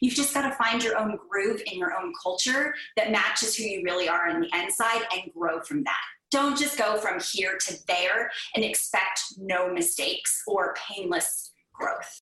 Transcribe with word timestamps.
You've 0.00 0.14
just 0.14 0.34
got 0.34 0.48
to 0.48 0.54
find 0.54 0.82
your 0.82 0.98
own 0.98 1.18
groove 1.28 1.62
in 1.70 1.78
your 1.78 1.94
own 1.98 2.12
culture 2.22 2.74
that 2.96 3.10
matches 3.10 3.56
who 3.56 3.64
you 3.64 3.82
really 3.84 4.08
are 4.08 4.28
on 4.28 4.40
the 4.40 4.50
inside 4.54 5.02
and 5.12 5.32
grow 5.32 5.60
from 5.60 5.84
that. 5.84 6.02
Don't 6.30 6.58
just 6.58 6.76
go 6.76 6.98
from 6.98 7.20
here 7.20 7.56
to 7.66 7.86
there 7.86 8.30
and 8.54 8.64
expect 8.64 9.20
no 9.38 9.72
mistakes 9.72 10.42
or 10.46 10.74
painless 10.74 11.52
growth. 11.72 12.20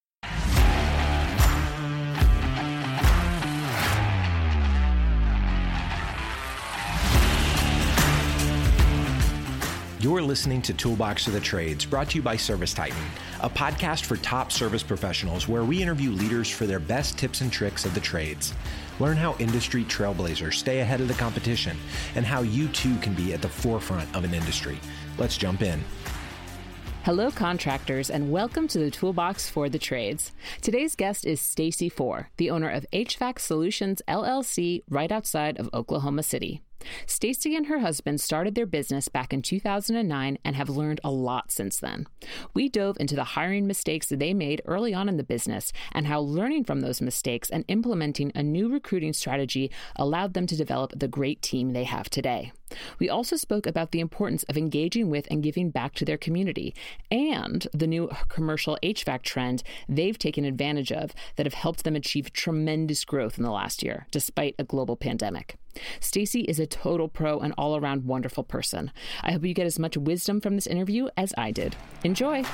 You're 10.05 10.21
listening 10.21 10.61
to 10.61 10.75
Toolbox 10.75 11.29
of 11.29 11.33
the 11.33 11.41
Trades, 11.41 11.87
brought 11.87 12.11
to 12.11 12.17
you 12.17 12.23
by 12.23 12.37
Service 12.37 12.75
Titan, 12.75 13.03
a 13.41 13.49
podcast 13.49 14.05
for 14.05 14.19
top 14.19 14.53
service 14.53 14.83
professionals 14.83 15.49
where 15.49 15.65
we 15.65 15.81
interview 15.81 16.11
leaders 16.11 16.51
for 16.51 16.67
their 16.67 16.79
best 16.79 17.17
tips 17.17 17.41
and 17.41 17.51
tricks 17.51 17.87
of 17.87 17.95
the 17.95 18.01
trades. 18.01 18.53
Learn 19.01 19.17
how 19.17 19.35
industry 19.39 19.83
trailblazers 19.83 20.53
stay 20.53 20.81
ahead 20.81 21.01
of 21.01 21.09
the 21.09 21.15
competition 21.15 21.79
and 22.17 22.27
how 22.27 22.43
you 22.43 22.69
too 22.69 22.99
can 22.99 23.15
be 23.15 23.33
at 23.33 23.41
the 23.41 23.49
forefront 23.49 24.15
of 24.15 24.25
an 24.25 24.35
industry. 24.35 24.79
Let's 25.17 25.39
jump 25.39 25.63
in. 25.63 25.83
Hello, 27.05 27.31
contractors, 27.31 28.11
and 28.11 28.31
welcome 28.31 28.69
to 28.69 28.79
the 28.79 28.91
Toolbox 28.91 29.49
for 29.49 29.71
the 29.71 29.79
Trades. 29.79 30.33
Today's 30.61 30.95
guest 30.95 31.25
is 31.25 31.41
Stacy 31.41 31.89
Four, 31.89 32.29
the 32.37 32.51
owner 32.51 32.69
of 32.69 32.85
HVAC 32.93 33.39
Solutions 33.39 34.03
LLC 34.07 34.83
right 34.91 35.11
outside 35.11 35.59
of 35.59 35.71
Oklahoma 35.73 36.25
City. 36.25 36.61
Stacy 37.07 37.57
and 37.57 37.67
her 37.67 37.81
husband 37.81 38.21
started 38.21 38.55
their 38.55 38.67
business 38.67 39.09
back 39.09 39.33
in 39.33 39.43
2009 39.43 40.39
and 40.45 40.57
have 40.57 40.69
learned 40.69 41.01
a 41.05 41.11
lot 41.11 41.51
since 41.51 41.79
then. 41.79 42.07
We 42.55 42.69
dove 42.69 42.97
into 43.01 43.17
the 43.17 43.25
hiring 43.25 43.67
mistakes 43.67 44.09
they 44.09 44.35
made 44.35 44.63
early 44.65 44.95
on 44.95 45.09
in 45.09 45.17
the 45.17 45.25
business 45.25 45.73
and 45.93 46.07
how 46.07 46.21
learning 46.21 46.65
from 46.65 46.81
those 46.81 47.01
mistakes 47.01 47.51
and 47.51 47.65
implementing 47.69 48.33
a 48.35 48.43
new 48.43 48.69
recruiting 48.69 49.13
strategy 49.13 49.71
allowed 49.97 50.35
them 50.35 50.47
to 50.47 50.57
develop 50.57 50.93
the 50.97 51.09
great 51.09 51.43
team 51.43 51.73
they 51.73 51.85
have 51.85 52.09
today. 52.11 52.53
We 52.99 53.09
also 53.09 53.37
spoke 53.37 53.67
about 53.67 53.91
the 53.91 54.01
importance 54.01 54.43
of 54.45 54.57
engaging 54.57 55.11
with 55.11 55.27
and 55.31 55.43
giving 55.43 55.71
back 55.71 55.95
to 55.95 56.05
their 56.05 56.19
community 56.19 56.75
and 57.11 57.67
the 57.73 57.87
new 57.87 58.11
commercial 58.29 58.79
HVAC 58.83 59.23
trend 59.23 59.63
they've 59.89 60.19
taken 60.19 60.45
advantage 60.45 60.93
of 60.93 61.13
that 61.37 61.47
have 61.47 61.55
helped 61.55 61.85
them 61.85 61.97
achieve 61.97 62.33
tremendous 62.33 63.05
growth 63.05 63.39
in 63.39 63.45
the 63.45 63.51
last 63.51 63.83
year, 63.83 64.07
despite 64.11 64.55
a 64.59 64.65
global 64.65 64.97
pandemic. 64.97 65.57
Stacy 66.01 66.41
is 66.43 66.59
a 66.59 66.67
total 66.67 67.09
pro 67.09 67.41
and 67.41 67.53
all 67.59 67.77
around 67.77 68.05
wonderful 68.05 68.45
person. 68.45 68.93
I 69.23 69.33
hope 69.33 69.45
you 69.45 69.55
get 69.55 69.67
as 69.67 69.79
much 69.79 69.97
wisdom 69.97 70.41
from 70.41 70.55
this 70.55 70.67
interview 70.67 71.09
as 71.17 71.35
I 71.37 71.51
did. 71.51 71.77
Enjoy. 72.05 72.45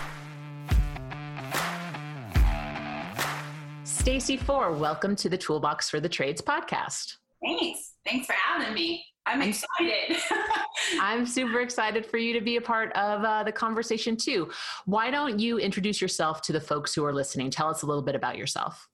Stacy 3.84 4.38
Four, 4.38 4.72
welcome 4.72 5.14
to 5.16 5.28
the 5.28 5.36
Toolbox 5.36 5.90
for 5.90 6.00
the 6.00 6.08
Trades 6.08 6.40
podcast. 6.40 7.16
Thanks. 7.44 7.92
Thanks 8.06 8.26
for 8.26 8.32
having 8.32 8.72
me. 8.72 9.04
I'm 9.26 9.42
excited. 9.42 10.16
I'm 11.00 11.26
super 11.26 11.60
excited 11.60 12.06
for 12.06 12.16
you 12.16 12.32
to 12.32 12.40
be 12.40 12.56
a 12.56 12.60
part 12.60 12.92
of 12.96 13.22
uh, 13.22 13.44
the 13.44 13.52
conversation 13.52 14.16
too. 14.16 14.50
Why 14.86 15.10
don't 15.10 15.38
you 15.38 15.58
introduce 15.58 16.00
yourself 16.00 16.42
to 16.42 16.52
the 16.52 16.60
folks 16.60 16.94
who 16.94 17.04
are 17.04 17.12
listening? 17.12 17.50
Tell 17.50 17.68
us 17.68 17.82
a 17.82 17.86
little 17.86 18.02
bit 18.02 18.14
about 18.14 18.36
yourself. 18.36 18.88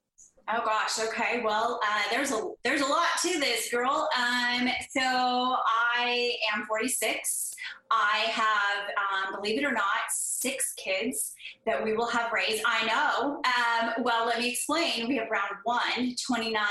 Oh 0.48 0.62
gosh. 0.64 1.00
Okay. 1.00 1.42
Well, 1.42 1.80
uh, 1.84 2.02
there's 2.10 2.30
a 2.30 2.40
there's 2.62 2.80
a 2.80 2.86
lot 2.86 3.06
to 3.22 3.40
this, 3.40 3.68
girl. 3.68 4.08
Um, 4.16 4.68
so 4.90 5.56
I 5.98 6.36
am 6.54 6.66
46. 6.66 7.54
I 7.90 8.26
have, 8.30 8.88
um, 8.96 9.40
believe 9.40 9.58
it 9.58 9.64
or 9.64 9.72
not, 9.72 9.84
six 10.10 10.74
kids 10.76 11.32
that 11.64 11.82
we 11.82 11.94
will 11.94 12.06
have 12.06 12.32
raised. 12.32 12.62
I 12.66 12.86
know. 12.86 13.42
Um, 13.44 14.04
well, 14.04 14.26
let 14.26 14.38
me 14.38 14.50
explain. 14.50 15.08
We 15.08 15.16
have 15.16 15.30
round 15.30 15.54
one, 15.64 16.14
29, 16.26 16.62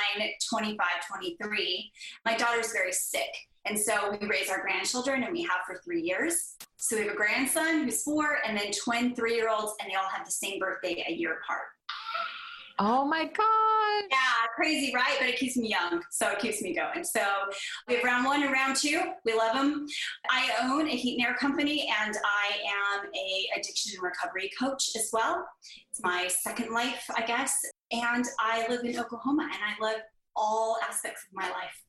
25, 0.49 0.87
23. 1.09 1.91
My 2.25 2.35
daughter's 2.35 2.71
very 2.71 2.91
sick. 2.91 3.33
And 3.65 3.79
so 3.79 4.15
we 4.19 4.27
raise 4.27 4.49
our 4.49 4.61
grandchildren 4.61 5.23
and 5.23 5.33
we 5.33 5.41
have 5.41 5.61
for 5.65 5.81
three 5.83 6.01
years. 6.01 6.55
So 6.77 6.95
we 6.95 7.03
have 7.03 7.13
a 7.13 7.17
grandson 7.17 7.83
who's 7.83 8.03
four 8.03 8.37
and 8.47 8.55
then 8.55 8.71
twin 8.71 9.15
three 9.15 9.35
year 9.35 9.49
olds, 9.49 9.73
and 9.81 9.89
they 9.89 9.95
all 9.95 10.09
have 10.09 10.25
the 10.25 10.31
same 10.31 10.59
birthday 10.59 11.03
a 11.07 11.11
year 11.11 11.39
apart. 11.43 11.63
Oh 12.77 13.05
my 13.05 13.25
God. 13.25 14.03
Yeah, 14.11 14.47
crazy, 14.55 14.93
right? 14.93 15.15
But 15.19 15.29
it 15.29 15.37
keeps 15.37 15.55
me 15.55 15.69
young. 15.69 16.01
So 16.11 16.29
it 16.29 16.39
keeps 16.39 16.61
me 16.61 16.75
going. 16.75 17.03
So 17.03 17.21
we 17.87 17.95
have 17.95 18.03
round 18.03 18.25
one 18.25 18.43
and 18.43 18.51
round 18.51 18.75
two. 18.75 19.01
We 19.23 19.33
love 19.33 19.55
them. 19.55 19.87
I 20.29 20.49
own 20.63 20.87
a 20.87 20.95
heat 20.95 21.17
and 21.17 21.25
air 21.25 21.35
company 21.35 21.89
and 22.03 22.15
I 22.15 22.99
am 22.99 23.05
a 23.15 23.59
addiction 23.59 23.93
and 23.95 24.03
recovery 24.03 24.51
coach 24.59 24.89
as 24.95 25.09
well. 25.13 25.47
It's 25.89 26.01
my 26.03 26.27
second 26.27 26.73
life, 26.73 27.05
I 27.15 27.25
guess. 27.25 27.55
And 27.91 28.25
I 28.39 28.67
live 28.67 28.83
in 28.83 28.99
Oklahoma 28.99 29.43
and 29.43 29.61
I 29.63 29.81
love 29.81 30.01
all 30.35 30.77
aspects 30.87 31.25
of 31.29 31.33
my 31.33 31.49
life. 31.49 31.81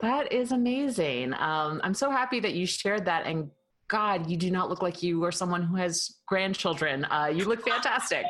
That 0.00 0.32
is 0.32 0.52
amazing. 0.52 1.34
Um, 1.34 1.80
I'm 1.82 1.94
so 1.94 2.10
happy 2.10 2.38
that 2.40 2.54
you 2.54 2.66
shared 2.66 3.04
that 3.06 3.26
and 3.26 3.50
God, 3.92 4.30
you 4.30 4.38
do 4.38 4.50
not 4.50 4.70
look 4.70 4.80
like 4.80 5.02
you 5.02 5.22
are 5.24 5.30
someone 5.30 5.62
who 5.62 5.76
has 5.76 6.16
grandchildren. 6.26 7.04
Uh, 7.04 7.26
you 7.26 7.44
look 7.44 7.62
fantastic. 7.68 8.24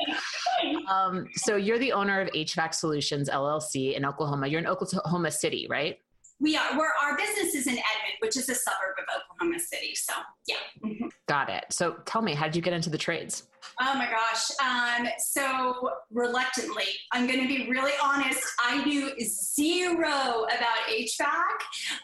Um, 0.88 1.28
so 1.34 1.56
you're 1.56 1.78
the 1.78 1.92
owner 1.92 2.20
of 2.20 2.28
HVAC 2.28 2.74
Solutions 2.74 3.28
LLC 3.28 3.96
in 3.96 4.04
Oklahoma. 4.04 4.46
You're 4.46 4.60
in 4.60 4.66
Oklahoma 4.66 5.30
City, 5.30 5.66
right? 5.68 5.98
We 6.42 6.56
are. 6.56 6.76
We're, 6.76 6.90
our 7.04 7.16
business 7.16 7.54
is 7.54 7.68
in 7.68 7.74
Edmond, 7.74 8.18
which 8.18 8.36
is 8.36 8.48
a 8.48 8.54
suburb 8.54 8.96
of 8.98 9.22
Oklahoma 9.22 9.60
City. 9.60 9.94
So 9.94 10.12
yeah. 10.48 10.56
Mm-hmm. 10.84 11.06
Got 11.28 11.48
it. 11.48 11.66
So 11.70 11.96
tell 12.04 12.20
me, 12.20 12.34
how 12.34 12.46
did 12.46 12.56
you 12.56 12.62
get 12.62 12.72
into 12.72 12.90
the 12.90 12.98
trades? 12.98 13.44
Oh 13.80 13.94
my 13.94 14.06
gosh. 14.10 14.50
Um, 14.60 15.06
so 15.18 15.90
reluctantly, 16.10 16.84
I'm 17.12 17.28
going 17.28 17.40
to 17.40 17.46
be 17.46 17.70
really 17.70 17.92
honest. 18.02 18.42
I 18.60 18.84
knew 18.84 19.12
zero 19.20 20.08
about 20.08 20.88
HVAC 20.90 21.28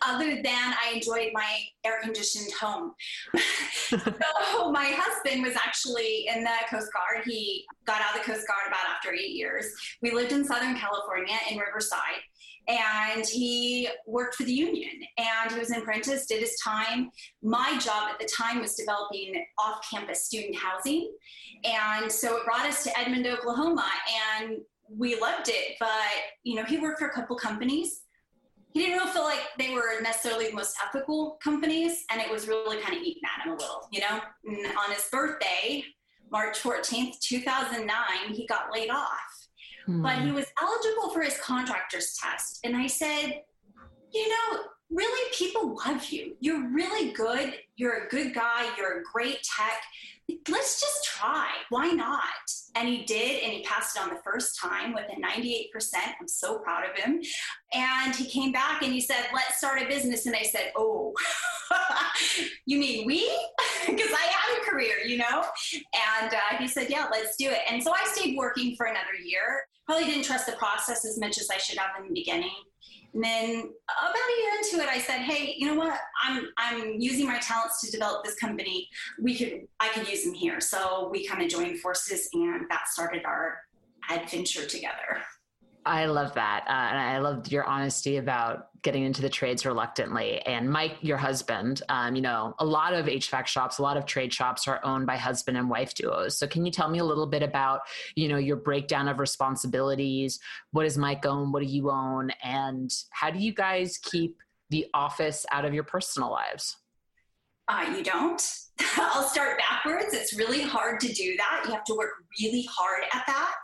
other 0.06 0.36
than 0.36 0.44
I 0.84 0.92
enjoyed 0.94 1.30
my 1.34 1.58
air 1.84 2.00
conditioned 2.00 2.52
home. 2.52 2.92
so 3.88 4.70
my 4.70 4.94
husband 4.96 5.42
was 5.42 5.56
actually 5.56 6.28
in 6.32 6.44
the 6.44 6.50
Coast 6.70 6.92
Guard. 6.92 7.24
He 7.26 7.66
got 7.86 8.00
out 8.00 8.16
of 8.16 8.24
the 8.24 8.32
Coast 8.32 8.46
Guard 8.46 8.68
about 8.68 8.86
after 8.94 9.12
eight 9.12 9.30
years. 9.30 9.66
We 10.00 10.12
lived 10.12 10.30
in 10.30 10.44
Southern 10.44 10.76
California 10.76 11.36
in 11.50 11.58
Riverside 11.58 12.22
and 12.68 13.24
he 13.26 13.88
worked 14.06 14.34
for 14.34 14.44
the 14.44 14.52
union. 14.52 14.90
And 15.16 15.50
he 15.50 15.58
was 15.58 15.70
an 15.70 15.80
apprentice 15.80 16.26
did 16.26 16.40
his 16.40 16.56
time. 16.62 17.10
My 17.42 17.78
job 17.78 18.10
at 18.10 18.18
the 18.18 18.28
time 18.28 18.60
was 18.60 18.74
developing 18.74 19.42
off-campus 19.58 20.26
student 20.26 20.56
housing. 20.56 21.10
And 21.64 22.10
so 22.12 22.36
it 22.36 22.44
brought 22.44 22.66
us 22.66 22.84
to 22.84 22.98
edmond 22.98 23.26
oklahoma 23.26 23.88
and 24.40 24.58
we 24.90 25.18
loved 25.18 25.48
it. 25.48 25.76
But 25.80 25.90
you 26.44 26.56
know 26.56 26.64
he 26.64 26.78
worked 26.78 26.98
for 26.98 27.08
a 27.08 27.12
couple 27.12 27.36
companies. 27.36 28.02
He 28.72 28.80
didn't 28.80 28.98
really 28.98 29.12
feel 29.12 29.24
like 29.24 29.40
they 29.58 29.72
were 29.72 30.00
necessarily 30.02 30.48
the 30.50 30.54
most 30.54 30.76
ethical 30.86 31.38
companies 31.42 32.04
and 32.12 32.20
it 32.20 32.30
was 32.30 32.46
really 32.46 32.80
kind 32.82 32.96
of 32.96 33.02
eating 33.02 33.22
at 33.24 33.46
him 33.46 33.54
a 33.54 33.56
little 33.56 33.88
you 33.90 34.00
know? 34.00 34.20
And 34.44 34.66
on 34.76 34.92
his 34.92 35.08
birthday 35.10 35.84
march 36.30 36.62
14th 36.62 37.18
2009 37.20 38.34
he 38.34 38.46
got 38.46 38.70
laid 38.70 38.90
off 38.90 39.47
mm. 39.88 40.02
but 40.02 40.18
he 40.18 40.32
was 40.32 40.46
eligible 40.60 41.10
for 41.10 41.22
his 41.22 41.38
contractor's 41.38 42.16
test. 42.16 42.60
And 42.64 42.76
I 42.76 42.86
said, 42.86 43.42
you 44.12 44.28
know, 44.28 44.60
really, 44.90 45.30
people 45.34 45.76
love 45.76 46.06
you. 46.06 46.36
You're 46.40 46.68
really 46.70 47.12
good. 47.12 47.54
You're 47.76 48.06
a 48.06 48.08
good 48.08 48.34
guy. 48.34 48.68
You're 48.76 49.00
a 49.00 49.02
great 49.12 49.38
tech. 49.42 49.82
Let's 50.48 50.80
just 50.80 51.04
try. 51.04 51.48
Why 51.70 51.90
not? 51.90 52.22
And 52.74 52.86
he 52.86 53.04
did, 53.04 53.42
and 53.42 53.52
he 53.52 53.62
passed 53.64 53.96
it 53.96 54.02
on 54.02 54.10
the 54.10 54.20
first 54.22 54.60
time 54.60 54.92
with 54.92 55.06
a 55.08 55.20
98%. 55.20 55.68
I'm 56.20 56.28
so 56.28 56.58
proud 56.58 56.84
of 56.88 56.96
him. 56.96 57.20
And 57.72 58.14
he 58.14 58.26
came 58.26 58.52
back 58.52 58.82
and 58.82 58.92
he 58.92 59.00
said, 59.00 59.26
Let's 59.34 59.58
start 59.58 59.80
a 59.80 59.86
business. 59.86 60.26
And 60.26 60.36
I 60.36 60.42
said, 60.42 60.72
Oh, 60.76 61.14
you 62.66 62.78
mean 62.78 63.06
we? 63.06 63.28
Because 63.86 64.12
I 64.12 64.20
have 64.20 64.58
a 64.58 64.70
career, 64.70 64.98
you 65.06 65.16
know? 65.16 65.44
And 66.20 66.34
uh, 66.34 66.58
he 66.58 66.68
said, 66.68 66.88
Yeah, 66.90 67.08
let's 67.10 67.36
do 67.36 67.48
it. 67.48 67.60
And 67.70 67.82
so 67.82 67.90
I 67.90 68.06
stayed 68.12 68.36
working 68.36 68.76
for 68.76 68.84
another 68.84 69.14
year 69.24 69.62
probably 69.88 70.04
didn't 70.04 70.24
trust 70.24 70.44
the 70.44 70.52
process 70.52 71.04
as 71.06 71.18
much 71.18 71.38
as 71.38 71.48
I 71.50 71.56
should 71.56 71.78
have 71.78 71.90
in 71.98 72.08
the 72.08 72.14
beginning. 72.14 72.52
And 73.14 73.24
then 73.24 73.48
about 73.54 74.14
a 74.14 74.40
year 74.42 74.52
into 74.60 74.76
it, 74.82 74.88
I 74.88 74.98
said, 74.98 75.20
"Hey, 75.20 75.54
you 75.56 75.66
know 75.66 75.74
what? 75.74 75.98
I'm 76.22 76.48
I'm 76.58 77.00
using 77.00 77.26
my 77.26 77.38
talents 77.38 77.80
to 77.80 77.90
develop 77.90 78.22
this 78.22 78.34
company. 78.34 78.86
We 79.18 79.34
could 79.34 79.66
I 79.80 79.88
could 79.88 80.06
use 80.06 80.24
them 80.24 80.34
here." 80.34 80.60
So 80.60 81.08
we 81.10 81.26
kind 81.26 81.42
of 81.42 81.48
joined 81.48 81.80
forces, 81.80 82.28
and 82.34 82.68
that 82.68 82.88
started 82.88 83.24
our 83.24 83.60
adventure 84.10 84.66
together. 84.66 85.22
I 85.88 86.04
love 86.04 86.34
that. 86.34 86.64
Uh, 86.68 86.72
and 86.72 86.98
I 86.98 87.18
loved 87.18 87.50
your 87.50 87.64
honesty 87.64 88.18
about 88.18 88.68
getting 88.82 89.04
into 89.04 89.22
the 89.22 89.28
trades 89.28 89.64
reluctantly. 89.64 90.40
And 90.42 90.70
Mike, 90.70 90.96
your 91.00 91.16
husband, 91.16 91.82
um, 91.88 92.14
you 92.14 92.20
know, 92.20 92.54
a 92.58 92.64
lot 92.64 92.92
of 92.92 93.06
HVAC 93.06 93.46
shops, 93.46 93.78
a 93.78 93.82
lot 93.82 93.96
of 93.96 94.04
trade 94.04 94.32
shops 94.32 94.68
are 94.68 94.80
owned 94.84 95.06
by 95.06 95.16
husband 95.16 95.56
and 95.56 95.70
wife 95.70 95.94
duos. 95.94 96.38
So 96.38 96.46
can 96.46 96.66
you 96.66 96.70
tell 96.70 96.90
me 96.90 96.98
a 96.98 97.04
little 97.04 97.26
bit 97.26 97.42
about, 97.42 97.80
you 98.14 98.28
know, 98.28 98.36
your 98.36 98.56
breakdown 98.56 99.08
of 99.08 99.18
responsibilities? 99.18 100.38
What 100.72 100.84
does 100.84 100.98
Mike 100.98 101.24
own? 101.24 101.52
What 101.52 101.62
do 101.62 101.68
you 101.68 101.90
own? 101.90 102.30
And 102.44 102.90
how 103.10 103.30
do 103.30 103.38
you 103.38 103.54
guys 103.54 103.98
keep 103.98 104.36
the 104.70 104.86
office 104.92 105.46
out 105.50 105.64
of 105.64 105.72
your 105.72 105.84
personal 105.84 106.30
lives? 106.30 106.76
Uh, 107.68 107.94
you 107.96 108.02
don't. 108.02 108.42
I'll 108.96 109.28
start 109.28 109.58
backwards. 109.58 110.14
It's 110.14 110.38
really 110.38 110.62
hard 110.62 111.00
to 111.00 111.12
do 111.12 111.36
that. 111.36 111.62
You 111.66 111.72
have 111.72 111.84
to 111.84 111.94
work 111.94 112.12
really 112.40 112.66
hard 112.70 113.02
at 113.12 113.24
that. 113.26 113.62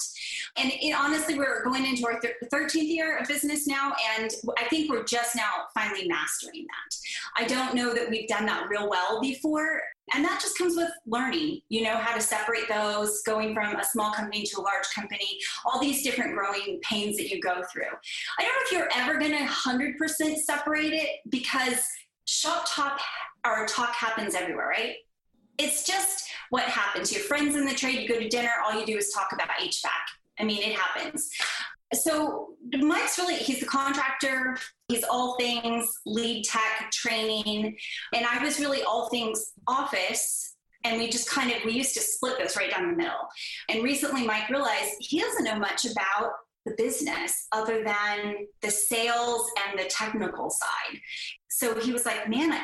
And 0.57 0.71
it, 0.73 0.93
honestly, 0.93 1.37
we're 1.37 1.65
going 1.65 1.87
into 1.87 2.07
our 2.07 2.21
thir- 2.21 2.35
13th 2.53 2.89
year 2.89 3.19
of 3.19 3.27
business 3.27 3.67
now, 3.67 3.93
and 4.19 4.31
I 4.59 4.65
think 4.69 4.91
we're 4.91 5.05
just 5.05 5.35
now 5.35 5.65
finally 5.75 6.07
mastering 6.07 6.67
that. 6.67 7.43
I 7.43 7.47
don't 7.47 7.75
know 7.75 7.93
that 7.95 8.09
we've 8.09 8.29
done 8.29 8.47
that 8.47 8.69
real 8.69 8.89
well 8.89 9.21
before. 9.21 9.81
And 10.15 10.23
that 10.25 10.39
just 10.41 10.59
comes 10.59 10.77
with 10.77 10.91
learning, 11.07 11.61
you 11.71 11.83
know, 11.83 11.97
how 11.97 12.15
to 12.15 12.21
separate 12.21 12.69
those, 12.69 13.23
going 13.23 13.55
from 13.55 13.77
a 13.77 13.85
small 13.85 14.13
company 14.13 14.45
to 14.45 14.61
a 14.61 14.63
large 14.63 14.85
company, 14.95 15.27
all 15.65 15.81
these 15.81 16.03
different 16.05 16.35
growing 16.35 16.79
pains 16.83 17.17
that 17.17 17.31
you 17.31 17.41
go 17.41 17.63
through. 17.73 17.85
I 18.39 18.43
don't 18.43 18.53
know 18.53 18.61
if 18.67 18.73
you're 18.73 18.91
ever 18.95 19.19
going 19.19 19.33
to 19.33 19.51
100% 19.51 20.37
separate 20.37 20.93
it 20.93 21.09
because 21.31 21.81
shop 22.27 22.65
talk 22.69 23.01
or 23.45 23.67
talk 23.67 23.95
happens 23.95 24.35
everywhere, 24.35 24.69
right? 24.69 24.97
It's 25.59 25.87
just 25.87 26.29
what 26.51 26.65
happens. 26.65 27.13
Your 27.13 27.23
friends 27.23 27.55
in 27.57 27.67
the 27.67 27.75
trade, 27.75 28.01
you 28.01 28.09
go 28.09 28.19
to 28.19 28.29
dinner, 28.29 28.51
all 28.65 28.79
you 28.79 28.87
do 28.87 28.97
is 28.97 29.13
talk 29.13 29.33
about 29.33 29.49
HVAC. 29.61 29.89
I 30.39 30.45
mean, 30.45 30.63
it 30.63 30.77
happens. 30.77 31.31
So 31.93 32.55
Mike's 32.73 33.19
really, 33.19 33.37
he's 33.37 33.61
the 33.61 33.67
contractor. 33.67 34.57
He's 34.89 35.05
all 35.05 35.37
things 35.39 36.01
lead 36.07 36.45
tech 36.45 36.91
training. 36.91 37.77
And 38.13 38.27
I 38.27 38.43
was 38.43 38.59
really 38.59 38.83
all 38.83 39.09
things 39.09 39.53
office. 39.69 40.57
And 40.83 40.99
we 40.99 41.09
just 41.09 41.31
kind 41.31 41.51
of, 41.53 41.59
we 41.65 41.73
used 41.73 41.95
to 41.95 42.01
split 42.01 42.39
this 42.39 42.57
right 42.57 42.71
down 42.71 42.91
the 42.91 42.97
middle. 42.97 43.29
And 43.69 43.83
recently 43.83 44.27
Mike 44.27 44.49
realized 44.51 44.93
he 44.99 45.21
doesn't 45.21 45.45
know 45.45 45.59
much 45.59 45.85
about 45.85 46.33
the 46.67 46.75
business 46.77 47.47
other 47.53 47.85
than 47.85 48.47
the 48.61 48.71
sales 48.71 49.51
and 49.67 49.79
the 49.79 49.85
technical 49.85 50.51
side. 50.51 51.01
So 51.49 51.79
he 51.79 51.93
was 51.93 52.05
like, 52.05 52.29
man, 52.29 52.53
I, 52.53 52.61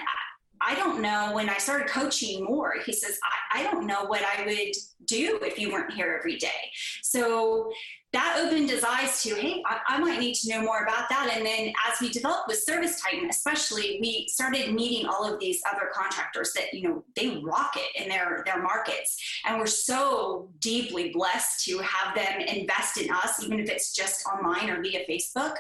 I 0.61 0.75
don't 0.75 1.01
know 1.01 1.31
when 1.33 1.49
I 1.49 1.59
started 1.59 1.89
coaching 1.89 2.45
more, 2.45 2.75
he 2.85 2.93
says, 2.93 3.19
I, 3.53 3.61
I 3.61 3.63
don't 3.65 3.87
know 3.87 4.05
what 4.05 4.23
I 4.23 4.45
would 4.45 4.77
do 5.07 5.39
if 5.43 5.59
you 5.59 5.73
weren't 5.73 5.93
here 5.93 6.17
every 6.19 6.37
day. 6.37 6.71
So 7.03 7.71
that 8.13 8.43
opened 8.45 8.69
his 8.69 8.83
eyes 8.83 9.23
to, 9.23 9.37
hey, 9.37 9.63
I, 9.65 9.79
I, 9.87 9.99
might 9.99 10.19
need 10.19 10.35
to 10.35 10.49
know 10.49 10.63
more 10.63 10.83
about 10.83 11.09
that. 11.11 11.33
And 11.33 11.47
then 11.47 11.73
as 11.89 12.01
we 12.01 12.09
developed 12.09 12.49
with 12.49 12.59
Service 12.59 13.01
Titan, 13.01 13.29
especially, 13.31 13.99
we 14.01 14.27
started 14.29 14.75
meeting 14.75 15.07
all 15.07 15.25
of 15.25 15.39
these 15.39 15.61
other 15.71 15.91
contractors 15.93 16.53
that, 16.55 16.75
you 16.75 16.89
know, 16.89 17.05
they 17.15 17.41
rock 17.45 17.75
it 17.77 18.03
in 18.03 18.09
their, 18.09 18.43
their 18.47 18.61
markets. 18.61 19.17
And 19.47 19.59
we're 19.59 19.67
so 19.67 20.49
deeply 20.59 21.11
blessed 21.11 21.65
to 21.67 21.79
have 21.79 22.17
them 22.17 22.41
invest 22.41 22.99
in 22.99 23.13
us, 23.13 23.45
even 23.45 23.61
if 23.61 23.71
it's 23.71 23.95
just 23.95 24.27
online 24.27 24.71
or 24.71 24.83
via 24.83 25.07
Facebook. 25.09 25.55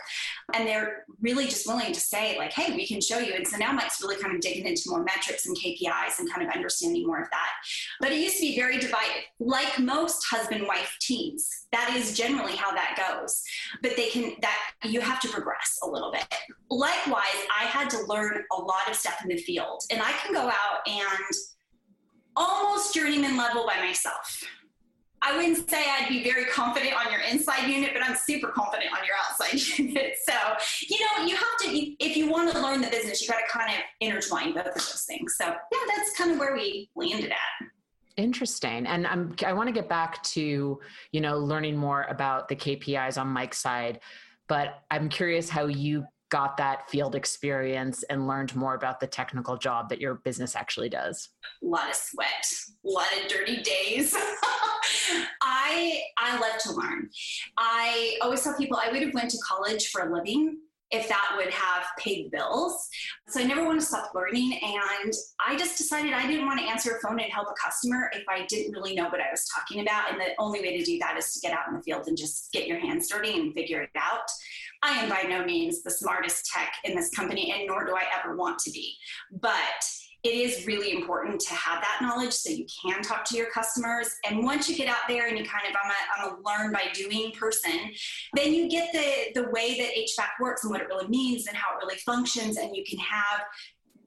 And 0.52 0.66
they're 0.66 1.04
really 1.20 1.44
just 1.44 1.68
willing 1.68 1.92
to 1.92 2.00
say, 2.00 2.36
like, 2.36 2.52
hey, 2.52 2.74
we 2.74 2.84
can 2.84 3.00
show 3.00 3.18
you. 3.18 3.34
And 3.34 3.46
so 3.46 3.58
now 3.58 3.70
Mike's 3.70 4.02
really 4.02 4.20
kind 4.20 4.34
of 4.34 4.40
digging 4.40 4.66
into 4.66 4.90
more 4.90 5.04
metrics 5.04 5.46
and 5.46 5.56
KPIs 5.56 6.18
and 6.18 6.28
kind 6.32 6.48
of 6.48 6.52
understanding 6.52 7.06
more 7.06 7.20
of 7.20 7.30
that. 7.30 7.50
But 8.00 8.10
it 8.10 8.18
used 8.18 8.36
to 8.36 8.42
be 8.42 8.56
very 8.56 8.78
divided, 8.78 9.22
like 9.38 9.78
most 9.78 10.24
husband 10.28 10.66
wife 10.66 10.96
teams. 11.00 11.48
That 11.70 11.94
is 11.96 12.16
generally 12.16 12.39
generally 12.40 12.56
how 12.56 12.72
that 12.72 12.96
goes. 12.96 13.42
But 13.82 13.96
they 13.96 14.08
can, 14.08 14.34
that 14.40 14.72
you 14.84 15.00
have 15.00 15.20
to 15.20 15.28
progress 15.28 15.78
a 15.82 15.88
little 15.88 16.12
bit. 16.12 16.26
Likewise, 16.70 17.24
I 17.58 17.64
had 17.64 17.90
to 17.90 18.04
learn 18.06 18.42
a 18.52 18.60
lot 18.60 18.88
of 18.88 18.96
stuff 18.96 19.20
in 19.22 19.28
the 19.28 19.36
field, 19.36 19.82
and 19.90 20.00
I 20.02 20.12
can 20.12 20.32
go 20.32 20.48
out 20.48 20.86
and 20.86 21.36
almost 22.36 22.94
journeyman 22.94 23.36
level 23.36 23.66
by 23.66 23.80
myself. 23.80 24.44
I 25.22 25.36
wouldn't 25.36 25.68
say 25.68 25.84
I'd 25.84 26.08
be 26.08 26.24
very 26.24 26.46
confident 26.46 26.94
on 26.94 27.12
your 27.12 27.20
inside 27.20 27.68
unit, 27.68 27.90
but 27.92 28.02
I'm 28.02 28.16
super 28.16 28.48
confident 28.48 28.90
on 28.90 29.04
your 29.04 29.16
outside 29.16 29.78
unit. 29.78 30.16
So, 30.26 30.32
you 30.88 30.98
know, 30.98 31.26
you 31.26 31.36
have 31.36 31.58
to, 31.60 32.04
if 32.04 32.16
you 32.16 32.30
want 32.30 32.50
to 32.52 32.58
learn 32.58 32.80
the 32.80 32.88
business, 32.88 33.20
you 33.20 33.28
got 33.28 33.40
to 33.40 33.46
kind 33.52 33.70
of 33.70 33.80
intertwine 34.00 34.54
both 34.54 34.68
of 34.68 34.74
those 34.74 35.04
things. 35.06 35.36
So, 35.36 35.44
yeah, 35.44 35.78
that's 35.94 36.16
kind 36.16 36.30
of 36.30 36.38
where 36.38 36.54
we 36.54 36.88
landed 36.96 37.32
at. 37.32 37.68
Interesting. 38.16 38.86
And 38.86 39.06
I'm, 39.06 39.34
I 39.46 39.52
want 39.52 39.68
to 39.68 39.72
get 39.72 39.88
back 39.88 40.22
to, 40.24 40.80
you 41.12 41.20
know, 41.20 41.38
learning 41.38 41.76
more 41.76 42.04
about 42.04 42.48
the 42.48 42.56
KPIs 42.56 43.20
on 43.20 43.28
Mike's 43.28 43.58
side, 43.58 44.00
but 44.48 44.82
I'm 44.90 45.08
curious 45.08 45.48
how 45.48 45.66
you 45.66 46.04
got 46.30 46.56
that 46.56 46.88
field 46.88 47.14
experience 47.14 48.04
and 48.04 48.26
learned 48.26 48.54
more 48.54 48.74
about 48.74 49.00
the 49.00 49.06
technical 49.06 49.56
job 49.56 49.88
that 49.88 50.00
your 50.00 50.14
business 50.14 50.54
actually 50.54 50.88
does. 50.88 51.28
A 51.62 51.66
lot 51.66 51.90
of 51.90 51.96
sweat, 51.96 52.46
a 52.86 52.88
lot 52.88 53.06
of 53.20 53.28
dirty 53.28 53.62
days. 53.62 54.14
I 55.42 56.00
I 56.18 56.38
love 56.38 56.58
to 56.62 56.72
learn. 56.72 57.10
I 57.56 58.16
always 58.22 58.42
tell 58.42 58.56
people 58.56 58.78
I 58.82 58.92
would 58.92 59.02
have 59.02 59.14
went 59.14 59.30
to 59.30 59.38
college 59.46 59.88
for 59.88 60.02
a 60.02 60.14
living 60.14 60.58
if 60.90 61.08
that 61.08 61.34
would 61.36 61.50
have 61.50 61.84
paid 61.98 62.30
bills. 62.30 62.88
So 63.28 63.40
I 63.40 63.44
never 63.44 63.64
want 63.64 63.80
to 63.80 63.86
stop 63.86 64.12
learning. 64.14 64.58
And 64.62 65.12
I 65.44 65.56
just 65.56 65.78
decided 65.78 66.12
I 66.12 66.26
didn't 66.26 66.46
want 66.46 66.58
to 66.60 66.66
answer 66.66 66.96
a 66.96 67.00
phone 67.00 67.20
and 67.20 67.32
help 67.32 67.48
a 67.48 67.54
customer 67.62 68.10
if 68.12 68.24
I 68.28 68.44
didn't 68.46 68.72
really 68.72 68.94
know 68.94 69.08
what 69.08 69.20
I 69.20 69.30
was 69.30 69.46
talking 69.54 69.80
about. 69.82 70.10
And 70.10 70.20
the 70.20 70.32
only 70.38 70.60
way 70.60 70.76
to 70.78 70.84
do 70.84 70.98
that 70.98 71.16
is 71.16 71.32
to 71.34 71.40
get 71.40 71.56
out 71.56 71.68
in 71.68 71.74
the 71.74 71.82
field 71.82 72.08
and 72.08 72.16
just 72.16 72.52
get 72.52 72.66
your 72.66 72.78
hands 72.78 73.08
dirty 73.08 73.38
and 73.38 73.54
figure 73.54 73.82
it 73.82 73.90
out. 73.96 74.28
I 74.82 74.92
am 74.92 75.08
by 75.08 75.28
no 75.28 75.44
means 75.44 75.82
the 75.82 75.90
smartest 75.90 76.46
tech 76.46 76.72
in 76.84 76.96
this 76.96 77.10
company, 77.10 77.52
and 77.52 77.66
nor 77.66 77.84
do 77.84 77.94
I 77.94 78.04
ever 78.18 78.34
want 78.34 78.58
to 78.60 78.70
be. 78.70 78.96
But 79.30 79.84
it 80.22 80.34
is 80.34 80.66
really 80.66 80.92
important 80.92 81.40
to 81.40 81.54
have 81.54 81.80
that 81.82 81.98
knowledge 82.02 82.32
so 82.32 82.50
you 82.50 82.66
can 82.82 83.02
talk 83.02 83.24
to 83.24 83.36
your 83.36 83.50
customers. 83.50 84.08
And 84.28 84.44
once 84.44 84.68
you 84.68 84.76
get 84.76 84.88
out 84.88 85.08
there 85.08 85.28
and 85.28 85.38
you 85.38 85.44
kind 85.44 85.64
of, 85.68 85.74
I'm 85.82 85.90
a, 85.90 86.28
I'm 86.28 86.34
a 86.34 86.48
learn 86.48 86.72
by 86.72 86.84
doing 86.92 87.32
person, 87.32 87.90
then 88.34 88.52
you 88.52 88.68
get 88.68 88.92
the, 88.92 89.40
the 89.40 89.50
way 89.50 89.78
that 89.78 89.94
HVAC 89.94 90.28
works 90.40 90.64
and 90.64 90.70
what 90.70 90.80
it 90.80 90.88
really 90.88 91.08
means 91.08 91.46
and 91.46 91.56
how 91.56 91.76
it 91.76 91.82
really 91.82 91.96
functions. 91.98 92.58
And 92.58 92.76
you 92.76 92.84
can 92.84 92.98
have 92.98 93.40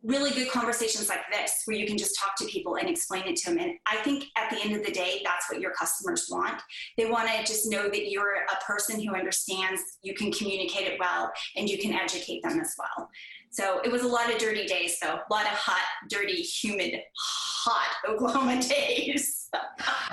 really 0.03 0.31
good 0.31 0.51
conversations 0.51 1.07
like 1.07 1.21
this 1.31 1.61
where 1.65 1.77
you 1.77 1.87
can 1.87 1.97
just 1.97 2.19
talk 2.19 2.35
to 2.35 2.45
people 2.45 2.75
and 2.75 2.89
explain 2.89 3.23
it 3.23 3.37
to 3.37 3.49
them. 3.49 3.59
And 3.59 3.71
I 3.87 3.97
think 3.97 4.25
at 4.35 4.49
the 4.49 4.61
end 4.61 4.75
of 4.75 4.85
the 4.85 4.91
day, 4.91 5.21
that's 5.23 5.49
what 5.49 5.61
your 5.61 5.71
customers 5.71 6.27
want. 6.29 6.61
They 6.97 7.05
want 7.05 7.29
to 7.29 7.39
just 7.45 7.71
know 7.71 7.83
that 7.83 8.11
you're 8.11 8.35
a 8.51 8.65
person 8.65 8.99
who 8.99 9.15
understands, 9.15 9.81
you 10.01 10.13
can 10.13 10.31
communicate 10.31 10.87
it 10.87 10.99
well, 10.99 11.31
and 11.55 11.69
you 11.69 11.77
can 11.77 11.93
educate 11.93 12.43
them 12.43 12.59
as 12.59 12.75
well. 12.77 13.09
So 13.53 13.81
it 13.81 13.91
was 13.91 14.01
a 14.01 14.07
lot 14.07 14.33
of 14.33 14.39
dirty 14.39 14.65
days, 14.65 14.97
though. 14.99 15.13
A 15.13 15.31
lot 15.33 15.43
of 15.43 15.51
hot, 15.51 15.83
dirty, 16.09 16.41
humid, 16.41 16.99
hot 17.15 17.89
Oklahoma 18.09 18.59
days. 18.59 19.47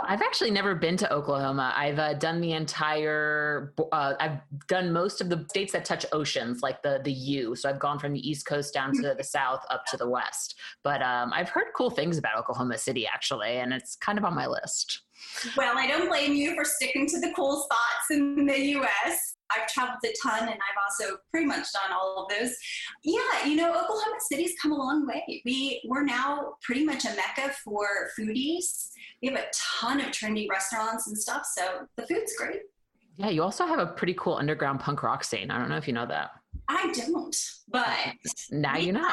I've 0.04 0.20
actually 0.20 0.50
never 0.50 0.74
been 0.74 0.98
to 0.98 1.10
Oklahoma. 1.10 1.72
I've 1.74 1.98
uh, 1.98 2.12
done 2.12 2.42
the 2.42 2.52
entire. 2.52 3.72
Uh, 3.92 4.12
I've 4.20 4.40
done 4.68 4.92
most 4.92 5.22
of 5.22 5.30
the 5.30 5.46
states 5.48 5.72
that 5.72 5.86
touch 5.86 6.04
oceans, 6.12 6.60
like 6.62 6.82
the 6.82 7.00
the 7.02 7.12
U. 7.12 7.56
So 7.56 7.70
I've 7.70 7.78
gone 7.78 7.98
from 7.98 8.12
the 8.12 8.28
East 8.28 8.44
Coast 8.44 8.74
down 8.74 8.92
to 8.96 9.14
the 9.16 9.24
South, 9.24 9.64
up 9.70 9.86
to 9.86 9.96
the 9.96 10.06
West. 10.06 10.56
But 10.84 11.00
um, 11.00 11.32
I've 11.32 11.48
heard 11.48 11.68
cool 11.74 11.88
things 11.88 12.18
about 12.18 12.36
Oklahoma 12.36 12.76
City, 12.76 13.06
actually, 13.06 13.56
and 13.56 13.72
it's 13.72 13.96
kind 13.96 14.18
of 14.18 14.26
on 14.26 14.34
my 14.34 14.46
list. 14.46 15.00
Well, 15.56 15.76
I 15.76 15.86
don't 15.86 16.08
blame 16.08 16.34
you 16.34 16.54
for 16.54 16.64
sticking 16.64 17.06
to 17.08 17.20
the 17.20 17.32
cool 17.34 17.56
spots 17.56 18.10
in 18.10 18.46
the 18.46 18.58
U.S. 18.58 19.36
I've 19.50 19.66
traveled 19.66 19.98
a 20.04 20.12
ton 20.22 20.42
and 20.42 20.50
I've 20.50 20.78
also 20.88 21.18
pretty 21.30 21.46
much 21.46 21.66
done 21.72 21.92
all 21.92 22.24
of 22.24 22.28
those. 22.28 22.54
Yeah, 23.02 23.46
you 23.46 23.56
know, 23.56 23.70
Oklahoma 23.70 24.16
City's 24.30 24.54
come 24.60 24.72
a 24.72 24.76
long 24.76 25.06
way. 25.06 25.42
We 25.44 25.82
we're 25.88 26.04
now 26.04 26.54
pretty 26.62 26.84
much 26.84 27.04
a 27.04 27.10
mecca 27.10 27.52
for 27.64 27.86
foodies. 28.18 28.90
We 29.22 29.28
have 29.28 29.38
a 29.38 29.46
ton 29.54 30.00
of 30.00 30.06
trendy 30.08 30.48
restaurants 30.48 31.08
and 31.08 31.18
stuff, 31.18 31.42
so 31.44 31.86
the 31.96 32.06
food's 32.06 32.34
great. 32.36 32.60
Yeah, 33.16 33.30
you 33.30 33.42
also 33.42 33.66
have 33.66 33.78
a 33.78 33.86
pretty 33.86 34.14
cool 34.14 34.36
underground 34.36 34.80
punk 34.80 35.02
rock 35.02 35.24
scene. 35.24 35.50
I 35.50 35.58
don't 35.58 35.68
know 35.68 35.76
if 35.76 35.86
you 35.86 35.92
know 35.92 36.06
that. 36.06 36.30
I 36.68 36.92
don't, 36.92 37.36
but 37.68 37.88
now 38.50 38.76
you 38.76 38.92
know. 38.92 39.10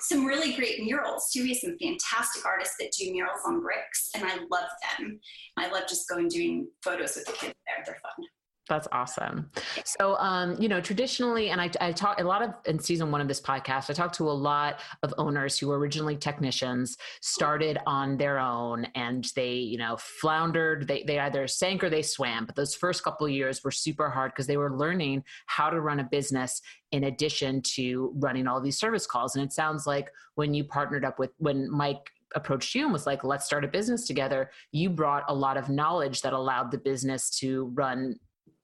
Some 0.00 0.24
really 0.24 0.52
great 0.54 0.82
murals 0.82 1.30
too. 1.32 1.42
We 1.42 1.50
have 1.50 1.58
some 1.58 1.78
fantastic 1.78 2.44
artists 2.44 2.76
that 2.78 2.92
do 2.92 3.10
murals 3.10 3.40
on 3.44 3.60
bricks, 3.60 4.10
and 4.14 4.24
I 4.24 4.36
love 4.50 4.68
them. 4.98 5.20
I 5.56 5.70
love 5.70 5.84
just 5.88 6.08
going 6.08 6.28
doing 6.28 6.68
photos 6.82 7.16
with 7.16 7.26
the 7.26 7.32
kids 7.32 7.54
there. 7.66 7.84
They're 7.84 7.98
fun. 8.02 8.26
That's 8.68 8.88
awesome. 8.90 9.50
So, 9.84 10.16
um, 10.16 10.60
you 10.60 10.68
know, 10.68 10.80
traditionally, 10.80 11.50
and 11.50 11.60
I, 11.60 11.70
I 11.80 11.92
talk 11.92 12.20
a 12.20 12.24
lot 12.24 12.42
of 12.42 12.54
in 12.64 12.80
season 12.80 13.12
one 13.12 13.20
of 13.20 13.28
this 13.28 13.40
podcast, 13.40 13.90
I 13.90 13.92
talked 13.92 14.16
to 14.16 14.28
a 14.28 14.32
lot 14.32 14.80
of 15.04 15.14
owners 15.18 15.56
who 15.56 15.68
were 15.68 15.78
originally 15.78 16.16
technicians, 16.16 16.96
started 17.20 17.78
on 17.86 18.16
their 18.16 18.40
own, 18.40 18.86
and 18.96 19.30
they, 19.36 19.52
you 19.52 19.78
know, 19.78 19.96
floundered. 19.98 20.88
They, 20.88 21.04
they 21.04 21.20
either 21.20 21.46
sank 21.46 21.84
or 21.84 21.90
they 21.90 22.02
swam. 22.02 22.44
But 22.44 22.56
those 22.56 22.74
first 22.74 23.04
couple 23.04 23.28
years 23.28 23.62
were 23.62 23.70
super 23.70 24.10
hard 24.10 24.32
because 24.32 24.48
they 24.48 24.56
were 24.56 24.76
learning 24.76 25.22
how 25.46 25.70
to 25.70 25.80
run 25.80 26.00
a 26.00 26.04
business 26.04 26.60
in 26.90 27.04
addition 27.04 27.62
to 27.62 28.12
running 28.16 28.48
all 28.48 28.60
these 28.60 28.78
service 28.78 29.06
calls. 29.06 29.36
And 29.36 29.44
it 29.44 29.52
sounds 29.52 29.86
like 29.86 30.10
when 30.34 30.54
you 30.54 30.64
partnered 30.64 31.04
up 31.04 31.20
with, 31.20 31.30
when 31.38 31.70
Mike 31.70 32.10
approached 32.34 32.74
you 32.74 32.84
and 32.84 32.92
was 32.92 33.06
like, 33.06 33.22
let's 33.22 33.46
start 33.46 33.64
a 33.64 33.68
business 33.68 34.06
together, 34.06 34.50
you 34.72 34.90
brought 34.90 35.22
a 35.28 35.34
lot 35.34 35.56
of 35.56 35.68
knowledge 35.68 36.22
that 36.22 36.32
allowed 36.32 36.70
the 36.70 36.78
business 36.78 37.30
to 37.38 37.70
run 37.74 38.16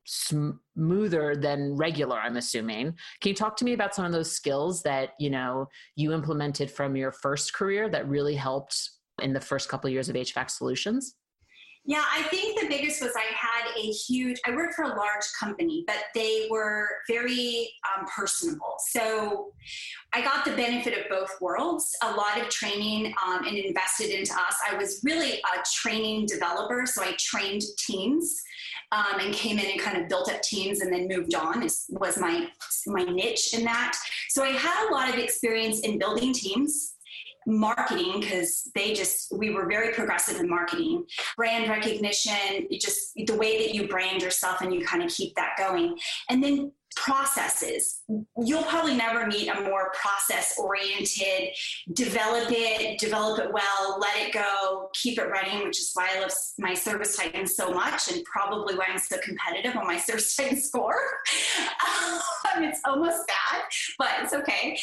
smoother 0.04 1.36
than 1.36 1.76
regular 1.76 2.18
i'm 2.18 2.36
assuming. 2.36 2.94
Can 3.20 3.30
you 3.30 3.34
talk 3.34 3.56
to 3.56 3.64
me 3.64 3.72
about 3.72 3.94
some 3.94 4.04
of 4.04 4.12
those 4.12 4.32
skills 4.32 4.82
that 4.82 5.10
you 5.18 5.30
know 5.30 5.68
you 5.96 6.12
implemented 6.12 6.70
from 6.70 6.96
your 6.96 7.12
first 7.12 7.54
career 7.54 7.88
that 7.90 8.08
really 8.08 8.34
helped 8.34 8.90
in 9.20 9.32
the 9.32 9.40
first 9.40 9.68
couple 9.68 9.88
of 9.88 9.92
years 9.92 10.08
of 10.08 10.16
hvac 10.16 10.50
solutions 10.50 11.14
Yeah, 11.84 12.04
I 12.12 12.22
think 12.24 12.60
the 12.60 12.68
biggest 12.68 13.02
was 13.02 13.10
I 13.16 13.34
had 13.34 13.76
a 13.76 13.86
huge, 13.90 14.40
I 14.46 14.54
worked 14.54 14.74
for 14.74 14.84
a 14.84 14.88
large 14.88 15.24
company, 15.38 15.82
but 15.84 15.96
they 16.14 16.46
were 16.48 16.88
very 17.08 17.72
um, 17.98 18.06
personable. 18.06 18.76
So 18.90 19.52
I 20.12 20.22
got 20.22 20.44
the 20.44 20.52
benefit 20.52 20.96
of 20.96 21.08
both 21.10 21.30
worlds, 21.40 21.96
a 22.04 22.12
lot 22.12 22.40
of 22.40 22.48
training 22.50 23.12
um, 23.26 23.44
and 23.48 23.56
invested 23.56 24.10
into 24.10 24.32
us. 24.32 24.54
I 24.70 24.76
was 24.76 25.00
really 25.02 25.32
a 25.32 25.62
training 25.74 26.26
developer, 26.26 26.84
so 26.86 27.02
I 27.02 27.16
trained 27.18 27.62
teams. 27.78 28.40
Um, 28.92 29.20
and 29.20 29.32
came 29.32 29.58
in 29.58 29.64
and 29.70 29.80
kind 29.80 29.96
of 29.96 30.06
built 30.06 30.30
up 30.30 30.42
teams 30.42 30.82
and 30.82 30.92
then 30.92 31.08
moved 31.08 31.34
on 31.34 31.62
is, 31.62 31.86
was 31.88 32.18
my 32.18 32.46
my 32.88 33.04
niche 33.04 33.54
in 33.54 33.64
that 33.64 33.96
so 34.28 34.42
i 34.42 34.48
had 34.48 34.86
a 34.86 34.92
lot 34.92 35.08
of 35.08 35.14
experience 35.14 35.80
in 35.80 35.98
building 35.98 36.34
teams 36.34 36.96
marketing 37.46 38.20
because 38.20 38.70
they 38.74 38.92
just 38.92 39.32
we 39.36 39.50
were 39.50 39.66
very 39.66 39.92
progressive 39.92 40.40
in 40.40 40.48
marketing. 40.48 41.04
Brand 41.36 41.68
recognition 41.68 42.68
just 42.80 43.12
the 43.14 43.36
way 43.36 43.58
that 43.58 43.74
you 43.74 43.88
brand 43.88 44.22
yourself 44.22 44.60
and 44.60 44.74
you 44.74 44.84
kind 44.84 45.02
of 45.02 45.10
keep 45.10 45.34
that 45.36 45.54
going. 45.58 45.96
And 46.28 46.42
then 46.42 46.72
processes. 46.96 48.02
You'll 48.36 48.62
probably 48.64 48.94
never 48.94 49.26
meet 49.26 49.48
a 49.48 49.60
more 49.62 49.92
process 49.92 50.58
oriented 50.58 51.48
develop 51.92 52.48
it 52.50 52.98
develop 52.98 53.40
it 53.40 53.52
well 53.52 53.98
let 53.98 54.16
it 54.16 54.32
go 54.32 54.90
keep 54.94 55.18
it 55.18 55.28
running 55.28 55.64
which 55.64 55.78
is 55.78 55.90
why 55.94 56.08
i 56.14 56.20
love 56.20 56.32
my 56.58 56.74
service 56.74 57.16
titan 57.16 57.46
so 57.46 57.72
much 57.72 58.10
and 58.10 58.22
probably 58.24 58.74
why 58.76 58.86
i'm 58.88 58.98
so 58.98 59.16
competitive 59.22 59.76
on 59.76 59.86
my 59.86 59.98
service 60.06 60.34
titan 60.36 60.60
score. 60.60 61.00
Um, 62.54 62.64
it's 62.64 62.80
almost 62.84 63.26
bad 63.26 63.62
but 63.98 64.08
it's 64.20 64.32
okay 64.34 64.76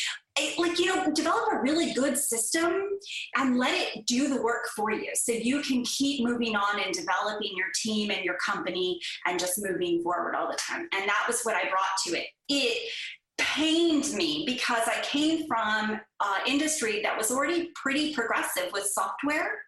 like 0.58 0.80
you 0.80 0.86
know 0.88 1.12
develop 1.14 1.52
a 1.54 1.62
really 1.62 1.94
good 1.94 2.18
system 2.18 2.90
and 3.36 3.58
let 3.58 3.74
it 3.74 4.06
do 4.06 4.28
the 4.28 4.42
work 4.42 4.68
for 4.76 4.92
you. 4.92 5.12
So 5.14 5.32
you 5.32 5.62
can 5.62 5.84
keep 5.84 6.24
moving 6.24 6.56
on 6.56 6.82
and 6.82 6.94
developing 6.94 7.52
your 7.56 7.68
team 7.82 8.12
and 8.12 8.24
your 8.24 8.38
company 8.38 9.00
and 9.26 9.40
just 9.40 9.60
moving 9.62 10.02
forward 10.02 10.36
all 10.36 10.50
the 10.50 10.58
time. 10.58 10.88
And 10.94 11.08
that 11.08 11.26
was 11.28 11.42
what 11.44 11.56
i 11.56 11.62
brought 11.62 11.98
to 12.08 12.20
it. 12.20 12.28
It 12.48 12.90
pained 13.38 14.14
me 14.14 14.44
because 14.46 14.84
i 14.88 15.02
came 15.02 15.48
from 15.48 15.92
an 16.22 16.42
industry 16.46 17.02
that 17.04 17.18
was 17.18 17.32
already 17.32 17.72
pretty 17.76 18.14
progressive 18.14 18.72
with 18.74 18.86
software. 18.86 19.62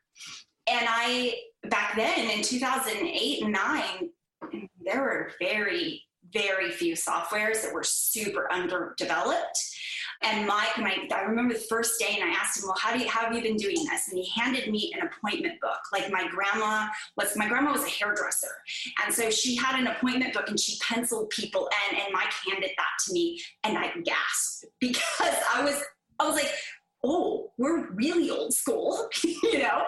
And 0.67 0.85
i 0.87 1.35
back 1.69 1.95
then 1.95 2.29
in 2.29 2.41
2008 2.41 3.43
and 3.43 3.53
9 3.53 4.09
there 4.83 5.01
were 5.01 5.31
very 5.39 6.03
very 6.33 6.71
few 6.71 6.95
softwares 6.95 7.61
that 7.61 7.73
were 7.73 7.83
super 7.83 8.51
underdeveloped 8.51 9.59
and 10.23 10.45
Mike, 10.45 10.77
I, 10.77 11.07
I 11.13 11.21
remember 11.21 11.53
the 11.53 11.59
first 11.59 11.99
day, 11.99 12.17
and 12.19 12.23
I 12.23 12.33
asked 12.33 12.59
him, 12.59 12.65
"Well, 12.65 12.77
how 12.79 12.93
do 12.93 12.99
you, 12.99 13.09
how 13.09 13.25
have 13.25 13.35
you 13.35 13.41
been 13.41 13.57
doing 13.57 13.83
this?" 13.89 14.07
And 14.09 14.17
he 14.17 14.29
handed 14.29 14.71
me 14.71 14.93
an 14.95 15.07
appointment 15.07 15.59
book. 15.59 15.79
Like 15.91 16.11
my 16.11 16.27
grandma 16.27 16.87
was, 17.17 17.35
my 17.35 17.47
grandma 17.47 17.71
was 17.71 17.83
a 17.83 17.89
hairdresser, 17.89 18.51
and 19.03 19.13
so 19.13 19.29
she 19.29 19.55
had 19.55 19.79
an 19.79 19.87
appointment 19.87 20.33
book, 20.33 20.49
and 20.49 20.59
she 20.59 20.77
penciled 20.79 21.29
people 21.31 21.69
in. 21.89 21.97
And 21.97 22.13
Mike 22.13 22.33
handed 22.47 22.71
that 22.77 23.05
to 23.05 23.13
me, 23.13 23.41
and 23.63 23.77
I 23.77 23.91
gasped 24.03 24.65
because 24.79 25.35
I 25.53 25.63
was, 25.63 25.81
I 26.19 26.27
was 26.27 26.35
like, 26.35 26.51
"Oh, 27.03 27.51
we're 27.57 27.89
really 27.91 28.29
old 28.29 28.53
school," 28.53 29.09
you 29.23 29.59
know. 29.59 29.85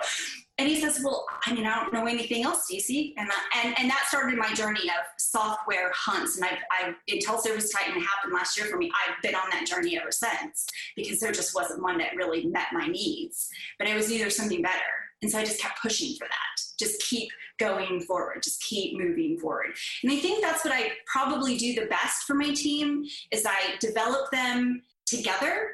And 0.60 0.70
he 0.70 0.80
says, 0.80 1.02
"Well, 1.04 1.26
I 1.46 1.54
mean, 1.54 1.66
I 1.66 1.76
don't 1.76 1.94
know 1.94 2.06
anything 2.06 2.44
else, 2.44 2.66
Stacey." 2.66 3.16
And 3.18 3.28
that, 3.28 3.44
and 3.64 3.80
and 3.80 3.90
that 3.90 4.06
started 4.08 4.38
my 4.38 4.54
journey 4.54 4.88
of 4.88 5.04
software 5.18 5.92
hunts. 5.96 6.36
And 6.38 6.46
I've, 6.46 6.60
I've 6.72 6.96
until 7.08 7.40
Service 7.40 7.72
Titan 7.72 8.00
happened 8.00 8.34
last 8.34 8.58
year 8.58 8.68
for 8.68 8.78
me, 8.78 8.92
I've 8.92 9.20
been 9.24 9.34
on 9.34 9.50
that 9.52 9.66
journey 9.66 9.98
ever 9.98 10.12
since 10.12 10.68
because 10.96 11.20
there 11.20 11.32
just 11.32 11.56
wasn't 11.56 11.82
one 11.82 11.98
that 11.98 12.16
really 12.16 12.46
met 12.46 12.68
my 12.72 12.86
needs. 12.86 13.50
But 13.80 13.88
it 13.88 13.96
was 13.96 14.12
either 14.12 14.30
something 14.30 14.62
better, 14.62 14.94
and 15.24 15.32
so 15.32 15.40
I 15.40 15.44
just 15.44 15.60
kept 15.60 15.82
pushing 15.82 16.16
for 16.18 16.28
that. 16.28 16.62
Just 16.78 17.02
keep 17.02 17.30
going 17.58 18.02
forward. 18.02 18.44
Just 18.44 18.62
keep 18.62 18.98
moving 18.98 19.40
forward. 19.40 19.74
And 20.04 20.12
I 20.12 20.18
think 20.18 20.44
that's 20.44 20.64
what 20.64 20.74
I 20.74 20.92
probably 21.06 21.58
do 21.58 21.74
the 21.74 21.88
best 21.88 22.24
for 22.24 22.36
my 22.36 22.54
team 22.54 23.06
is 23.32 23.46
I 23.46 23.76
develop 23.80 24.30
them 24.32 24.82
together 25.06 25.72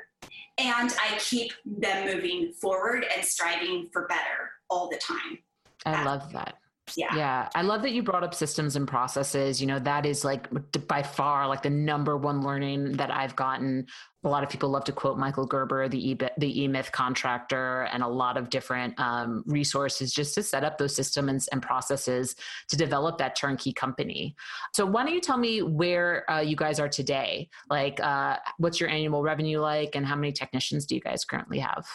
and 0.58 0.94
I 1.02 1.18
keep 1.20 1.52
them 1.66 2.14
moving 2.14 2.52
forward 2.54 3.06
and 3.16 3.26
striving 3.26 3.90
for 3.92 4.08
better 4.08 4.52
all 4.70 4.90
the 4.90 4.98
time. 4.98 5.40
I 5.86 6.04
love 6.04 6.32
that. 6.34 6.56
Yeah. 6.98 7.16
Yeah. 7.16 7.50
I 7.56 7.62
love 7.62 7.82
that 7.84 7.92
you 7.92 8.04
brought 8.04 8.24
up 8.24 8.34
systems 8.34 8.76
and 8.76 8.88
processes. 8.88 9.62
You 9.62 9.68
know, 9.68 9.80
that 9.80 10.06
is 10.06 10.24
like 10.24 10.48
by 10.88 11.04
far 11.04 11.48
like 11.48 11.62
the 11.62 11.70
number 11.70 12.18
one 12.18 12.42
learning 12.42 12.94
that 12.94 13.12
I've 13.12 13.36
gotten. 13.36 13.86
A 14.24 14.30
lot 14.30 14.44
of 14.44 14.50
people 14.50 14.70
love 14.70 14.84
to 14.86 14.92
quote 14.92 15.18
Michael 15.18 15.46
Gerber, 15.46 15.88
the 15.88 16.10
e 16.10 16.14
the 16.14 16.68
eMyth 16.68 16.92
contractor, 16.92 17.84
and 17.94 18.04
a 18.04 18.08
lot 18.08 18.36
of 18.36 18.50
different 18.50 19.00
um, 19.00 19.44
resources 19.46 20.14
just 20.14 20.36
to 20.36 20.44
set 20.44 20.66
up 20.66 20.78
those 20.78 20.94
systems 20.94 21.48
and 21.48 21.62
processes 21.62 22.36
to 22.68 22.76
develop 22.76 23.18
that 23.20 23.38
turnkey 23.38 23.72
company. 23.72 24.36
So, 24.74 24.86
why 24.86 25.06
don't 25.06 25.14
you 25.14 25.22
tell 25.22 25.38
me 25.38 25.62
where 25.62 26.30
uh, 26.30 26.42
you 26.42 26.58
guys 26.58 26.82
are 26.82 26.90
today? 26.90 27.48
Like, 27.70 28.02
uh, 28.02 28.38
what's 28.58 28.82
your 28.82 28.90
annual 28.90 29.24
revenue 29.24 29.60
like, 29.60 29.96
and 29.96 30.06
how 30.06 30.18
many 30.18 30.34
technicians 30.34 30.86
do 30.86 30.96
you 30.96 31.02
guys 31.02 31.24
currently 31.24 31.60
have? 31.60 31.86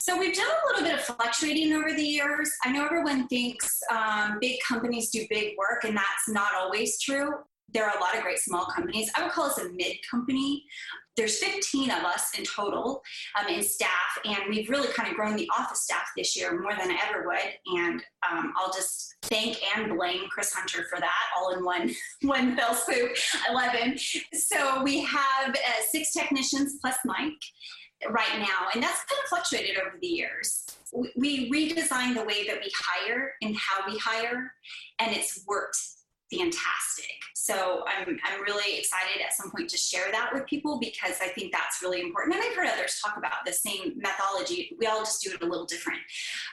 So 0.00 0.16
we've 0.16 0.34
done 0.34 0.46
a 0.46 0.66
little 0.68 0.88
bit 0.88 0.98
of 0.98 1.04
fluctuating 1.04 1.72
over 1.72 1.92
the 1.92 2.02
years. 2.02 2.50
I 2.64 2.72
know 2.72 2.84
everyone 2.84 3.26
thinks 3.28 3.80
um, 3.90 4.38
big 4.40 4.58
companies 4.66 5.10
do 5.10 5.26
big 5.28 5.56
work, 5.58 5.84
and 5.84 5.96
that's 5.96 6.28
not 6.28 6.54
always 6.54 7.00
true. 7.00 7.30
There 7.74 7.84
are 7.84 7.96
a 7.96 8.00
lot 8.00 8.16
of 8.16 8.22
great 8.22 8.38
small 8.38 8.64
companies. 8.66 9.10
I 9.16 9.22
would 9.22 9.32
call 9.32 9.46
us 9.46 9.58
a 9.58 9.68
mid 9.70 9.96
company. 10.10 10.64
There's 11.16 11.38
15 11.38 11.90
of 11.90 12.04
us 12.04 12.38
in 12.38 12.44
total 12.44 13.02
um, 13.38 13.52
in 13.52 13.62
staff, 13.62 13.90
and 14.24 14.38
we've 14.48 14.70
really 14.70 14.88
kind 14.92 15.10
of 15.10 15.16
grown 15.16 15.36
the 15.36 15.50
office 15.58 15.82
staff 15.82 16.06
this 16.16 16.36
year 16.36 16.58
more 16.60 16.72
than 16.78 16.90
I 16.90 16.98
ever 17.08 17.26
would. 17.26 17.78
And 17.78 18.02
um, 18.30 18.52
I'll 18.56 18.72
just 18.72 19.16
thank 19.22 19.58
and 19.76 19.98
blame 19.98 20.28
Chris 20.30 20.52
Hunter 20.52 20.86
for 20.88 21.00
that, 21.00 21.24
all 21.36 21.50
in 21.50 21.64
one 21.64 21.90
one 22.22 22.56
fell 22.56 22.74
swoop. 22.74 23.10
11. 23.50 23.98
So 24.32 24.82
we 24.82 25.02
have 25.02 25.50
uh, 25.50 25.82
six 25.90 26.12
technicians 26.12 26.76
plus 26.80 26.96
Mike 27.04 27.42
right 28.10 28.38
now, 28.38 28.68
and 28.74 28.82
that's 28.82 29.04
kind 29.04 29.20
of 29.22 29.28
fluctuated 29.28 29.76
over 29.78 29.96
the 30.00 30.06
years. 30.06 30.64
We 31.16 31.50
redesigned 31.50 32.14
the 32.14 32.24
way 32.24 32.46
that 32.46 32.58
we 32.62 32.70
hire 32.74 33.32
and 33.42 33.56
how 33.56 33.90
we 33.90 33.98
hire, 33.98 34.52
and 34.98 35.14
it's 35.14 35.44
worked 35.46 35.76
fantastic. 36.30 37.06
So 37.34 37.84
I'm, 37.86 38.18
I'm 38.24 38.42
really 38.42 38.78
excited 38.78 39.22
at 39.24 39.32
some 39.32 39.50
point 39.50 39.70
to 39.70 39.76
share 39.78 40.10
that 40.12 40.30
with 40.32 40.46
people 40.46 40.78
because 40.78 41.16
I 41.22 41.28
think 41.28 41.52
that's 41.52 41.82
really 41.82 42.00
important. 42.02 42.34
And 42.36 42.44
I've 42.44 42.54
heard 42.54 42.66
others 42.66 43.00
talk 43.02 43.16
about 43.16 43.46
the 43.46 43.52
same 43.52 43.94
methodology. 43.96 44.76
We 44.78 44.86
all 44.86 45.00
just 45.00 45.22
do 45.22 45.32
it 45.32 45.42
a 45.42 45.46
little 45.46 45.64
different. 45.64 46.00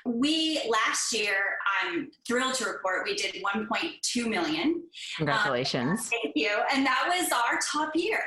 We 0.06 0.62
last 0.70 1.12
year, 1.12 1.36
I'm 1.84 2.10
thrilled 2.26 2.54
to 2.56 2.66
report 2.66 3.04
we 3.06 3.16
did 3.16 3.44
1.2 3.44 4.30
million. 4.30 4.84
Congratulations. 5.18 6.00
Um, 6.00 6.06
thank 6.24 6.36
you. 6.36 6.52
And 6.74 6.86
that 6.86 7.06
was 7.10 7.32
our 7.32 7.60
top 7.72 7.96
year. 7.96 8.22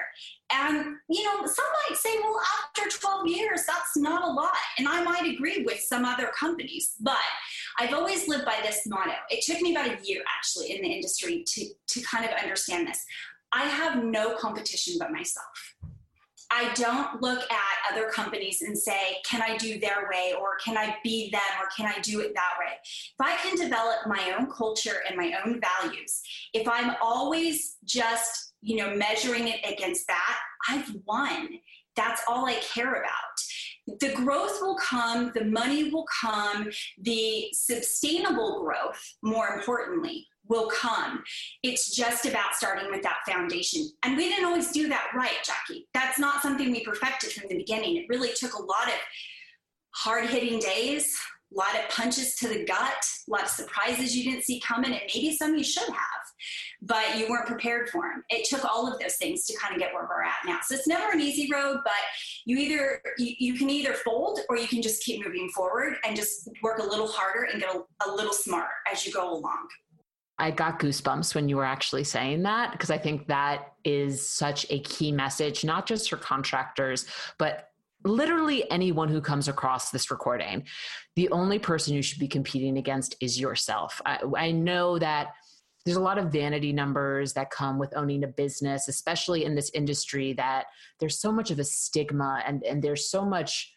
And, 0.51 0.97
you 1.11 1.25
know, 1.25 1.45
some 1.47 1.65
might 1.89 1.99
say, 1.99 2.11
well, 2.23 2.41
after 2.65 2.89
12 2.89 3.27
years, 3.27 3.65
that's 3.67 3.97
not 3.97 4.27
a 4.27 4.33
lot. 4.33 4.55
And 4.79 4.89
I 4.89 5.03
might 5.03 5.27
agree 5.27 5.63
with 5.63 5.79
some 5.81 6.05
other 6.07 6.31
companies, 6.39 6.95
but 7.01 7.19
I've 7.79 7.93
always 7.93 8.29
lived 8.29 8.47
by 8.47 8.57
this 8.63 8.87
motto. 8.87 9.13
It 9.31 9.45
took 9.45 9.61
me 9.61 9.73
about 9.73 9.89
a 9.89 9.99
year 10.03 10.23
actually 10.39 10.75
in 10.75 10.83
the 10.83 10.89
industry 10.89 11.45
to, 11.47 11.67
to 11.89 12.01
kind 12.01 12.25
of 12.25 12.31
understand 12.33 12.89
this. 12.89 13.05
I 13.53 13.65
have 13.65 14.03
no 14.03 14.37
competition 14.37 14.95
but 14.99 15.13
myself. 15.13 15.75
I 16.51 16.73
don't 16.75 17.21
look 17.21 17.41
at 17.41 17.93
other 17.93 18.09
companies 18.09 18.63
and 18.63 18.77
say, 18.77 19.19
can 19.29 19.43
I 19.43 19.59
do 19.59 19.79
their 19.79 20.09
way 20.11 20.33
or 20.39 20.57
can 20.65 20.79
I 20.79 20.97
be 21.05 21.29
them 21.31 21.41
or 21.61 21.69
can 21.77 21.87
I 21.87 22.01
do 22.01 22.21
it 22.21 22.33
that 22.35 22.53
way? 22.59 22.73
If 22.83 23.21
I 23.21 23.37
can 23.43 23.57
develop 23.57 24.07
my 24.07 24.35
own 24.39 24.51
culture 24.51 25.03
and 25.07 25.17
my 25.17 25.35
own 25.45 25.61
values, 25.61 26.23
if 26.55 26.67
I'm 26.67 26.95
always 27.03 27.77
just 27.85 28.48
you 28.63 28.77
know, 28.77 28.95
measuring 28.95 29.49
it 29.49 29.61
against 29.71 30.07
that, 30.09 30.37
I've 30.69 30.91
won. 31.07 31.49
That's 31.97 32.23
all 32.29 32.47
I 32.47 32.55
care 32.55 32.95
about. 32.95 33.99
The 34.01 34.13
growth 34.13 34.59
will 34.61 34.77
come, 34.77 35.33
the 35.35 35.47
money 35.47 35.91
will 35.91 36.07
come, 36.21 36.69
the 37.01 37.47
sustainable 37.53 38.63
growth, 38.63 39.01
more 39.23 39.49
importantly, 39.49 40.27
will 40.47 40.69
come. 40.69 41.23
It's 41.63 41.95
just 41.95 42.27
about 42.27 42.55
starting 42.55 42.91
with 42.91 43.03
that 43.03 43.19
foundation. 43.27 43.89
And 44.05 44.17
we 44.17 44.29
didn't 44.29 44.45
always 44.45 44.71
do 44.71 44.89
that 44.89 45.09
right, 45.15 45.39
Jackie. 45.45 45.89
That's 45.95 46.19
not 46.19 46.43
something 46.43 46.71
we 46.71 46.85
perfected 46.85 47.33
from 47.33 47.49
the 47.49 47.57
beginning. 47.57 47.97
It 47.97 48.07
really 48.09 48.31
took 48.35 48.55
a 48.55 48.63
lot 48.63 48.89
of 48.89 48.95
hard 49.95 50.27
hitting 50.27 50.59
days, 50.59 51.17
a 51.53 51.59
lot 51.59 51.75
of 51.75 51.89
punches 51.91 52.35
to 52.37 52.49
the 52.49 52.65
gut, 52.65 53.05
a 53.29 53.31
lot 53.31 53.45
of 53.45 53.49
surprises 53.49 54.17
you 54.17 54.31
didn't 54.31 54.45
see 54.45 54.61
coming, 54.61 54.93
and 54.93 55.03
maybe 55.15 55.37
some 55.37 55.57
you 55.57 55.65
should 55.65 55.89
have, 55.89 56.18
but 56.83 57.19
you 57.19 57.29
weren't 57.29 57.47
prepared 57.47 57.89
for 57.91 58.03
them. 58.03 58.23
It 58.31 58.49
took 58.49 58.65
all 58.65 58.91
of 58.91 58.99
those 59.01 59.17
things 59.17 59.45
to 59.47 59.57
kind 59.59 59.75
of 59.75 59.81
get 59.81 59.93
where 59.93 60.05
we're 60.05 60.23
at 60.23 60.37
now. 60.47 60.59
So 60.65 60.75
it's 60.77 60.87
never 60.87 61.13
an 61.13 61.21
easy 61.21 61.51
road, 61.53 61.81
but 61.85 61.93
you 62.45 62.57
either 62.57 63.03
you, 63.19 63.35
you 63.39 63.55
can 63.55 63.69
either 63.69 63.95
fold 63.95 64.41
or 64.49 64.57
you 64.57 64.69
can 64.69 64.81
just 64.81 65.03
keep 65.03 65.25
moving 65.25 65.49
forward 65.51 65.95
and 66.05 66.15
just 66.15 66.49
work 66.63 66.79
a 66.79 66.85
little 66.85 67.09
harder 67.09 67.45
and 67.45 67.61
get 67.61 67.75
a, 67.75 67.81
a 68.09 68.15
little 68.15 68.33
smarter 68.33 68.69
as 68.91 69.05
you 69.05 69.13
go 69.13 69.33
along. 69.33 69.67
I 70.39 70.53
got 70.53 70.79
goosebumps 70.79 71.35
when 71.35 71.49
you 71.49 71.57
were 71.57 71.65
actually 71.65 72.05
saying 72.05 72.45
that 72.45 72.71
because 72.71 72.91
I 72.91 72.99
think 72.99 73.27
that 73.27 73.73
is 73.85 74.27
such 74.27 74.67
a 74.71 74.79
key 74.81 75.11
message, 75.11 75.65
not 75.65 75.85
just 75.85 76.09
for 76.09 76.17
contractors, 76.17 77.07
but 77.39 77.71
literally 78.05 78.71
anyone 78.71 79.09
who 79.09 79.21
comes 79.21 79.49
across 79.49 79.91
this 79.91 80.13
recording, 80.13 80.65
the 81.17 81.29
only 81.31 81.59
person 81.59 81.95
you 81.95 82.03
should 82.03 82.21
be 82.21 82.29
competing 82.29 82.79
against 82.79 83.17
is 83.21 83.41
yourself. 83.41 84.01
I, 84.07 84.21
I 84.37 84.51
know 84.53 84.99
that 85.01 85.35
there's 85.89 85.97
a 85.97 86.03
lot 86.03 86.19
of 86.19 86.31
vanity 86.31 86.71
numbers 86.71 87.33
that 87.33 87.49
come 87.49 87.79
with 87.79 87.97
owning 87.97 88.23
a 88.23 88.29
business, 88.29 88.89
especially 88.89 89.47
in 89.47 89.55
this 89.55 89.71
industry, 89.73 90.35
that 90.35 90.67
there's 91.01 91.19
so 91.19 91.33
much 91.33 91.51
of 91.51 91.59
a 91.59 91.65
stigma 91.65 92.43
and, 92.47 92.63
and 92.63 92.83
there's 92.83 93.09
so 93.09 93.25
much. 93.25 93.73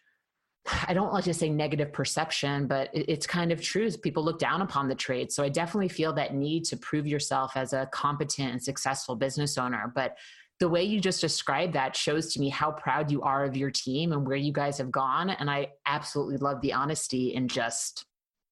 I 0.88 0.94
don't 0.94 1.14
like 1.14 1.24
to 1.24 1.34
say 1.34 1.50
negative 1.50 1.94
perception, 1.94 2.68
but 2.68 2.90
it's 2.94 3.26
kind 3.26 3.54
of 3.54 3.62
true. 3.62 3.90
People 3.92 4.26
look 4.26 4.40
down 4.40 4.62
upon 4.62 4.90
the 4.90 4.96
trade. 4.96 5.32
So 5.32 5.42
I 5.42 5.48
definitely 5.48 5.88
feel 5.88 6.12
that 6.14 6.36
need 6.36 6.66
to 6.66 6.76
prove 6.78 7.08
yourself 7.08 7.54
as 7.56 7.72
a 7.72 7.88
competent 7.94 8.52
and 8.52 8.62
successful 8.62 9.16
business 9.16 9.58
owner. 9.58 9.92
But 9.96 10.18
the 10.60 10.68
way 10.68 10.84
you 10.84 11.00
just 11.00 11.22
described 11.22 11.74
that 11.74 11.96
shows 11.96 12.34
to 12.34 12.42
me 12.42 12.50
how 12.50 12.72
proud 12.72 13.10
you 13.10 13.22
are 13.22 13.46
of 13.46 13.56
your 13.56 13.72
team 13.72 14.12
and 14.12 14.28
where 14.28 14.36
you 14.36 14.52
guys 14.52 14.78
have 14.78 14.92
gone. 14.92 15.30
And 15.30 15.50
I 15.50 15.70
absolutely 15.86 16.38
love 16.38 16.60
the 16.60 16.74
honesty 16.74 17.36
and 17.36 17.50
just, 17.50 18.06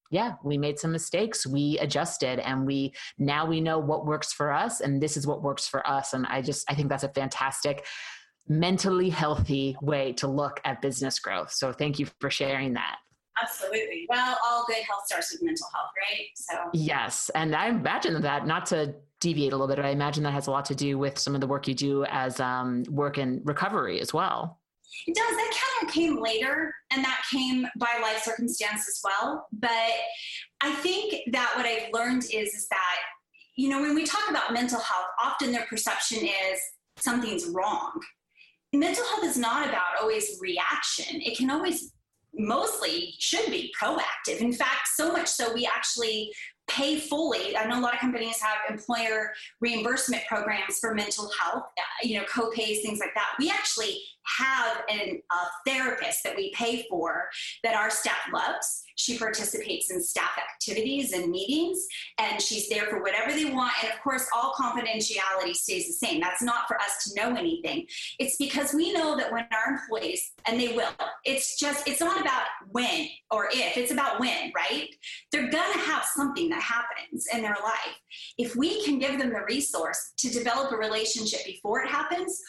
yeah, 0.09 0.33
we 0.43 0.57
made 0.57 0.79
some 0.79 0.91
mistakes. 0.91 1.45
We 1.45 1.77
adjusted 1.79 2.39
and 2.39 2.65
we 2.65 2.93
now 3.17 3.45
we 3.45 3.61
know 3.61 3.79
what 3.79 4.05
works 4.05 4.33
for 4.33 4.51
us 4.51 4.81
and 4.81 5.01
this 5.01 5.17
is 5.17 5.27
what 5.27 5.43
works 5.43 5.67
for 5.67 5.87
us. 5.87 6.13
And 6.13 6.25
I 6.27 6.41
just, 6.41 6.69
I 6.69 6.75
think 6.75 6.89
that's 6.89 7.03
a 7.03 7.09
fantastic 7.09 7.85
mentally 8.47 9.09
healthy 9.09 9.77
way 9.81 10.11
to 10.13 10.27
look 10.27 10.59
at 10.65 10.81
business 10.81 11.19
growth. 11.19 11.51
So 11.51 11.71
thank 11.71 11.99
you 11.99 12.07
for 12.19 12.31
sharing 12.31 12.73
that. 12.73 12.97
Absolutely. 13.41 14.05
Well, 14.09 14.37
all 14.45 14.65
good 14.67 14.77
health 14.77 15.03
starts 15.05 15.31
with 15.31 15.43
mental 15.43 15.67
health, 15.73 15.91
right? 15.97 16.27
So 16.33 16.57
yes, 16.73 17.29
and 17.35 17.55
I 17.55 17.67
imagine 17.69 18.21
that 18.21 18.47
not 18.47 18.65
to 18.67 18.95
deviate 19.19 19.53
a 19.53 19.55
little 19.55 19.67
bit, 19.67 19.77
but 19.77 19.85
I 19.85 19.91
imagine 19.91 20.23
that 20.23 20.33
has 20.33 20.47
a 20.47 20.51
lot 20.51 20.65
to 20.65 20.75
do 20.75 20.97
with 20.97 21.17
some 21.17 21.35
of 21.35 21.41
the 21.41 21.47
work 21.47 21.67
you 21.67 21.73
do 21.73 22.05
as 22.05 22.39
um, 22.39 22.83
work 22.89 23.17
in 23.17 23.41
recovery 23.45 24.01
as 24.01 24.13
well. 24.13 24.58
It 25.07 25.15
does. 25.15 25.35
That 25.35 25.51
kind 25.51 25.87
of 25.87 25.93
came 25.93 26.21
later, 26.21 26.73
and 26.91 27.03
that 27.03 27.23
came 27.31 27.67
by 27.77 27.99
life 28.01 28.23
circumstance 28.23 28.87
as 28.87 28.99
well. 29.03 29.47
But 29.51 29.91
I 30.61 30.73
think 30.75 31.31
that 31.31 31.53
what 31.55 31.65
I've 31.65 31.93
learned 31.93 32.23
is 32.25 32.53
is 32.53 32.67
that 32.69 32.97
you 33.55 33.69
know 33.69 33.81
when 33.81 33.95
we 33.95 34.05
talk 34.05 34.29
about 34.29 34.53
mental 34.53 34.79
health, 34.79 35.07
often 35.21 35.51
their 35.51 35.65
perception 35.67 36.19
is 36.19 36.59
something's 36.97 37.47
wrong. 37.47 37.91
Mental 38.73 39.03
health 39.05 39.23
is 39.23 39.37
not 39.37 39.67
about 39.67 39.99
always 40.01 40.37
reaction. 40.39 41.21
It 41.21 41.37
can 41.37 41.49
always 41.49 41.93
mostly 42.33 43.15
should 43.19 43.49
be 43.49 43.71
proactive. 43.81 44.39
In 44.39 44.53
fact, 44.53 44.87
so 44.95 45.11
much 45.11 45.27
so 45.27 45.53
we 45.53 45.65
actually 45.65 46.31
pay 46.69 46.99
fully. 46.99 47.57
I 47.57 47.65
know 47.65 47.79
a 47.79 47.81
lot 47.81 47.95
of 47.95 47.99
companies 47.99 48.39
have 48.41 48.57
employer 48.69 49.33
reimbursement 49.59 50.23
programs 50.27 50.77
for 50.79 50.93
mental 50.93 51.29
health, 51.39 51.63
you 52.03 52.17
know, 52.17 52.25
co-pays, 52.25 52.81
things 52.81 52.99
like 52.99 53.13
that. 53.15 53.29
We 53.39 53.49
actually 53.49 53.99
have 54.37 54.83
an, 54.89 55.21
a 55.31 55.69
therapist 55.69 56.23
that 56.23 56.35
we 56.35 56.51
pay 56.53 56.85
for 56.89 57.29
that 57.63 57.75
our 57.75 57.89
staff 57.89 58.19
loves. 58.33 58.83
She 58.95 59.17
participates 59.17 59.91
in 59.91 60.03
staff 60.03 60.31
activities 60.37 61.13
and 61.13 61.31
meetings, 61.31 61.87
and 62.17 62.41
she's 62.41 62.67
there 62.67 62.85
for 62.87 63.01
whatever 63.01 63.31
they 63.31 63.45
want. 63.45 63.71
And 63.81 63.93
of 63.93 63.99
course, 64.01 64.27
all 64.35 64.53
confidentiality 64.53 65.55
stays 65.55 65.87
the 65.87 65.93
same. 65.93 66.19
That's 66.19 66.41
not 66.41 66.67
for 66.67 66.75
us 66.81 67.05
to 67.05 67.15
know 67.15 67.33
anything. 67.33 67.87
It's 68.19 68.35
because 68.35 68.73
we 68.73 68.91
know 68.91 69.15
that 69.15 69.31
when 69.31 69.47
our 69.53 69.73
employees, 69.73 70.31
and 70.45 70.59
they 70.59 70.73
will, 70.75 70.89
it's 71.23 71.57
just, 71.57 71.87
it's 71.87 72.01
not 72.01 72.19
about 72.19 72.43
when 72.71 73.07
or 73.31 73.47
if, 73.53 73.77
it's 73.77 73.91
about 73.91 74.19
when, 74.19 74.51
right? 74.53 74.89
They're 75.31 75.49
gonna 75.49 75.79
have 75.79 76.03
something 76.03 76.49
that 76.49 76.61
happens 76.61 77.27
in 77.33 77.41
their 77.41 77.57
life. 77.63 77.95
If 78.37 78.55
we 78.57 78.83
can 78.83 78.99
give 78.99 79.17
them 79.17 79.29
the 79.29 79.45
resource 79.47 80.11
to 80.17 80.29
develop 80.29 80.73
a 80.73 80.77
relationship 80.77 81.45
before 81.45 81.81
it 81.81 81.89
happens, 81.89 82.41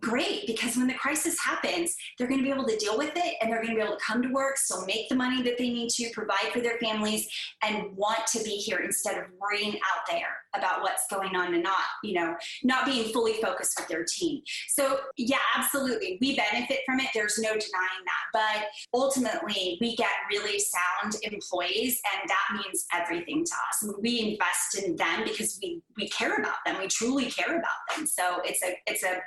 great 0.00 0.46
because 0.46 0.76
when 0.76 0.86
the 0.86 0.94
crisis 0.94 1.38
happens 1.40 1.96
they're 2.18 2.28
going 2.28 2.38
to 2.38 2.44
be 2.44 2.50
able 2.50 2.66
to 2.66 2.76
deal 2.76 2.98
with 2.98 3.12
it 3.16 3.34
and 3.40 3.50
they're 3.50 3.62
going 3.62 3.74
to 3.74 3.80
be 3.80 3.80
able 3.80 3.96
to 3.96 4.04
come 4.04 4.22
to 4.22 4.28
work 4.28 4.58
so 4.58 4.84
make 4.84 5.08
the 5.08 5.14
money 5.14 5.42
that 5.42 5.56
they 5.56 5.70
need 5.70 5.88
to 5.88 6.10
provide 6.12 6.52
for 6.52 6.60
their 6.60 6.78
families 6.78 7.26
and 7.62 7.84
want 7.96 8.20
to 8.26 8.42
be 8.42 8.56
here 8.56 8.78
instead 8.78 9.16
of 9.16 9.24
worrying 9.40 9.74
out 9.74 10.04
there 10.10 10.36
about 10.58 10.82
what's 10.82 11.04
going 11.10 11.36
on 11.36 11.54
and 11.54 11.62
not 11.62 11.84
you 12.02 12.14
know 12.14 12.34
not 12.62 12.86
being 12.86 13.12
fully 13.12 13.34
focused 13.34 13.78
with 13.78 13.88
their 13.88 14.04
team. 14.04 14.42
So 14.68 15.00
yeah 15.16 15.38
absolutely. 15.56 16.18
We 16.20 16.36
benefit 16.36 16.80
from 16.86 17.00
it. 17.00 17.08
There's 17.14 17.38
no 17.38 17.50
denying 17.50 18.04
that. 18.04 18.24
But 18.32 18.66
ultimately 18.94 19.78
we 19.80 19.96
get 19.96 20.10
really 20.30 20.58
sound 20.58 21.16
employees 21.22 22.00
and 22.14 22.28
that 22.28 22.62
means 22.62 22.84
everything 22.94 23.44
to 23.44 23.52
us. 23.52 23.96
We 24.00 24.32
invest 24.32 24.84
in 24.84 24.96
them 24.96 25.24
because 25.24 25.58
we 25.62 25.82
we 25.96 26.08
care 26.08 26.36
about 26.36 26.56
them. 26.64 26.76
We 26.78 26.88
truly 26.88 27.26
care 27.26 27.56
about 27.56 27.96
them. 27.96 28.06
So 28.06 28.40
it's 28.44 28.62
a 28.62 28.76
it's 28.86 29.02
a 29.02 29.18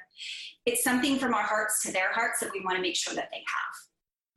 it's 0.65 0.83
something 0.83 1.17
from 1.17 1.33
our 1.33 1.43
hearts 1.43 1.81
to 1.83 1.91
their 1.91 2.11
hearts 2.13 2.39
that 2.41 2.51
we 2.53 2.61
want 2.63 2.75
to 2.75 2.81
make 2.81 2.95
sure 2.95 3.15
that 3.15 3.29
they 3.31 3.37
have. 3.37 3.88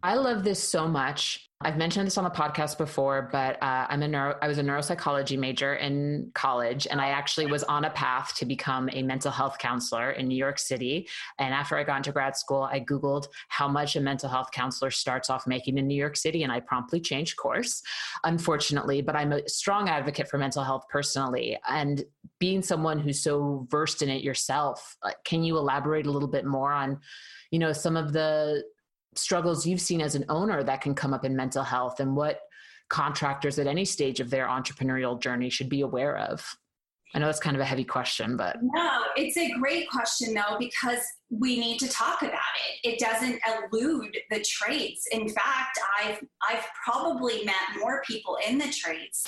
I 0.04 0.14
love 0.14 0.42
this 0.42 0.62
so 0.62 0.88
much. 0.88 1.48
I've 1.64 1.76
mentioned 1.76 2.08
this 2.08 2.18
on 2.18 2.24
the 2.24 2.30
podcast 2.30 2.76
before, 2.76 3.28
but 3.30 3.62
uh, 3.62 3.86
I'm 3.88 4.02
a 4.02 4.08
neuro, 4.08 4.36
I 4.42 4.48
was 4.48 4.58
a 4.58 4.64
neuropsychology 4.64 5.38
major 5.38 5.74
in 5.76 6.32
college, 6.34 6.88
and 6.90 7.00
I 7.00 7.10
actually 7.10 7.46
was 7.46 7.62
on 7.62 7.84
a 7.84 7.90
path 7.90 8.34
to 8.38 8.44
become 8.44 8.90
a 8.92 9.04
mental 9.04 9.30
health 9.30 9.58
counselor 9.58 10.10
in 10.10 10.26
New 10.26 10.34
York 10.34 10.58
City. 10.58 11.08
And 11.38 11.54
after 11.54 11.76
I 11.76 11.84
got 11.84 11.98
into 11.98 12.10
grad 12.10 12.36
school, 12.36 12.62
I 12.62 12.80
Googled 12.80 13.28
how 13.46 13.68
much 13.68 13.94
a 13.94 14.00
mental 14.00 14.28
health 14.28 14.50
counselor 14.50 14.90
starts 14.90 15.30
off 15.30 15.46
making 15.46 15.78
in 15.78 15.86
New 15.86 15.94
York 15.94 16.16
City, 16.16 16.42
and 16.42 16.50
I 16.50 16.58
promptly 16.58 17.00
changed 17.00 17.36
course, 17.36 17.80
unfortunately. 18.24 19.02
But 19.02 19.14
I'm 19.14 19.32
a 19.32 19.48
strong 19.48 19.88
advocate 19.88 20.28
for 20.28 20.36
mental 20.36 20.64
health 20.64 20.86
personally. 20.90 21.56
And 21.68 22.02
being 22.40 22.62
someone 22.62 22.98
who's 22.98 23.22
so 23.22 23.68
versed 23.70 24.02
in 24.02 24.08
it 24.08 24.24
yourself, 24.24 24.96
can 25.24 25.44
you 25.44 25.58
elaborate 25.58 26.06
a 26.06 26.10
little 26.10 26.28
bit 26.28 26.44
more 26.44 26.72
on? 26.72 26.98
you 27.52 27.58
know 27.58 27.72
some 27.72 27.96
of 27.96 28.12
the 28.12 28.64
struggles 29.14 29.66
you've 29.66 29.80
seen 29.80 30.00
as 30.00 30.14
an 30.14 30.24
owner 30.28 30.62
that 30.62 30.80
can 30.80 30.94
come 30.94 31.12
up 31.12 31.24
in 31.24 31.36
mental 31.36 31.62
health 31.62 32.00
and 32.00 32.16
what 32.16 32.40
contractors 32.88 33.58
at 33.58 33.66
any 33.66 33.84
stage 33.84 34.20
of 34.20 34.30
their 34.30 34.46
entrepreneurial 34.46 35.20
journey 35.20 35.50
should 35.50 35.68
be 35.68 35.80
aware 35.80 36.16
of? 36.18 36.44
I 37.14 37.18
know 37.18 37.26
that's 37.26 37.40
kind 37.40 37.56
of 37.56 37.60
a 37.60 37.66
heavy 37.66 37.84
question, 37.84 38.36
but. 38.36 38.56
No, 38.62 39.02
it's 39.16 39.36
a 39.36 39.50
great 39.58 39.88
question 39.90 40.34
though, 40.34 40.56
because 40.58 41.00
we 41.30 41.58
need 41.58 41.78
to 41.78 41.88
talk 41.88 42.22
about 42.22 42.32
it. 42.32 42.88
It 42.88 42.98
doesn't 42.98 43.40
elude 43.72 44.16
the 44.30 44.40
trades. 44.40 45.06
In 45.12 45.28
fact, 45.28 45.78
I've, 46.00 46.20
I've 46.48 46.64
probably 46.84 47.44
met 47.44 47.80
more 47.80 48.02
people 48.06 48.38
in 48.48 48.58
the 48.58 48.68
trades 48.68 49.24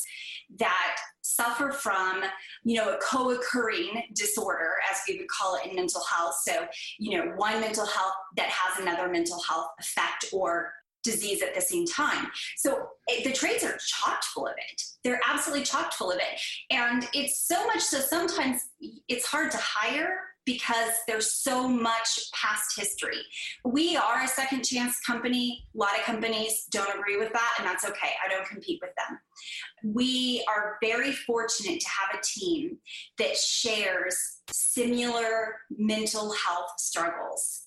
that 0.59 0.97
suffer 1.23 1.73
from, 1.73 2.23
you 2.65 2.77
know, 2.77 2.95
a 2.95 2.99
co-occurring 3.03 4.03
disorder, 4.15 4.73
as 4.91 4.99
we 5.09 5.19
would 5.19 5.29
call 5.29 5.57
it 5.57 5.67
in 5.67 5.75
mental 5.75 6.03
health. 6.05 6.37
So, 6.47 6.67
you 6.99 7.19
know, 7.19 7.33
one 7.37 7.61
mental 7.61 7.87
health 7.87 8.13
that 8.37 8.49
has 8.49 8.81
another 8.81 9.09
mental 9.09 9.41
health 9.41 9.69
effect 9.81 10.27
or 10.33 10.73
disease 11.05 11.43
at 11.43 11.55
the 11.55 11.61
same 11.61 11.87
time. 11.87 12.29
So 12.57 12.89
it, 13.07 13.25
the 13.25 13.33
trades 13.33 13.63
are 13.63 13.77
chock 13.87 14.25
full 14.25 14.47
of 14.47 14.55
it. 14.57 14.83
They're 15.05 15.21
absolutely 15.29 15.65
chock 15.65 15.93
full 15.93 16.11
of 16.11 16.19
it. 16.19 16.41
And 16.71 17.09
it's 17.13 17.47
so 17.47 17.67
much 17.67 17.81
so 17.81 18.01
sometimes 18.01 18.63
it's 19.09 19.27
hard 19.27 19.51
to 19.53 19.59
hire 19.59 20.19
because 20.45 20.93
there's 21.07 21.33
so 21.33 21.69
much 21.69 22.31
past 22.35 22.77
history. 22.77 23.23
We 23.65 23.97
are 23.97 24.23
a 24.23 24.29
second 24.29 24.65
chance 24.65 25.01
company. 25.01 25.67
A 25.75 25.79
lot 25.79 25.99
of 25.99 26.05
companies 26.05 26.67
don't 26.71 26.99
agree 26.99 27.17
with 27.17 27.33
that, 27.33 27.55
and 27.59 27.67
that's 27.67 27.85
okay. 27.85 28.11
I 28.25 28.29
don't 28.29 28.47
compete 28.47 28.81
with 28.83 28.91
them. 28.97 29.19
We 29.95 30.45
are 30.49 30.77
very 30.83 31.13
fortunate 31.13 31.81
to 31.81 31.87
have 31.89 32.19
a 32.19 32.23
team 32.23 32.79
that 33.19 33.37
shares 33.37 34.17
similar 34.51 35.57
mental 35.71 36.33
health 36.33 36.73
struggles. 36.79 37.67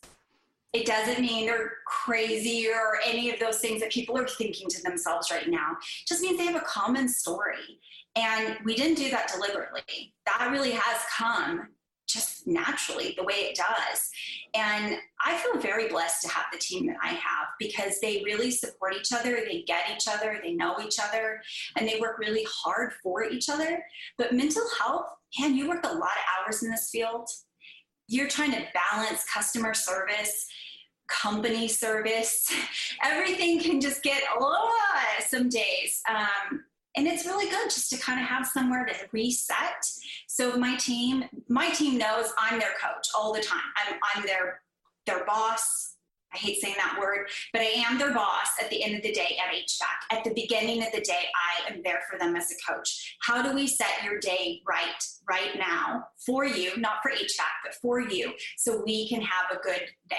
It 0.74 0.86
doesn't 0.86 1.22
mean 1.22 1.46
they're 1.46 1.72
crazy 1.86 2.68
or 2.70 3.00
any 3.06 3.32
of 3.32 3.40
those 3.40 3.60
things 3.60 3.82
that 3.82 3.92
people 3.92 4.18
are 4.18 4.28
thinking 4.28 4.68
to 4.70 4.82
themselves 4.84 5.32
right 5.32 5.48
now. 5.48 5.72
It 5.72 6.08
just 6.08 6.22
means 6.22 6.38
they 6.38 6.46
have 6.46 6.62
a 6.62 6.66
common 6.66 7.08
story. 7.08 7.80
And 8.16 8.58
we 8.66 8.76
didn't 8.76 8.98
do 8.98 9.10
that 9.12 9.32
deliberately. 9.34 10.14
That 10.26 10.50
really 10.52 10.72
has 10.72 11.02
come 11.16 11.68
just 12.08 12.48
naturally 12.48 13.14
the 13.18 13.24
way 13.24 13.34
it 13.34 13.56
does. 13.56 14.10
And 14.54 14.98
I 15.24 15.38
feel 15.38 15.62
very 15.62 15.90
blessed 15.90 16.22
to 16.24 16.30
have 16.30 16.46
the 16.52 16.58
team 16.58 16.88
that 16.88 16.98
I 17.04 17.10
have 17.10 17.50
because 17.60 18.00
they 18.00 18.24
really 18.26 18.50
support 18.50 18.96
each 18.96 19.12
other, 19.14 19.42
they 19.46 19.64
get 19.68 19.92
each 19.94 20.08
other, 20.08 20.40
they 20.42 20.54
know 20.54 20.78
each 20.80 21.00
other, 21.04 21.42
and 21.76 21.88
they 21.88 22.00
work 22.00 22.18
really 22.18 22.46
hard 22.50 22.94
for 23.04 23.26
each 23.26 23.50
other. 23.50 23.84
But 24.18 24.34
mental 24.34 24.64
health, 24.80 25.06
man, 25.40 25.56
you 25.56 25.68
work 25.68 25.84
a 25.84 25.94
lot 25.94 25.96
of 25.96 26.46
hours 26.46 26.64
in 26.64 26.72
this 26.72 26.90
field. 26.90 27.30
You're 28.08 28.28
trying 28.28 28.52
to 28.52 28.64
balance 28.74 29.26
customer 29.32 29.74
service, 29.74 30.48
company 31.08 31.68
service. 31.68 32.52
Everything 33.04 33.60
can 33.60 33.82
just 33.82 34.04
get 34.04 34.22
a 34.38 34.44
little 34.44 34.70
some 35.28 35.50
days. 35.50 36.02
Um, 36.10 36.64
and 36.96 37.08
it's 37.08 37.26
really 37.26 37.50
good 37.50 37.70
just 37.70 37.90
to 37.92 37.98
kind 37.98 38.20
of 38.20 38.26
have 38.26 38.48
somewhere 38.48 38.86
to 38.86 38.94
reset. 39.12 39.86
So 40.28 40.58
my 40.58 40.76
team, 40.78 41.26
my 41.48 41.70
team 41.70 41.98
knows 41.98 42.34
I'm 42.40 42.60
their 42.60 42.74
coach 42.82 43.08
all 43.16 43.34
the 43.34 43.42
time. 43.42 43.62
I'm, 43.78 44.00
I'm 44.16 44.26
their 44.26 44.62
their 45.06 45.26
boss. 45.26 45.97
I 46.34 46.38
hate 46.38 46.62
saying 46.62 46.76
that 46.78 46.98
word, 47.00 47.28
but 47.54 47.62
I 47.62 47.84
am 47.90 47.98
their 47.98 48.14
boss 48.14 48.50
at 48.62 48.70
the 48.70 48.84
end 48.84 48.96
of 48.96 49.02
the 49.02 49.12
day 49.12 49.38
at 49.44 49.54
HVAC. 49.54 50.18
At 50.18 50.24
the 50.24 50.34
beginning 50.34 50.84
of 50.84 50.92
the 50.94 51.02
day, 51.02 51.24
I 51.36 51.72
am 51.72 51.82
there 51.84 52.02
for 52.10 52.20
them 52.20 52.36
as 52.36 52.52
a 52.52 52.72
coach. 52.72 53.16
How 53.22 53.42
do 53.42 53.54
we 53.54 53.66
set 53.68 54.04
your 54.04 54.20
day 54.20 54.62
right 54.68 55.04
right 55.30 55.58
now 55.58 56.06
for 56.26 56.46
you, 56.46 56.78
not 56.78 56.98
for 57.02 57.12
HVAC, 57.12 57.52
but 57.64 57.76
for 57.82 58.02
you, 58.02 58.34
so 58.58 58.84
we 58.86 59.08
can 59.08 59.22
have 59.22 59.52
a 59.52 59.62
good 59.62 59.82
day? 60.10 60.16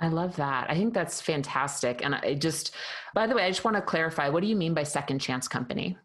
I 0.00 0.08
love 0.08 0.34
that. 0.36 0.68
I 0.68 0.74
think 0.74 0.94
that's 0.94 1.20
fantastic. 1.20 2.04
And 2.04 2.16
I 2.16 2.34
just, 2.34 2.74
by 3.14 3.26
the 3.26 3.36
way, 3.36 3.44
I 3.44 3.48
just 3.48 3.64
want 3.64 3.76
to 3.76 3.82
clarify 3.82 4.28
what 4.28 4.42
do 4.42 4.48
you 4.48 4.56
mean 4.56 4.74
by 4.74 4.82
second 4.82 5.20
chance 5.20 5.46
company? 5.46 5.96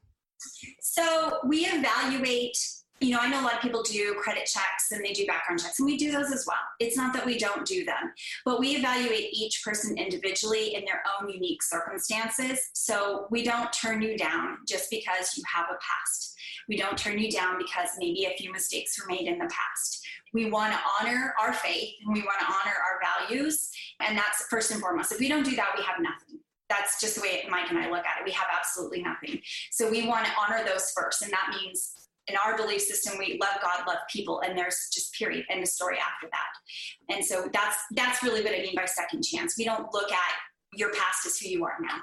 So 0.82 1.40
we 1.48 1.66
evaluate 1.66 2.58
you 3.00 3.12
know, 3.12 3.20
I 3.22 3.30
know 3.30 3.42
a 3.42 3.44
lot 3.44 3.54
of 3.54 3.62
people 3.62 3.84
do 3.84 4.16
credit 4.16 4.46
checks 4.46 4.92
and 4.92 5.04
they 5.04 5.14
do 5.14 5.26
background 5.28 5.62
checks, 5.62 5.80
and 5.80 5.86
we 5.86 5.98
do 5.98 6.12
those 6.12 6.32
as 6.32 6.46
well. 6.48 6.58
It's 6.80 6.98
not 6.98 7.14
that 7.14 7.26
we 7.26 7.38
don't 7.38 7.66
do 7.66 7.86
them, 7.86 8.14
but 8.44 8.60
we 8.60 8.76
evaluate 8.76 9.34
each 9.34 9.64
person 9.64 9.98
individually 9.98 10.74
in 10.74 10.84
their 10.86 11.04
own 11.20 11.30
unique 11.30 11.62
circumstances. 11.62 12.70
So 12.74 13.28
we 13.30 13.44
don't 13.44 13.72
turn 13.72 14.02
you 14.02 14.18
down 14.18 14.58
just 14.68 14.90
because 14.90 15.38
you 15.38 15.44
have 15.54 15.68
a 15.70 15.76
past. 15.76 16.36
We 16.68 16.78
don't 16.78 16.98
turn 16.98 17.20
you 17.20 17.32
down 17.32 17.58
because 17.58 17.90
maybe 18.00 18.26
a 18.26 18.36
few 18.38 18.52
mistakes 18.52 19.00
were 19.00 19.14
made 19.14 19.28
in 19.28 19.38
the 19.38 19.46
past. 19.46 20.06
We 20.34 20.50
want 20.50 20.74
to 20.74 20.80
honor 21.00 21.34
our 21.40 21.54
faith 21.54 21.94
and 22.06 22.14
we 22.14 22.22
want 22.22 22.40
to 22.40 22.46
honor 22.46 22.76
our 22.76 23.30
values, 23.30 23.70
and 24.00 24.18
that's 24.18 24.46
first 24.50 24.72
and 24.72 24.82
foremost. 24.82 25.12
If 25.12 25.20
we 25.20 25.30
don't 25.30 25.46
do 25.46 25.56
that, 25.56 25.74
we 25.78 25.84
have 25.84 25.98
nothing 26.02 26.40
that's 26.70 27.00
just 27.00 27.16
the 27.16 27.22
way 27.22 27.46
Mike 27.50 27.70
and 27.70 27.80
I 27.80 27.90
look 27.90 28.06
at 28.06 28.20
it. 28.20 28.26
We 28.26 28.32
have 28.32 28.48
absolutely 28.58 29.02
nothing. 29.02 29.42
So 29.72 29.90
we 29.90 30.06
want 30.08 30.26
to 30.26 30.32
honor 30.38 30.66
those 30.66 30.92
first. 30.92 31.22
And 31.22 31.32
that 31.32 31.56
means 31.62 31.94
in 32.28 32.36
our 32.46 32.58
belief 32.58 32.82
system 32.82 33.18
we 33.18 33.38
love 33.42 33.62
god 33.62 33.88
love 33.88 34.00
people 34.12 34.42
and 34.42 34.58
there's 34.58 34.90
just 34.94 35.14
period 35.14 35.46
and 35.50 35.62
the 35.62 35.68
story 35.68 35.98
after 35.98 36.28
that. 36.32 37.16
And 37.16 37.24
so 37.24 37.48
that's 37.54 37.78
that's 37.92 38.24
really 38.24 38.44
what 38.44 38.54
i 38.54 38.62
mean 38.62 38.76
by 38.76 38.86
second 38.86 39.24
chance. 39.24 39.56
We 39.58 39.66
don't 39.66 39.94
look 39.94 40.12
at 40.12 40.34
your 40.74 40.92
past 40.92 41.26
as 41.26 41.38
who 41.38 41.50
you 41.50 41.66
are 41.66 41.78
now 41.82 42.02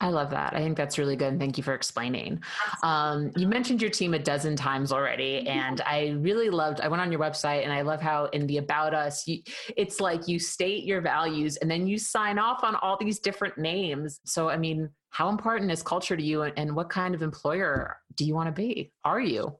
I 0.00 0.10
love 0.10 0.30
that. 0.30 0.54
I 0.54 0.58
think 0.58 0.76
that's 0.76 0.98
really 0.98 1.16
good. 1.16 1.28
And 1.28 1.40
thank 1.40 1.56
you 1.56 1.64
for 1.64 1.74
explaining. 1.74 2.42
Um, 2.82 3.32
you 3.36 3.48
mentioned 3.48 3.80
your 3.80 3.90
team 3.90 4.14
a 4.14 4.18
dozen 4.18 4.54
times 4.54 4.92
already. 4.92 5.38
Mm-hmm. 5.40 5.48
And 5.48 5.80
I 5.80 6.16
really 6.18 6.50
loved, 6.50 6.80
I 6.80 6.88
went 6.88 7.00
on 7.00 7.10
your 7.10 7.20
website 7.20 7.64
and 7.64 7.72
I 7.72 7.80
love 7.80 8.00
how 8.00 8.26
in 8.26 8.46
the 8.46 8.58
About 8.58 8.94
Us, 8.94 9.26
you, 9.26 9.42
it's 9.76 9.98
like 9.98 10.28
you 10.28 10.38
state 10.38 10.84
your 10.84 11.00
values 11.00 11.56
and 11.56 11.70
then 11.70 11.86
you 11.86 11.98
sign 11.98 12.38
off 12.38 12.62
on 12.64 12.76
all 12.76 12.98
these 12.98 13.18
different 13.18 13.56
names. 13.56 14.20
So, 14.24 14.50
I 14.50 14.58
mean, 14.58 14.90
how 15.10 15.30
important 15.30 15.70
is 15.70 15.82
culture 15.82 16.16
to 16.16 16.22
you 16.22 16.42
and, 16.42 16.52
and 16.58 16.76
what 16.76 16.90
kind 16.90 17.14
of 17.14 17.22
employer 17.22 17.96
do 18.14 18.24
you 18.26 18.34
want 18.34 18.48
to 18.48 18.52
be? 18.52 18.92
Are 19.04 19.20
you? 19.20 19.56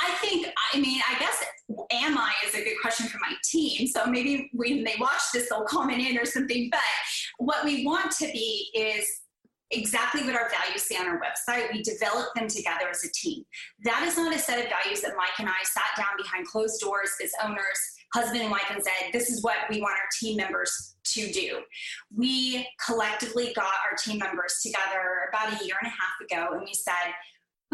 I 0.00 0.10
think, 0.12 0.46
I 0.72 0.80
mean, 0.80 1.02
I 1.10 1.18
guess, 1.18 1.44
am 1.90 2.16
I 2.16 2.32
is 2.46 2.54
a 2.54 2.62
good 2.62 2.76
question 2.80 3.06
for 3.06 3.18
my 3.18 3.34
team. 3.44 3.86
So 3.86 4.06
maybe 4.06 4.50
when 4.52 4.84
they 4.84 4.94
watch 5.00 5.20
this, 5.34 5.48
they'll 5.48 5.64
comment 5.68 6.00
in 6.00 6.18
or 6.18 6.24
something. 6.24 6.68
But 6.70 6.80
what 7.38 7.64
we 7.64 7.84
want 7.84 8.12
to 8.12 8.26
be 8.26 8.70
is 8.74 9.06
exactly 9.72 10.22
what 10.24 10.34
our 10.34 10.50
values 10.50 10.82
say 10.82 10.96
on 10.96 11.06
our 11.06 11.20
website. 11.20 11.72
We 11.72 11.82
develop 11.82 12.28
them 12.34 12.48
together 12.48 12.88
as 12.90 13.04
a 13.04 13.10
team. 13.12 13.44
That 13.84 14.04
is 14.06 14.16
not 14.16 14.34
a 14.34 14.38
set 14.38 14.58
of 14.64 14.70
values 14.70 15.00
that 15.02 15.16
Mike 15.16 15.38
and 15.38 15.48
I 15.48 15.62
sat 15.64 15.96
down 15.96 16.16
behind 16.16 16.46
closed 16.46 16.80
doors 16.80 17.10
as 17.22 17.32
owners, 17.42 17.78
husband 18.14 18.42
and 18.42 18.50
wife, 18.50 18.70
and 18.70 18.82
said, 18.82 19.12
This 19.12 19.30
is 19.30 19.42
what 19.42 19.56
we 19.70 19.80
want 19.80 19.94
our 19.94 20.08
team 20.20 20.36
members 20.36 20.96
to 21.04 21.32
do. 21.32 21.60
We 22.14 22.66
collectively 22.84 23.52
got 23.54 23.72
our 23.90 23.96
team 23.96 24.18
members 24.18 24.60
together 24.62 25.28
about 25.28 25.60
a 25.60 25.64
year 25.64 25.76
and 25.82 25.90
a 25.90 25.94
half 25.94 26.20
ago, 26.48 26.54
and 26.56 26.62
we 26.62 26.74
said, 26.74 27.12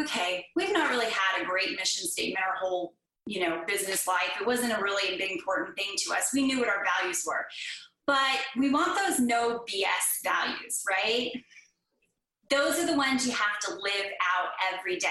okay, 0.00 0.44
we've 0.54 0.72
not 0.72 0.90
really 0.90 1.06
had 1.06 1.42
a 1.42 1.44
great 1.44 1.70
mission 1.76 2.06
statement 2.06 2.44
our 2.46 2.56
whole 2.56 2.94
you 3.26 3.40
know 3.40 3.62
business 3.66 4.06
life. 4.06 4.32
It 4.40 4.46
wasn't 4.46 4.72
a 4.72 4.82
really 4.82 5.16
big 5.18 5.32
important 5.32 5.76
thing 5.76 5.94
to 5.98 6.14
us. 6.14 6.30
We 6.32 6.46
knew 6.46 6.61
what 6.61 6.68
our 6.68 6.84
values 6.98 7.22
were. 7.26 7.44
But 8.06 8.40
we 8.56 8.70
want 8.70 8.96
those 8.96 9.20
no 9.20 9.64
BS 9.70 10.24
values, 10.24 10.82
right? 10.88 11.30
Those 12.50 12.78
are 12.78 12.87
the 12.87 12.96
ones 12.96 13.26
you 13.26 13.32
have 13.32 13.58
to 13.62 13.74
live 13.74 14.06
out 14.37 14.50
every 14.72 14.96
day. 14.96 15.08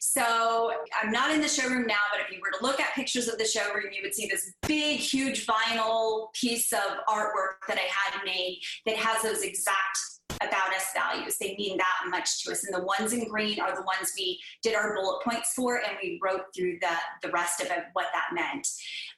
So 0.00 0.72
I'm 1.00 1.10
not 1.10 1.30
in 1.30 1.40
the 1.40 1.48
showroom 1.48 1.86
now, 1.86 1.96
but 2.12 2.20
if 2.24 2.32
you 2.32 2.40
were 2.40 2.56
to 2.58 2.64
look 2.64 2.80
at 2.80 2.94
pictures 2.94 3.28
of 3.28 3.38
the 3.38 3.44
showroom, 3.44 3.86
you 3.92 4.02
would 4.02 4.14
see 4.14 4.26
this 4.26 4.52
big, 4.66 4.98
huge 4.98 5.46
vinyl 5.46 6.32
piece 6.34 6.72
of 6.72 6.98
artwork 7.08 7.66
that 7.68 7.78
I 7.78 7.88
had 7.88 8.24
made 8.24 8.60
that 8.86 8.96
has 8.96 9.22
those 9.22 9.42
exact 9.42 9.98
about 10.40 10.74
us 10.74 10.86
values. 10.94 11.36
They 11.38 11.54
mean 11.56 11.76
that 11.76 12.08
much 12.08 12.42
to 12.44 12.52
us. 12.52 12.64
And 12.64 12.74
the 12.74 12.84
ones 12.84 13.12
in 13.12 13.28
green 13.28 13.60
are 13.60 13.74
the 13.74 13.82
ones 13.82 14.12
we 14.16 14.40
did 14.62 14.74
our 14.74 14.94
bullet 14.94 15.22
points 15.22 15.52
for 15.54 15.76
and 15.76 15.96
we 16.02 16.18
wrote 16.22 16.42
through 16.54 16.78
the, 16.80 16.94
the 17.22 17.32
rest 17.32 17.60
of 17.60 17.66
it, 17.66 17.84
what 17.92 18.06
that 18.12 18.34
meant. 18.34 18.66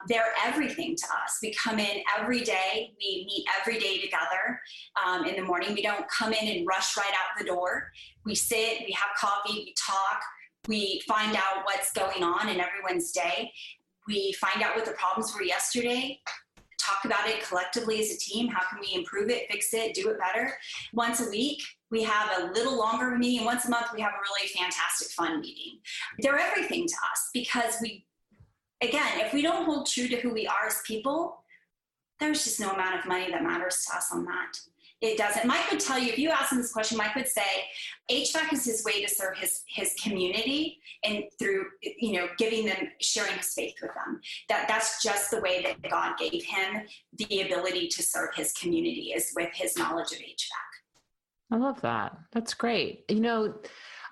They're 0.08 0.32
everything 0.44 0.96
to 0.96 1.04
us. 1.04 1.38
We 1.42 1.54
come 1.54 1.78
in 1.78 2.02
every 2.18 2.40
day, 2.40 2.92
we 2.98 3.24
meet 3.26 3.46
every 3.60 3.78
day 3.78 4.00
together 4.00 4.60
um, 5.04 5.24
in 5.24 5.36
the 5.36 5.42
morning. 5.42 5.74
We 5.74 5.82
don't 5.82 6.08
come 6.08 6.32
in 6.32 6.48
and 6.56 6.66
rush 6.66 6.96
right 6.96 7.12
out 7.12 7.38
the 7.38 7.44
door. 7.44 7.90
We 8.24 8.34
sit, 8.34 8.80
we 8.86 8.92
have 8.92 9.16
coffee, 9.18 9.64
we 9.66 9.74
talk, 9.78 10.22
we 10.68 11.02
find 11.06 11.36
out 11.36 11.64
what's 11.64 11.92
going 11.92 12.22
on 12.22 12.48
in 12.48 12.60
everyone's 12.60 13.12
day. 13.12 13.52
We 14.08 14.32
find 14.32 14.62
out 14.62 14.74
what 14.74 14.84
the 14.84 14.92
problems 14.92 15.32
were 15.34 15.44
yesterday 15.44 16.20
talk 16.84 17.04
about 17.04 17.28
it 17.28 17.46
collectively 17.46 18.00
as 18.00 18.10
a 18.10 18.18
team. 18.18 18.48
How 18.48 18.66
can 18.68 18.80
we 18.80 18.94
improve 18.94 19.30
it, 19.30 19.50
fix 19.50 19.72
it, 19.74 19.94
do 19.94 20.08
it 20.08 20.18
better? 20.18 20.54
Once 20.92 21.20
a 21.20 21.30
week, 21.30 21.62
we 21.90 22.02
have 22.02 22.30
a 22.38 22.52
little 22.52 22.76
longer 22.76 23.16
meeting. 23.16 23.44
Once 23.44 23.66
a 23.66 23.70
month, 23.70 23.86
we 23.94 24.00
have 24.00 24.12
a 24.12 24.22
really 24.22 24.48
fantastic 24.48 25.08
fun 25.08 25.40
meeting. 25.40 25.78
They're 26.18 26.38
everything 26.38 26.86
to 26.86 26.94
us 27.12 27.30
because 27.32 27.76
we, 27.82 28.06
again, 28.80 29.20
if 29.20 29.32
we 29.32 29.42
don't 29.42 29.64
hold 29.64 29.86
true 29.86 30.08
to 30.08 30.16
who 30.16 30.32
we 30.32 30.46
are 30.46 30.66
as 30.66 30.80
people, 30.86 31.44
there's 32.20 32.44
just 32.44 32.60
no 32.60 32.70
amount 32.70 32.98
of 32.98 33.06
money 33.06 33.30
that 33.30 33.42
matters 33.42 33.84
to 33.86 33.96
us 33.96 34.08
on 34.12 34.24
that 34.24 34.58
it 35.02 35.18
doesn't. 35.18 35.44
Mike 35.46 35.68
would 35.70 35.80
tell 35.80 35.98
you 35.98 36.12
if 36.12 36.18
you 36.18 36.30
ask 36.30 36.52
him 36.52 36.58
this 36.58 36.72
question, 36.72 36.96
Mike 36.96 37.16
would 37.16 37.26
say 37.26 37.42
HVAC 38.08 38.52
is 38.52 38.64
his 38.64 38.84
way 38.84 39.04
to 39.04 39.12
serve 39.12 39.36
his 39.36 39.62
his 39.66 39.94
community 40.02 40.78
and 41.02 41.24
through 41.38 41.64
you 41.82 42.12
know 42.12 42.28
giving 42.38 42.64
them 42.64 42.88
sharing 43.00 43.36
his 43.36 43.52
faith 43.52 43.74
with 43.82 43.90
them. 43.94 44.20
That 44.48 44.68
that's 44.68 45.02
just 45.02 45.32
the 45.32 45.40
way 45.40 45.60
that 45.62 45.90
God 45.90 46.16
gave 46.18 46.44
him 46.44 46.82
the 47.14 47.42
ability 47.42 47.88
to 47.88 48.02
serve 48.02 48.30
his 48.34 48.52
community 48.52 49.12
is 49.14 49.32
with 49.34 49.50
his 49.52 49.76
knowledge 49.76 50.12
of 50.12 50.18
HVAC. 50.18 50.72
I 51.50 51.56
love 51.56 51.80
that. 51.82 52.16
That's 52.30 52.54
great. 52.54 53.04
You 53.08 53.20
know, 53.20 53.54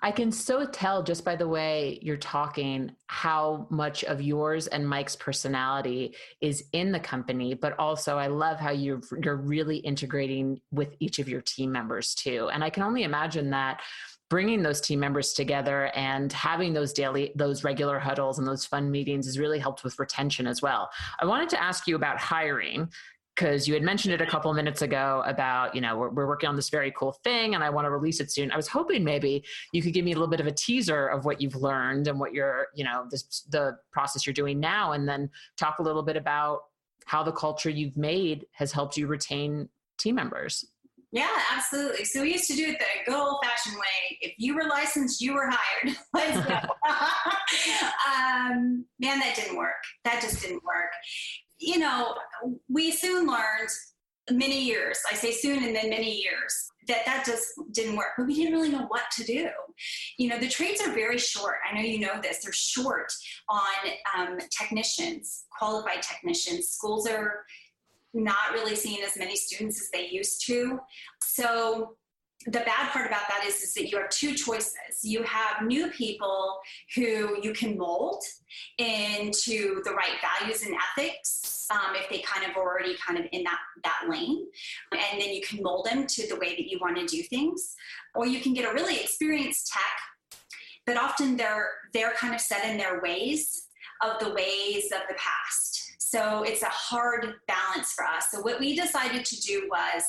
I 0.03 0.11
can 0.11 0.31
so 0.31 0.65
tell 0.65 1.03
just 1.03 1.23
by 1.23 1.35
the 1.35 1.47
way 1.47 1.99
you're 2.01 2.17
talking 2.17 2.91
how 3.07 3.67
much 3.69 4.03
of 4.03 4.21
yours 4.21 4.67
and 4.67 4.87
Mike's 4.87 5.15
personality 5.15 6.15
is 6.41 6.63
in 6.73 6.91
the 6.91 6.99
company, 6.99 7.53
but 7.53 7.77
also 7.77 8.17
I 8.17 8.27
love 8.27 8.59
how 8.59 8.71
you're 8.71 9.01
you're 9.23 9.35
really 9.35 9.77
integrating 9.77 10.59
with 10.71 10.95
each 10.99 11.19
of 11.19 11.29
your 11.29 11.41
team 11.41 11.71
members 11.71 12.15
too. 12.15 12.49
And 12.51 12.63
I 12.63 12.69
can 12.71 12.83
only 12.83 13.03
imagine 13.03 13.51
that 13.51 13.81
bringing 14.31 14.63
those 14.63 14.79
team 14.79 14.97
members 14.97 15.33
together 15.33 15.91
and 15.93 16.31
having 16.31 16.71
those 16.71 16.93
daily 16.93 17.33
those 17.35 17.65
regular 17.65 17.99
huddles 17.99 18.39
and 18.39 18.47
those 18.47 18.65
fun 18.65 18.89
meetings 18.89 19.25
has 19.25 19.37
really 19.37 19.59
helped 19.59 19.83
with 19.83 19.99
retention 19.99 20.47
as 20.47 20.61
well 20.61 20.89
i 21.19 21.25
wanted 21.25 21.49
to 21.49 21.61
ask 21.61 21.85
you 21.85 21.97
about 21.97 22.17
hiring 22.17 22.89
because 23.35 23.67
you 23.67 23.73
had 23.73 23.83
mentioned 23.83 24.13
it 24.13 24.21
a 24.21 24.25
couple 24.25 24.53
minutes 24.53 24.81
ago 24.81 25.23
about 25.25 25.73
you 25.73 25.81
know 25.81 25.97
we're, 25.97 26.09
we're, 26.09 26.27
working 26.27 26.47
on 26.47 26.55
this 26.55 26.69
very 26.69 26.93
cool 26.95 27.13
thing 27.23 27.55
and 27.55 27.63
i 27.63 27.69
want 27.69 27.85
to 27.85 27.89
release 27.91 28.19
it 28.19 28.31
soon 28.31 28.51
i 28.51 28.55
was 28.55 28.67
hoping 28.67 29.03
maybe 29.03 29.43
you 29.73 29.81
could 29.81 29.93
give 29.93 30.05
me 30.05 30.11
a 30.11 30.15
little 30.15 30.29
bit 30.29 30.39
of 30.39 30.47
a 30.47 30.51
teaser 30.51 31.07
of 31.07 31.25
what 31.25 31.41
you've 31.41 31.55
learned 31.55 32.07
and 32.07 32.19
what 32.19 32.33
you're 32.33 32.67
you 32.73 32.83
know 32.83 33.05
this, 33.09 33.45
the 33.49 33.75
process 33.91 34.25
you're 34.25 34.33
doing 34.33 34.59
now 34.59 34.91
and 34.93 35.07
then 35.07 35.29
talk 35.57 35.79
a 35.79 35.83
little 35.83 36.03
bit 36.03 36.15
about 36.15 36.59
how 37.05 37.23
the 37.23 37.31
culture 37.31 37.69
you've 37.69 37.97
made 37.97 38.45
has 38.53 38.71
helped 38.71 38.97
you 38.97 39.07
retain 39.07 39.67
team 39.97 40.15
members 40.15 40.65
yeah, 41.13 41.27
absolutely. 41.51 42.05
So 42.05 42.21
we 42.21 42.31
used 42.31 42.47
to 42.47 42.55
do 42.55 42.69
it 42.69 42.79
the 42.79 42.85
good 43.11 43.19
old 43.19 43.43
fashioned 43.43 43.75
way. 43.75 44.17
If 44.21 44.33
you 44.37 44.55
were 44.55 44.63
licensed, 44.63 45.19
you 45.19 45.33
were 45.33 45.49
hired. 45.51 45.97
Um, 48.07 48.85
man, 48.99 49.19
that 49.19 49.35
didn't 49.35 49.57
work. 49.57 49.75
That 50.05 50.21
just 50.21 50.41
didn't 50.41 50.63
work 50.63 50.91
you 51.61 51.77
know, 51.77 52.15
we 52.69 52.91
soon 52.91 53.27
learned 53.27 53.69
many 54.31 54.61
years, 54.61 54.99
I 55.09 55.15
say 55.15 55.31
soon 55.31 55.63
and 55.63 55.75
then 55.75 55.89
many 55.89 56.11
years, 56.11 56.71
that 56.87 57.05
that 57.05 57.25
just 57.25 57.47
didn't 57.71 57.95
work. 57.95 58.13
But 58.17 58.27
we 58.27 58.35
didn't 58.35 58.53
really 58.53 58.69
know 58.69 58.85
what 58.87 59.03
to 59.17 59.23
do. 59.23 59.49
You 60.17 60.29
know, 60.29 60.39
the 60.39 60.49
trades 60.49 60.81
are 60.81 60.91
very 60.91 61.17
short. 61.17 61.57
I 61.69 61.75
know 61.75 61.81
you 61.81 61.99
know 61.99 62.19
this. 62.21 62.43
They're 62.43 62.51
short 62.51 63.13
on 63.49 63.59
um, 64.17 64.39
technicians, 64.49 65.45
qualified 65.57 66.01
technicians. 66.01 66.69
Schools 66.69 67.07
are 67.07 67.45
not 68.13 68.53
really 68.53 68.75
seeing 68.75 69.03
as 69.03 69.17
many 69.17 69.35
students 69.35 69.79
as 69.79 69.89
they 69.91 70.07
used 70.09 70.45
to. 70.47 70.79
So 71.21 71.95
the 72.45 72.59
bad 72.59 72.91
part 72.91 73.07
about 73.07 73.27
that 73.29 73.43
is, 73.45 73.55
is 73.61 73.73
that 73.75 73.89
you 73.89 73.97
have 73.97 74.09
two 74.09 74.33
choices. 74.33 75.03
You 75.03 75.23
have 75.23 75.65
new 75.65 75.89
people 75.89 76.59
who 76.95 77.37
you 77.41 77.53
can 77.53 77.77
mold 77.77 78.23
into 78.77 79.81
the 79.83 79.91
right 79.91 80.15
values 80.21 80.63
and 80.63 80.75
ethics 80.75 81.67
um, 81.71 81.95
if 81.95 82.09
they 82.09 82.19
kind 82.19 82.49
of 82.49 82.57
already 82.57 82.95
kind 82.95 83.19
of 83.19 83.25
in 83.31 83.43
that 83.43 83.59
that 83.83 84.03
lane, 84.09 84.45
and 84.91 85.21
then 85.21 85.29
you 85.29 85.41
can 85.41 85.61
mold 85.61 85.85
them 85.85 86.05
to 86.07 86.27
the 86.27 86.35
way 86.35 86.55
that 86.55 86.69
you 86.69 86.77
want 86.81 86.97
to 86.97 87.05
do 87.05 87.23
things. 87.23 87.75
Or 88.15 88.25
you 88.25 88.41
can 88.41 88.53
get 88.53 88.69
a 88.69 88.73
really 88.73 88.99
experienced 88.99 89.71
tech, 89.71 90.39
but 90.85 90.97
often 90.97 91.37
they're 91.37 91.69
they're 91.93 92.13
kind 92.13 92.33
of 92.33 92.41
set 92.41 92.65
in 92.65 92.77
their 92.77 93.01
ways 93.01 93.67
of 94.03 94.19
the 94.19 94.33
ways 94.33 94.91
of 94.91 95.01
the 95.07 95.15
past. 95.15 95.93
So 95.99 96.43
it's 96.43 96.61
a 96.61 96.69
hard 96.69 97.35
balance 97.47 97.93
for 97.93 98.03
us. 98.03 98.31
So 98.31 98.41
what 98.41 98.59
we 98.59 98.75
decided 98.75 99.23
to 99.23 99.41
do 99.41 99.69
was 99.69 100.03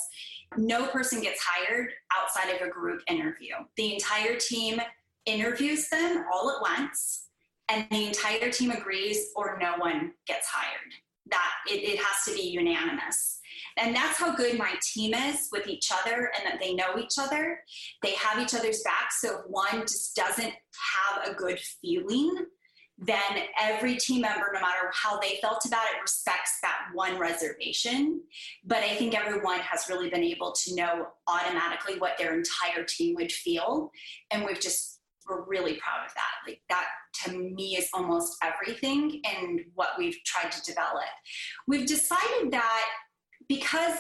no 0.57 0.87
person 0.87 1.21
gets 1.21 1.41
hired 1.43 1.91
outside 2.13 2.55
of 2.55 2.67
a 2.67 2.71
group 2.71 3.03
interview. 3.09 3.55
The 3.77 3.95
entire 3.95 4.37
team 4.37 4.81
interviews 5.27 5.89
them 5.89 6.25
all 6.33 6.51
at 6.51 6.61
once, 6.61 7.27
and 7.69 7.87
the 7.91 8.07
entire 8.07 8.51
team 8.51 8.71
agrees, 8.71 9.29
or 9.37 9.59
no 9.61 9.75
one 9.79 10.13
gets 10.27 10.47
hired. 10.49 10.93
That 11.31 11.53
it, 11.71 11.83
it 11.83 11.99
has 11.99 12.25
to 12.27 12.35
be 12.35 12.49
unanimous. 12.49 13.41
And 13.77 13.95
that's 13.95 14.19
how 14.19 14.35
good 14.35 14.59
my 14.59 14.75
team 14.83 15.15
is 15.15 15.49
with 15.51 15.67
each 15.67 15.91
other 15.91 16.31
and 16.37 16.47
that 16.47 16.61
they 16.61 16.75
know 16.75 16.99
each 16.99 17.15
other. 17.19 17.61
They 18.03 18.13
have 18.13 18.39
each 18.39 18.55
other's 18.55 18.83
back. 18.83 19.13
So 19.13 19.39
if 19.39 19.47
one 19.49 19.83
just 19.83 20.15
doesn't 20.15 20.53
have 20.53 21.29
a 21.29 21.35
good 21.35 21.59
feeling, 21.59 22.47
then 23.05 23.43
every 23.61 23.97
team 23.97 24.21
member, 24.21 24.51
no 24.55 24.61
matter 24.61 24.91
how 24.93 25.19
they 25.19 25.39
felt 25.43 25.65
about 25.67 25.85
it, 25.87 26.01
respects 26.01 26.59
that 26.63 26.87
one 26.95 27.19
reservation. 27.19 28.21
But 28.65 28.79
I 28.79 28.95
think 28.95 29.19
everyone 29.19 29.59
has 29.59 29.89
really 29.89 30.09
been 30.09 30.23
able 30.23 30.53
to 30.53 30.75
know 30.77 31.09
automatically 31.27 31.99
what 31.99 32.17
their 32.17 32.33
entire 32.35 32.85
team 32.85 33.17
would 33.17 33.33
feel. 33.33 33.91
And 34.31 34.45
we've 34.45 34.61
just, 34.61 35.01
we're 35.29 35.45
really 35.47 35.75
proud 35.75 36.07
of 36.07 36.15
that. 36.15 36.49
Like 36.49 36.63
that 36.69 36.87
to 37.25 37.33
me 37.33 37.77
is 37.77 37.89
almost 37.93 38.37
everything 38.43 39.21
and 39.25 39.61
what 39.75 39.91
we've 39.99 40.19
tried 40.25 40.53
to 40.53 40.63
develop. 40.63 41.05
We've 41.67 41.87
decided 41.87 42.53
that 42.53 42.85
because 43.49 43.99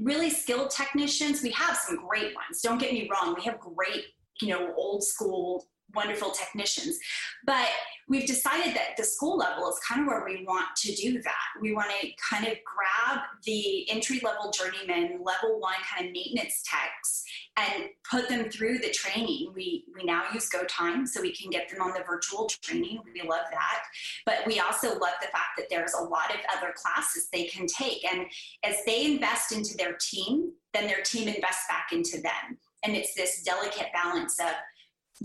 really 0.00 0.30
skilled 0.30 0.70
technicians, 0.70 1.42
we 1.42 1.50
have 1.50 1.76
some 1.76 1.96
great 2.08 2.34
ones. 2.34 2.60
Don't 2.60 2.78
get 2.78 2.92
me 2.92 3.08
wrong, 3.08 3.36
we 3.36 3.44
have 3.44 3.60
great, 3.60 4.04
you 4.40 4.48
know, 4.48 4.72
old 4.76 5.04
school 5.04 5.66
wonderful 5.94 6.30
technicians. 6.30 6.98
But 7.44 7.68
we've 8.08 8.26
decided 8.26 8.74
that 8.74 8.96
the 8.96 9.04
school 9.04 9.36
level 9.36 9.68
is 9.68 9.78
kind 9.86 10.02
of 10.02 10.06
where 10.06 10.24
we 10.24 10.44
want 10.44 10.74
to 10.76 10.94
do 10.94 11.22
that. 11.22 11.60
We 11.60 11.74
want 11.74 11.90
to 12.00 12.08
kind 12.30 12.46
of 12.46 12.54
grab 12.64 13.24
the 13.44 13.90
entry 13.90 14.20
level 14.22 14.50
journeyman, 14.50 15.22
level 15.22 15.60
one 15.60 15.74
kind 15.90 16.06
of 16.06 16.12
maintenance 16.12 16.62
techs, 16.64 17.24
and 17.56 17.84
put 18.10 18.28
them 18.28 18.50
through 18.50 18.78
the 18.78 18.90
training. 18.90 19.52
We 19.54 19.84
we 19.94 20.04
now 20.04 20.24
use 20.32 20.48
Go 20.48 20.64
Time, 20.64 21.06
so 21.06 21.20
we 21.20 21.34
can 21.34 21.50
get 21.50 21.68
them 21.68 21.82
on 21.82 21.92
the 21.92 22.04
virtual 22.06 22.48
training. 22.62 23.00
We 23.12 23.22
love 23.28 23.46
that, 23.50 23.82
but 24.24 24.46
we 24.46 24.60
also 24.60 24.88
love 24.88 25.14
the 25.20 25.28
fact 25.28 25.56
that 25.58 25.66
there's 25.70 25.94
a 25.94 26.02
lot 26.02 26.30
of 26.30 26.40
other 26.56 26.72
classes 26.74 27.28
they 27.32 27.44
can 27.44 27.66
take, 27.66 28.04
and 28.04 28.26
as 28.64 28.76
they 28.86 29.04
invest 29.04 29.52
into 29.52 29.76
their 29.76 29.96
team, 30.00 30.52
then 30.72 30.86
their 30.86 31.02
team 31.02 31.28
invests 31.28 31.66
back 31.68 31.88
into 31.92 32.20
them. 32.20 32.58
And 32.84 32.96
it's 32.96 33.14
this 33.14 33.42
delicate 33.44 33.92
balance 33.92 34.40
of 34.40 34.52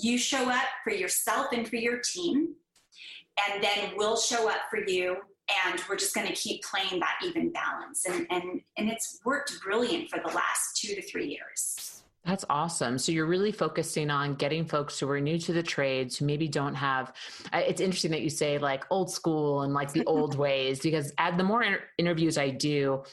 you 0.01 0.17
show 0.17 0.49
up 0.49 0.65
for 0.83 0.91
yourself 0.91 1.47
and 1.53 1.67
for 1.67 1.75
your 1.75 1.99
team, 1.99 2.47
mm-hmm. 2.47 3.53
and 3.53 3.63
then 3.63 3.93
we'll 3.95 4.17
show 4.17 4.49
up 4.49 4.61
for 4.69 4.79
you 4.87 5.17
and 5.65 5.81
we're 5.87 5.95
just 5.95 6.13
going 6.13 6.27
to 6.27 6.33
keep 6.33 6.61
playing 6.63 6.99
that 6.99 7.15
even 7.23 7.51
balance 7.51 8.05
and, 8.05 8.27
and 8.29 8.59
and 8.77 8.89
it's 8.89 9.21
worked 9.23 9.53
brilliant 9.63 10.09
for 10.09 10.19
the 10.19 10.33
last 10.33 10.75
two 10.75 10.93
to 10.93 11.01
three 11.01 11.27
years 11.27 11.97
that's 12.27 12.43
awesome. 12.49 12.97
So 12.97 13.13
you're 13.13 13.25
really 13.25 13.53
focusing 13.53 14.09
on 14.09 14.35
getting 14.35 14.65
folks 14.65 14.99
who 14.99 15.09
are 15.09 15.21
new 15.21 15.39
to 15.39 15.53
the 15.53 15.63
trades 15.63 16.17
who 16.17 16.25
maybe 16.25 16.49
don't 16.49 16.73
have. 16.73 17.13
It's 17.53 17.79
interesting 17.79 18.11
that 18.11 18.21
you 18.21 18.29
say 18.29 18.57
like 18.57 18.83
old 18.89 19.09
school 19.09 19.61
and 19.61 19.73
like 19.73 19.93
the 19.93 20.03
old 20.07 20.37
ways 20.37 20.81
because 20.81 21.13
the 21.37 21.43
more 21.43 21.63
inter- 21.63 21.83
interviews 21.97 22.37
I 22.37 22.49
do, 22.49 23.03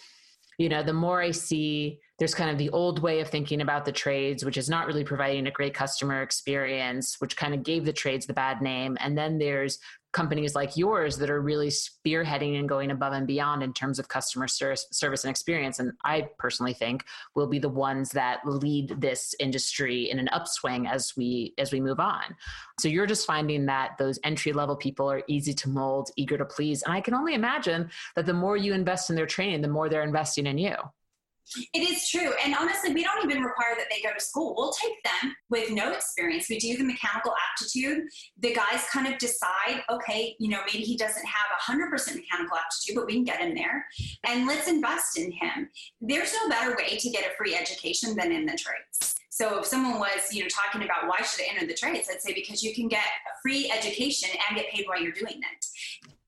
you 0.58 0.68
know, 0.68 0.82
the 0.82 0.92
more 0.92 1.22
I 1.22 1.30
see 1.30 2.00
there's 2.18 2.34
kind 2.34 2.50
of 2.50 2.58
the 2.58 2.70
old 2.70 3.02
way 3.02 3.20
of 3.20 3.28
thinking 3.28 3.60
about 3.60 3.84
the 3.84 3.92
trades, 3.92 4.44
which 4.44 4.56
is 4.56 4.68
not 4.68 4.86
really 4.86 5.04
providing 5.04 5.46
a 5.46 5.50
great 5.50 5.74
customer 5.74 6.22
experience, 6.22 7.20
which 7.20 7.36
kind 7.36 7.54
of 7.54 7.64
gave 7.64 7.84
the 7.84 7.92
trades 7.92 8.26
the 8.26 8.32
bad 8.32 8.62
name. 8.62 8.96
And 9.00 9.18
then 9.18 9.38
there's 9.38 9.78
companies 10.12 10.54
like 10.54 10.76
yours 10.76 11.16
that 11.16 11.28
are 11.28 11.40
really 11.40 11.68
spearheading 11.68 12.56
and 12.56 12.68
going 12.68 12.92
above 12.92 13.12
and 13.12 13.26
beyond 13.26 13.64
in 13.64 13.72
terms 13.72 13.98
of 13.98 14.06
customer 14.06 14.46
service, 14.46 14.86
service 14.92 15.24
and 15.24 15.30
experience. 15.30 15.80
And 15.80 15.92
I 16.04 16.28
personally 16.38 16.72
think 16.72 17.04
will 17.34 17.48
be 17.48 17.58
the 17.58 17.68
ones 17.68 18.10
that 18.10 18.38
lead 18.46 18.94
this 19.00 19.34
industry 19.40 20.08
in 20.08 20.20
an 20.20 20.28
upswing 20.28 20.86
as 20.86 21.14
we 21.16 21.52
as 21.58 21.72
we 21.72 21.80
move 21.80 21.98
on. 21.98 22.22
So 22.78 22.86
you're 22.86 23.06
just 23.06 23.26
finding 23.26 23.66
that 23.66 23.98
those 23.98 24.20
entry 24.22 24.52
level 24.52 24.76
people 24.76 25.10
are 25.10 25.24
easy 25.26 25.52
to 25.54 25.68
mold, 25.68 26.10
eager 26.16 26.38
to 26.38 26.44
please. 26.44 26.82
And 26.82 26.94
I 26.94 27.00
can 27.00 27.14
only 27.14 27.34
imagine 27.34 27.90
that 28.14 28.24
the 28.24 28.32
more 28.32 28.56
you 28.56 28.72
invest 28.72 29.10
in 29.10 29.16
their 29.16 29.26
training, 29.26 29.62
the 29.62 29.68
more 29.68 29.88
they're 29.88 30.04
investing 30.04 30.46
in 30.46 30.58
you. 30.58 30.76
It 31.72 31.88
is 31.88 32.08
true. 32.08 32.32
And 32.44 32.54
honestly, 32.54 32.92
we 32.92 33.02
don't 33.02 33.24
even 33.24 33.42
require 33.42 33.74
that 33.76 33.86
they 33.90 34.00
go 34.00 34.12
to 34.12 34.20
school. 34.20 34.54
We'll 34.56 34.72
take 34.72 35.02
them 35.04 35.34
with 35.50 35.70
no 35.70 35.92
experience. 35.92 36.48
We 36.48 36.58
do 36.58 36.76
the 36.76 36.84
mechanical 36.84 37.34
aptitude. 37.52 38.04
The 38.40 38.54
guys 38.54 38.84
kind 38.92 39.06
of 39.06 39.18
decide, 39.18 39.82
okay, 39.90 40.34
you 40.38 40.48
know, 40.48 40.60
maybe 40.66 40.84
he 40.84 40.96
doesn't 40.96 41.26
have 41.26 41.76
100% 41.76 41.90
mechanical 41.90 42.56
aptitude, 42.56 42.96
but 42.96 43.06
we 43.06 43.14
can 43.14 43.24
get 43.24 43.40
him 43.40 43.54
there. 43.54 43.86
And 44.26 44.46
let's 44.46 44.68
invest 44.68 45.18
in 45.18 45.30
him. 45.32 45.68
There's 46.00 46.32
no 46.42 46.48
better 46.48 46.76
way 46.76 46.96
to 46.96 47.10
get 47.10 47.30
a 47.30 47.34
free 47.36 47.54
education 47.54 48.16
than 48.16 48.32
in 48.32 48.46
the 48.46 48.58
trades. 48.58 49.16
So 49.30 49.58
if 49.58 49.66
someone 49.66 49.98
was, 49.98 50.32
you 50.32 50.42
know, 50.42 50.48
talking 50.48 50.84
about 50.84 51.08
why 51.08 51.16
should 51.24 51.44
I 51.44 51.48
enter 51.54 51.66
the 51.66 51.74
trades, 51.74 52.08
I'd 52.10 52.22
say 52.22 52.32
because 52.32 52.62
you 52.62 52.72
can 52.72 52.86
get 52.86 53.02
a 53.02 53.40
free 53.42 53.70
education 53.70 54.30
and 54.48 54.56
get 54.56 54.70
paid 54.70 54.86
while 54.86 55.02
you're 55.02 55.12
doing 55.12 55.38
it 55.38 55.66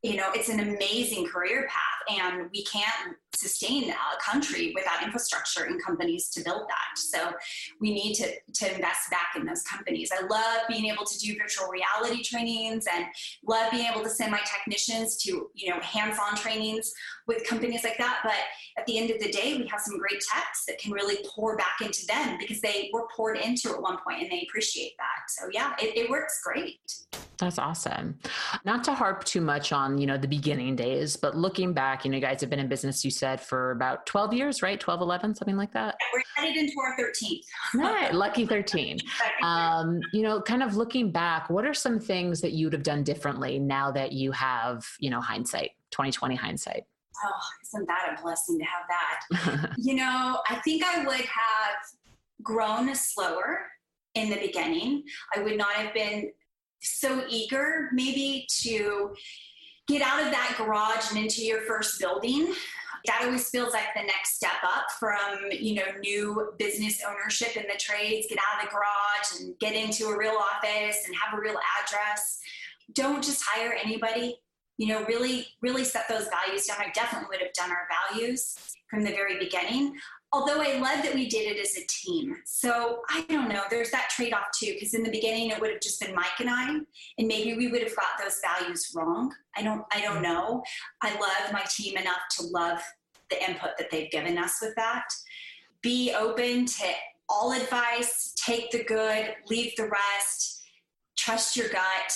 you 0.07 0.17
know, 0.17 0.31
it's 0.35 0.49
an 0.49 0.61
amazing 0.61 1.27
career 1.27 1.69
path, 1.69 1.96
and 2.09 2.49
we 2.53 2.65
can't 2.65 3.17
sustain 3.35 3.91
a 3.91 4.23
country 4.23 4.73
without 4.75 5.03
infrastructure 5.03 5.65
and 5.65 5.83
companies 5.85 6.31
to 6.31 6.43
build 6.43 6.63
that. 6.69 6.99
So 6.99 7.33
we 7.81 7.93
need 7.93 8.15
to, 8.15 8.31
to 8.55 8.75
invest 8.75 9.11
back 9.11 9.35
in 9.37 9.45
those 9.45 9.63
companies. 9.63 10.11
I 10.13 10.27
love 10.27 10.61
being 10.69 10.87
able 10.87 11.05
to 11.05 11.19
do 11.19 11.37
virtual 11.37 11.69
reality 11.69 12.23
trainings 12.23 12.87
and 12.93 13.05
love 13.47 13.71
being 13.71 13.87
able 13.87 14.03
to 14.03 14.11
send 14.11 14.33
my 14.33 14.41
technicians 14.47 15.17
to, 15.19 15.51
you 15.55 15.71
know, 15.71 15.81
hands-on 15.81 16.37
trainings 16.37 16.93
with 17.27 17.47
companies 17.47 17.85
like 17.85 17.99
that. 17.99 18.21
But 18.23 18.35
at 18.79 18.87
the 18.87 18.99
end 18.99 19.11
of 19.11 19.21
the 19.21 19.31
day, 19.31 19.57
we 19.59 19.67
have 19.69 19.81
some 19.81 19.99
great 19.99 20.23
techs 20.33 20.65
that 20.67 20.79
can 20.79 20.93
really 20.93 21.19
pour 21.29 21.57
back 21.57 21.81
into 21.83 22.07
them 22.07 22.39
because 22.39 22.61
they 22.61 22.91
were 22.93 23.07
poured 23.15 23.39
into 23.39 23.71
at 23.71 23.81
one 23.81 23.99
point 24.07 24.23
and 24.23 24.31
they 24.31 24.47
appreciate 24.49 24.97
that. 24.99 25.29
So 25.29 25.49
yeah, 25.53 25.75
it, 25.81 25.97
it 25.97 26.11
works 26.11 26.41
great. 26.43 26.81
That's 27.39 27.59
awesome. 27.59 28.19
Not 28.65 28.83
to 28.85 28.95
harp 28.95 29.25
too 29.25 29.43
much 29.43 29.71
on, 29.71 29.99
you 29.99 30.07
know, 30.07 30.17
the 30.17 30.29
beginning 30.29 30.75
days, 30.75 31.17
but 31.17 31.37
looking 31.37 31.75
back, 31.97 32.05
you 32.05 32.11
know, 32.11 32.17
you 32.17 32.21
guys 32.21 32.41
have 32.41 32.51
been 32.51 32.59
in 32.59 32.69
business, 32.69 33.05
you 33.05 33.11
said, 33.11 33.41
for 33.41 33.71
about 33.71 34.07
12 34.07 34.35
years, 34.35 34.63
right? 34.63 34.79
12, 34.79 35.01
11, 35.01 35.35
something 35.35 35.57
like 35.57 35.73
that? 35.73 35.97
We're 36.13 36.23
headed 36.37 36.57
into 36.57 36.75
our 36.81 36.97
13th. 36.99 37.41
right. 37.75 38.15
Lucky 38.15 38.47
13. 38.47 38.99
Um, 39.43 40.01
you 40.13 40.23
know, 40.23 40.41
kind 40.41 40.63
of 40.63 40.77
looking 40.77 41.13
back, 41.13 41.51
what 41.51 41.65
are 41.65 41.75
some 41.75 42.01
things 42.01 42.41
that 42.41 42.53
you'd 42.53 42.73
have 42.73 42.83
done 42.83 43.05
differently 43.05 43.59
now 43.59 43.93
that 43.93 44.13
you 44.13 44.33
have, 44.33 44.85
you 44.99 45.11
know, 45.11 45.21
hindsight, 45.21 45.73
2020 45.91 46.35
hindsight? 46.35 46.85
Oh, 47.25 47.31
isn't 47.63 47.87
that 47.87 48.17
a 48.17 48.23
blessing 48.23 48.59
to 48.59 48.65
have 48.65 49.59
that? 49.61 49.71
you 49.79 49.95
know, 49.95 50.41
I 50.49 50.57
think 50.65 50.85
I 50.85 51.05
would 51.05 51.21
have 51.21 51.77
grown 52.43 52.93
slower 52.95 53.67
in 54.15 54.31
the 54.31 54.37
beginning. 54.37 55.05
I 55.37 55.43
would 55.43 55.59
not 55.59 55.73
have 55.75 55.95
been 55.95 56.33
so 56.81 57.25
eager 57.29 57.91
maybe 57.93 58.47
to 58.63 59.15
get 59.87 60.03
out 60.03 60.23
of 60.23 60.31
that 60.31 60.55
garage 60.59 61.11
and 61.11 61.19
into 61.19 61.45
your 61.45 61.61
first 61.63 62.01
building 62.01 62.55
that 63.07 63.23
always 63.23 63.49
feels 63.49 63.73
like 63.73 63.95
the 63.95 64.03
next 64.03 64.35
step 64.37 64.63
up 64.65 64.87
from 64.99 65.51
you 65.53 65.75
know 65.75 65.85
new 66.01 66.53
business 66.59 67.01
ownership 67.09 67.57
in 67.57 67.63
the 67.63 67.79
trades 67.79 68.27
get 68.29 68.39
out 68.39 68.63
of 68.63 68.69
the 68.69 68.75
garage 68.75 69.41
and 69.41 69.59
get 69.59 69.75
into 69.75 70.07
a 70.09 70.19
real 70.19 70.37
office 70.37 71.05
and 71.07 71.15
have 71.15 71.39
a 71.39 71.41
real 71.41 71.57
address. 71.83 72.41
Don't 72.93 73.23
just 73.23 73.43
hire 73.45 73.77
anybody 73.83 74.39
you 74.79 74.89
know 74.89 75.05
really 75.05 75.47
really 75.63 75.85
set 75.85 76.09
those 76.09 76.29
values 76.29 76.67
down 76.67 76.79
i 76.81 76.91
definitely 76.95 77.29
would 77.31 77.41
have 77.41 77.53
done 77.53 77.71
our 77.71 77.89
values 78.11 78.57
from 78.89 79.03
the 79.03 79.11
very 79.11 79.39
beginning 79.39 79.97
although 80.33 80.61
I 80.61 80.79
love 80.79 81.03
that 81.03 81.15
we 81.15 81.29
did 81.29 81.51
it 81.51 81.61
as 81.61 81.77
a 81.77 81.87
team. 81.87 82.37
So 82.45 83.01
I 83.09 83.25
don't 83.29 83.49
know, 83.49 83.63
there's 83.71 83.91
that 83.91 84.11
trade 84.11 84.35
off 84.35 84.49
too, 84.55 84.75
because 84.75 84.93
in 84.93 85.03
the 85.03 85.11
beginning 85.11 85.51
it 85.51 85.61
would 85.61 85.71
have 85.71 85.81
just 85.81 86.01
been 86.01 86.15
Mike 86.15 86.41
and 86.41 86.51
I, 86.51 86.69
and 87.19 87.29
maybe 87.29 87.57
we 87.57 87.69
would 87.69 87.83
have 87.83 87.97
got 87.97 88.19
those 88.23 88.41
values 88.45 88.93
wrong. 88.95 89.33
I 89.57 89.63
don't, 89.63 89.85
I 89.93 90.01
don't 90.01 90.17
mm-hmm. 90.17 90.25
know. 90.25 90.63
I 91.03 91.13
love 91.15 91.53
my 91.53 91.63
team 91.71 91.97
enough 91.97 92.21
to 92.39 92.47
love 92.47 92.81
the 93.31 93.43
input 93.49 93.71
that 93.79 93.91
they've 93.91 94.11
given 94.11 94.37
us 94.37 94.59
with 94.61 94.75
that. 94.77 95.07
Be 95.83 96.13
open 96.13 96.67
to 96.67 96.85
all 97.29 97.53
advice, 97.53 98.35
take 98.45 98.71
the 98.71 98.85
good, 98.85 99.35
leave 99.49 99.73
the 99.77 99.89
rest, 99.89 100.65
trust 101.17 101.57
your 101.57 101.69
gut, 101.69 102.13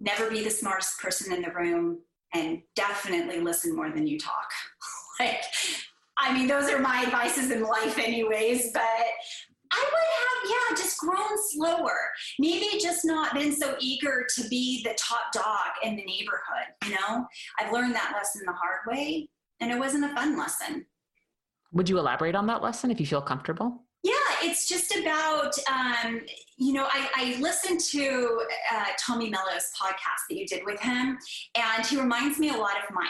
never 0.00 0.30
be 0.30 0.42
the 0.42 0.50
smartest 0.50 1.00
person 1.00 1.32
in 1.32 1.42
the 1.42 1.50
room, 1.50 1.98
and 2.34 2.62
definitely 2.74 3.40
listen 3.40 3.74
more 3.74 3.90
than 3.90 4.06
you 4.06 4.18
talk. 4.18 4.50
like 5.20 5.42
I 6.18 6.32
mean, 6.32 6.46
those 6.46 6.70
are 6.70 6.78
my 6.78 7.02
advices 7.02 7.50
in 7.50 7.62
life, 7.62 7.98
anyways, 7.98 8.72
but 8.72 8.82
I 8.82 9.90
would 9.92 10.48
have, 10.48 10.50
yeah, 10.50 10.76
just 10.76 10.98
grown 10.98 11.36
slower. 11.50 11.98
Maybe 12.38 12.78
just 12.80 13.04
not 13.04 13.34
been 13.34 13.54
so 13.54 13.76
eager 13.80 14.26
to 14.36 14.48
be 14.48 14.82
the 14.82 14.96
top 14.98 15.32
dog 15.32 15.72
in 15.82 15.96
the 15.96 16.04
neighborhood, 16.04 16.68
you 16.84 16.92
know? 16.92 17.26
I've 17.58 17.72
learned 17.72 17.94
that 17.94 18.12
lesson 18.16 18.42
the 18.46 18.52
hard 18.52 18.80
way, 18.86 19.28
and 19.60 19.70
it 19.70 19.78
wasn't 19.78 20.04
a 20.04 20.14
fun 20.14 20.38
lesson. 20.38 20.86
Would 21.72 21.88
you 21.88 21.98
elaborate 21.98 22.34
on 22.34 22.46
that 22.46 22.62
lesson 22.62 22.90
if 22.90 23.00
you 23.00 23.06
feel 23.06 23.20
comfortable? 23.20 23.85
Yeah, 24.06 24.12
it's 24.48 24.68
just 24.68 24.94
about, 24.94 25.52
um, 25.68 26.20
you 26.58 26.72
know, 26.74 26.84
I, 26.84 27.08
I 27.16 27.40
listened 27.40 27.80
to 27.90 28.40
uh, 28.72 28.84
Tommy 29.00 29.28
Mello's 29.30 29.68
podcast 29.76 30.28
that 30.30 30.36
you 30.36 30.46
did 30.46 30.64
with 30.64 30.78
him, 30.78 31.18
and 31.56 31.84
he 31.84 31.98
reminds 31.98 32.38
me 32.38 32.50
a 32.50 32.56
lot 32.56 32.76
of 32.76 32.94
Mike. 32.94 33.08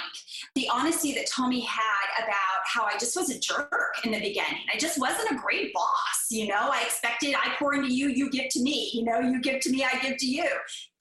The 0.54 0.66
honesty 0.72 1.12
that 1.12 1.26
Tommy 1.30 1.61
had 1.61 2.24
about 2.24 2.62
how 2.64 2.85
I 2.85 2.92
just 2.92 3.14
was 3.14 3.28
a 3.28 3.38
jerk 3.38 3.70
in 4.04 4.12
the 4.12 4.20
beginning. 4.20 4.62
I 4.72 4.78
just 4.78 4.98
wasn't 4.98 5.32
a 5.32 5.35
great 5.35 5.74
boss, 5.74 6.28
you 6.30 6.48
know. 6.48 6.70
I 6.72 6.85
expected 6.87 7.35
I 7.35 7.54
pour 7.59 7.74
into 7.74 7.92
you, 7.92 8.09
you 8.09 8.30
give 8.30 8.48
to 8.52 8.62
me. 8.62 8.90
You 8.94 9.04
know, 9.04 9.20
you 9.20 9.42
give 9.42 9.61
to 9.61 9.70
me, 9.70 9.85
I 9.85 9.98
give 9.98 10.16
to 10.16 10.26
you. 10.26 10.48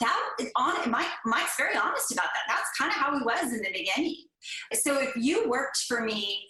That 0.02 0.30
is 0.42 0.52
on 0.58 0.92
Mike. 0.92 1.08
Mike's 1.26 1.56
very 1.56 1.78
honest 1.78 2.12
about 2.12 2.28
that. 2.34 2.44
That's 2.50 2.70
kind 2.78 2.92
of 2.92 2.98
how 2.98 3.18
he 3.18 3.24
was 3.24 3.54
in 3.54 3.62
the 3.62 3.72
beginning. 3.72 4.26
So 4.74 5.00
if 5.00 5.16
you 5.16 5.48
worked 5.48 5.78
for 5.88 6.02
me 6.02 6.42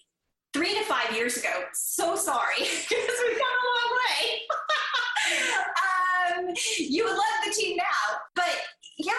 three 0.55 0.73
to 0.73 0.85
five 0.85 1.13
years 1.13 1.35
ago. 1.35 1.65
So 1.73 2.15
sorry, 2.15 2.55
because 2.59 3.17
we've 3.27 3.37
come 3.37 3.57
a 3.59 3.71
long 3.75 3.91
way. 3.99 4.41
um, 6.47 6.55
you 6.77 7.03
would 7.03 7.11
love 7.11 7.45
the 7.45 7.51
team 7.51 7.75
now, 7.75 8.17
but 8.35 8.49
yeah, 8.97 9.11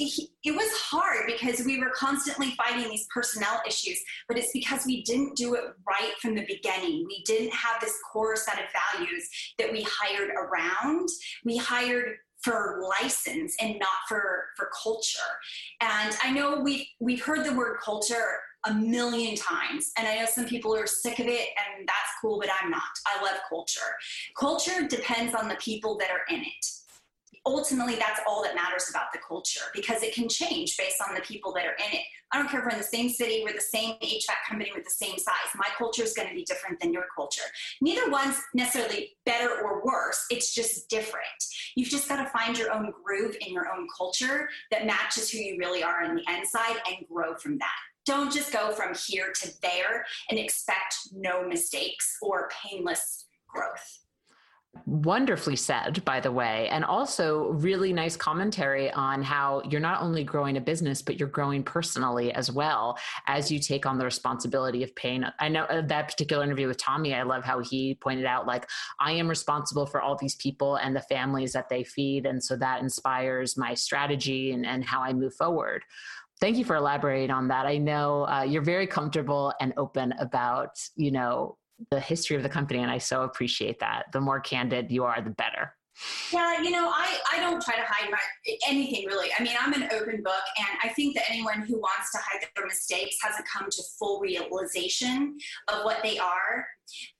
it, 0.00 0.30
it 0.44 0.52
was 0.52 0.72
hard 0.80 1.26
because 1.26 1.62
we 1.66 1.78
were 1.78 1.92
constantly 1.94 2.52
fighting 2.52 2.88
these 2.88 3.06
personnel 3.12 3.60
issues, 3.66 4.00
but 4.28 4.38
it's 4.38 4.50
because 4.54 4.86
we 4.86 5.02
didn't 5.02 5.36
do 5.36 5.54
it 5.54 5.64
right 5.86 6.14
from 6.22 6.34
the 6.34 6.46
beginning. 6.46 7.04
We 7.06 7.22
didn't 7.26 7.52
have 7.52 7.78
this 7.82 7.98
core 8.10 8.34
set 8.36 8.54
of 8.54 8.64
values 8.96 9.28
that 9.58 9.70
we 9.70 9.86
hired 9.86 10.30
around. 10.30 11.06
We 11.44 11.58
hired 11.58 12.16
for 12.42 12.82
license 13.00 13.54
and 13.60 13.78
not 13.78 13.90
for 14.08 14.46
for 14.56 14.70
culture. 14.82 15.18
And 15.82 16.16
I 16.24 16.32
know 16.32 16.60
we've 16.60 16.86
we've 16.98 17.22
heard 17.22 17.44
the 17.44 17.54
word 17.54 17.76
culture 17.84 18.38
a 18.66 18.74
million 18.74 19.34
times. 19.34 19.92
And 19.98 20.06
I 20.06 20.16
know 20.16 20.26
some 20.26 20.46
people 20.46 20.74
are 20.74 20.86
sick 20.86 21.18
of 21.18 21.26
it, 21.26 21.48
and 21.78 21.86
that's 21.86 22.12
cool, 22.20 22.38
but 22.38 22.48
I'm 22.62 22.70
not. 22.70 22.82
I 23.06 23.22
love 23.22 23.38
culture. 23.48 23.80
Culture 24.38 24.86
depends 24.86 25.34
on 25.34 25.48
the 25.48 25.56
people 25.56 25.96
that 25.98 26.10
are 26.10 26.34
in 26.34 26.42
it. 26.42 26.66
Ultimately, 27.44 27.96
that's 27.96 28.20
all 28.24 28.40
that 28.44 28.54
matters 28.54 28.88
about 28.88 29.12
the 29.12 29.18
culture 29.26 29.64
because 29.74 30.04
it 30.04 30.14
can 30.14 30.28
change 30.28 30.76
based 30.76 31.02
on 31.06 31.12
the 31.12 31.20
people 31.22 31.52
that 31.54 31.64
are 31.64 31.74
in 31.74 31.98
it. 31.98 32.02
I 32.30 32.38
don't 32.38 32.48
care 32.48 32.60
if 32.60 32.66
we're 32.66 32.72
in 32.72 32.78
the 32.78 32.84
same 32.84 33.08
city, 33.08 33.42
we're 33.44 33.52
the 33.52 33.60
same 33.60 33.96
HVAC 33.96 34.48
company 34.48 34.70
with 34.72 34.84
the 34.84 34.90
same 34.90 35.18
size. 35.18 35.34
My 35.56 35.66
culture 35.76 36.04
is 36.04 36.14
going 36.14 36.28
to 36.28 36.34
be 36.34 36.44
different 36.44 36.78
than 36.80 36.92
your 36.92 37.04
culture. 37.14 37.42
Neither 37.80 38.10
one's 38.10 38.40
necessarily 38.54 39.16
better 39.26 39.50
or 39.60 39.84
worse, 39.84 40.24
it's 40.30 40.54
just 40.54 40.88
different. 40.88 41.26
You've 41.74 41.88
just 41.88 42.08
got 42.08 42.22
to 42.22 42.30
find 42.30 42.56
your 42.56 42.72
own 42.72 42.92
groove 43.04 43.36
in 43.44 43.52
your 43.52 43.70
own 43.74 43.88
culture 43.94 44.48
that 44.70 44.86
matches 44.86 45.30
who 45.30 45.38
you 45.38 45.58
really 45.58 45.82
are 45.82 46.04
on 46.04 46.14
the 46.14 46.24
inside 46.32 46.76
and 46.86 47.04
grow 47.08 47.34
from 47.34 47.58
that 47.58 47.74
don't 48.06 48.32
just 48.32 48.52
go 48.52 48.72
from 48.72 48.94
here 48.94 49.32
to 49.42 49.50
there 49.62 50.04
and 50.30 50.38
expect 50.38 50.94
no 51.12 51.46
mistakes 51.46 52.16
or 52.22 52.50
painless 52.62 53.26
growth. 53.48 53.98
Wonderfully 54.86 55.56
said, 55.56 56.02
by 56.06 56.18
the 56.18 56.32
way. 56.32 56.66
And 56.70 56.82
also, 56.82 57.50
really 57.50 57.92
nice 57.92 58.16
commentary 58.16 58.90
on 58.90 59.22
how 59.22 59.60
you're 59.68 59.82
not 59.82 60.00
only 60.00 60.24
growing 60.24 60.56
a 60.56 60.62
business, 60.62 61.02
but 61.02 61.20
you're 61.20 61.28
growing 61.28 61.62
personally 61.62 62.32
as 62.32 62.50
well 62.50 62.96
as 63.26 63.52
you 63.52 63.58
take 63.58 63.84
on 63.84 63.98
the 63.98 64.04
responsibility 64.06 64.82
of 64.82 64.96
pain. 64.96 65.30
I 65.38 65.50
know 65.50 65.64
uh, 65.64 65.82
that 65.88 66.08
particular 66.08 66.42
interview 66.42 66.68
with 66.68 66.78
Tommy, 66.78 67.14
I 67.14 67.22
love 67.22 67.44
how 67.44 67.58
he 67.58 67.96
pointed 67.96 68.24
out, 68.24 68.46
like, 68.46 68.66
I 68.98 69.12
am 69.12 69.28
responsible 69.28 69.84
for 69.84 70.00
all 70.00 70.16
these 70.16 70.36
people 70.36 70.76
and 70.76 70.96
the 70.96 71.02
families 71.02 71.52
that 71.52 71.68
they 71.68 71.84
feed. 71.84 72.24
And 72.24 72.42
so 72.42 72.56
that 72.56 72.80
inspires 72.80 73.58
my 73.58 73.74
strategy 73.74 74.52
and, 74.52 74.64
and 74.64 74.82
how 74.82 75.02
I 75.02 75.12
move 75.12 75.34
forward. 75.34 75.84
Thank 76.42 76.58
you 76.58 76.64
for 76.64 76.74
elaborating 76.74 77.30
on 77.30 77.46
that. 77.48 77.66
I 77.66 77.78
know 77.78 78.26
uh, 78.26 78.42
you're 78.42 78.62
very 78.62 78.88
comfortable 78.88 79.54
and 79.60 79.72
open 79.76 80.10
about, 80.18 80.70
you 80.96 81.12
know, 81.12 81.56
the 81.92 82.00
history 82.00 82.34
of 82.34 82.42
the 82.42 82.48
company, 82.48 82.80
and 82.80 82.90
I 82.90 82.98
so 82.98 83.22
appreciate 83.22 83.78
that. 83.78 84.06
The 84.12 84.20
more 84.20 84.40
candid 84.40 84.90
you 84.90 85.04
are, 85.04 85.22
the 85.22 85.30
better. 85.30 85.72
Yeah, 86.32 86.62
you 86.62 86.70
know, 86.70 86.88
I, 86.88 87.18
I 87.32 87.40
don't 87.40 87.62
try 87.62 87.76
to 87.76 87.82
hide 87.86 88.10
my 88.10 88.18
anything 88.66 89.06
really. 89.06 89.28
I 89.38 89.42
mean, 89.42 89.54
I'm 89.60 89.72
an 89.74 89.84
open 89.92 90.22
book, 90.22 90.44
and 90.58 90.78
I 90.82 90.88
think 90.94 91.14
that 91.14 91.24
anyone 91.28 91.62
who 91.66 91.78
wants 91.78 92.10
to 92.12 92.18
hide 92.18 92.44
their 92.56 92.66
mistakes 92.66 93.16
hasn't 93.22 93.46
come 93.52 93.68
to 93.70 93.82
full 93.98 94.20
realization 94.20 95.36
of 95.68 95.84
what 95.84 96.02
they 96.02 96.18
are. 96.18 96.66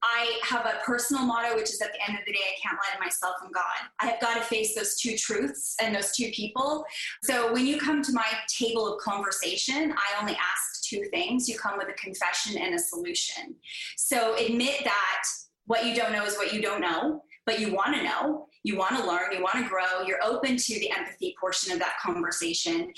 I 0.03 0.41
have 0.45 0.67
a 0.67 0.81
personal 0.85 1.25
motto, 1.25 1.55
which 1.57 1.71
is 1.71 1.81
at 1.81 1.93
the 1.93 2.09
end 2.09 2.19
of 2.19 2.25
the 2.27 2.33
day, 2.33 2.39
I 2.41 2.61
can't 2.61 2.77
lie 2.77 2.95
to 2.95 3.03
myself 3.03 3.37
and 3.43 3.53
God. 3.53 3.63
I 4.01 4.07
have 4.07 4.21
got 4.21 4.35
to 4.35 4.43
face 4.43 4.75
those 4.75 4.97
two 4.97 5.17
truths 5.17 5.77
and 5.81 5.95
those 5.95 6.13
two 6.15 6.31
people. 6.33 6.85
So 7.23 7.53
when 7.53 7.67
you 7.67 7.79
come 7.79 8.03
to 8.03 8.13
my 8.13 8.27
table 8.49 8.93
of 8.93 9.01
conversation, 9.01 9.93
I 9.93 10.21
only 10.21 10.35
ask 10.35 10.85
two 10.85 11.05
things. 11.11 11.49
You 11.49 11.59
come 11.59 11.79
with 11.79 11.89
a 11.89 11.95
confession 11.95 12.59
and 12.59 12.75
a 12.75 12.79
solution. 12.79 13.55
So 13.97 14.37
admit 14.37 14.81
that 14.85 15.23
what 15.67 15.87
you 15.87 15.95
don't 15.95 16.13
know 16.13 16.25
is 16.25 16.37
what 16.37 16.53
you 16.53 16.61
don't 16.61 16.81
know, 16.81 17.23
but 17.47 17.61
you 17.61 17.73
want 17.73 17.95
to 17.97 18.03
know 18.03 18.49
you 18.65 18.77
want 18.77 18.97
to 18.97 19.07
learn, 19.07 19.33
you 19.33 19.43
want 19.43 19.57
to 19.57 19.69
grow, 19.69 20.07
you're 20.07 20.23
open 20.23 20.57
to 20.57 20.75
the 20.79 20.91
empathy 20.91 21.35
portion 21.41 21.73
of 21.73 21.79
that 21.81 21.95
conversation. 22.03 22.93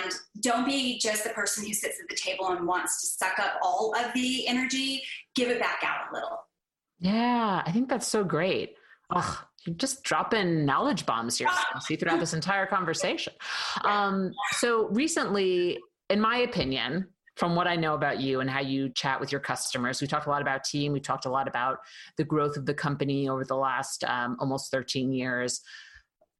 And 0.00 0.12
don't 0.40 0.64
be 0.64 0.98
just 0.98 1.24
the 1.24 1.30
person 1.30 1.66
who 1.66 1.72
sits 1.72 2.00
at 2.00 2.08
the 2.08 2.16
table 2.16 2.48
and 2.48 2.66
wants 2.66 3.00
to 3.00 3.06
suck 3.24 3.38
up 3.38 3.54
all 3.62 3.94
of 3.96 4.12
the 4.14 4.46
energy, 4.46 5.02
give 5.34 5.50
it 5.50 5.60
back 5.60 5.80
out 5.84 6.10
a 6.10 6.14
little. 6.14 6.38
Yeah, 7.00 7.62
I 7.64 7.70
think 7.72 7.88
that's 7.88 8.06
so 8.06 8.24
great. 8.24 8.74
Oh, 9.10 9.42
you're 9.66 9.76
just 9.76 10.02
dropping 10.02 10.64
knowledge 10.64 11.06
bombs 11.06 11.38
here, 11.38 11.48
throughout 11.98 12.20
this 12.20 12.34
entire 12.34 12.66
conversation. 12.66 13.32
Um, 13.84 14.32
so 14.52 14.88
recently, 14.88 15.78
in 16.10 16.20
my 16.20 16.38
opinion, 16.38 17.08
from 17.38 17.54
what 17.54 17.68
I 17.68 17.76
know 17.76 17.94
about 17.94 18.20
you 18.20 18.40
and 18.40 18.50
how 18.50 18.60
you 18.60 18.88
chat 18.90 19.20
with 19.20 19.30
your 19.30 19.40
customers. 19.40 20.00
We 20.00 20.08
talked 20.08 20.26
a 20.26 20.30
lot 20.30 20.42
about 20.42 20.64
team. 20.64 20.92
We 20.92 21.00
talked 21.00 21.24
a 21.24 21.30
lot 21.30 21.46
about 21.46 21.78
the 22.16 22.24
growth 22.24 22.56
of 22.56 22.66
the 22.66 22.74
company 22.74 23.28
over 23.28 23.44
the 23.44 23.56
last 23.56 24.02
um, 24.04 24.36
almost 24.40 24.72
13 24.72 25.12
years. 25.12 25.60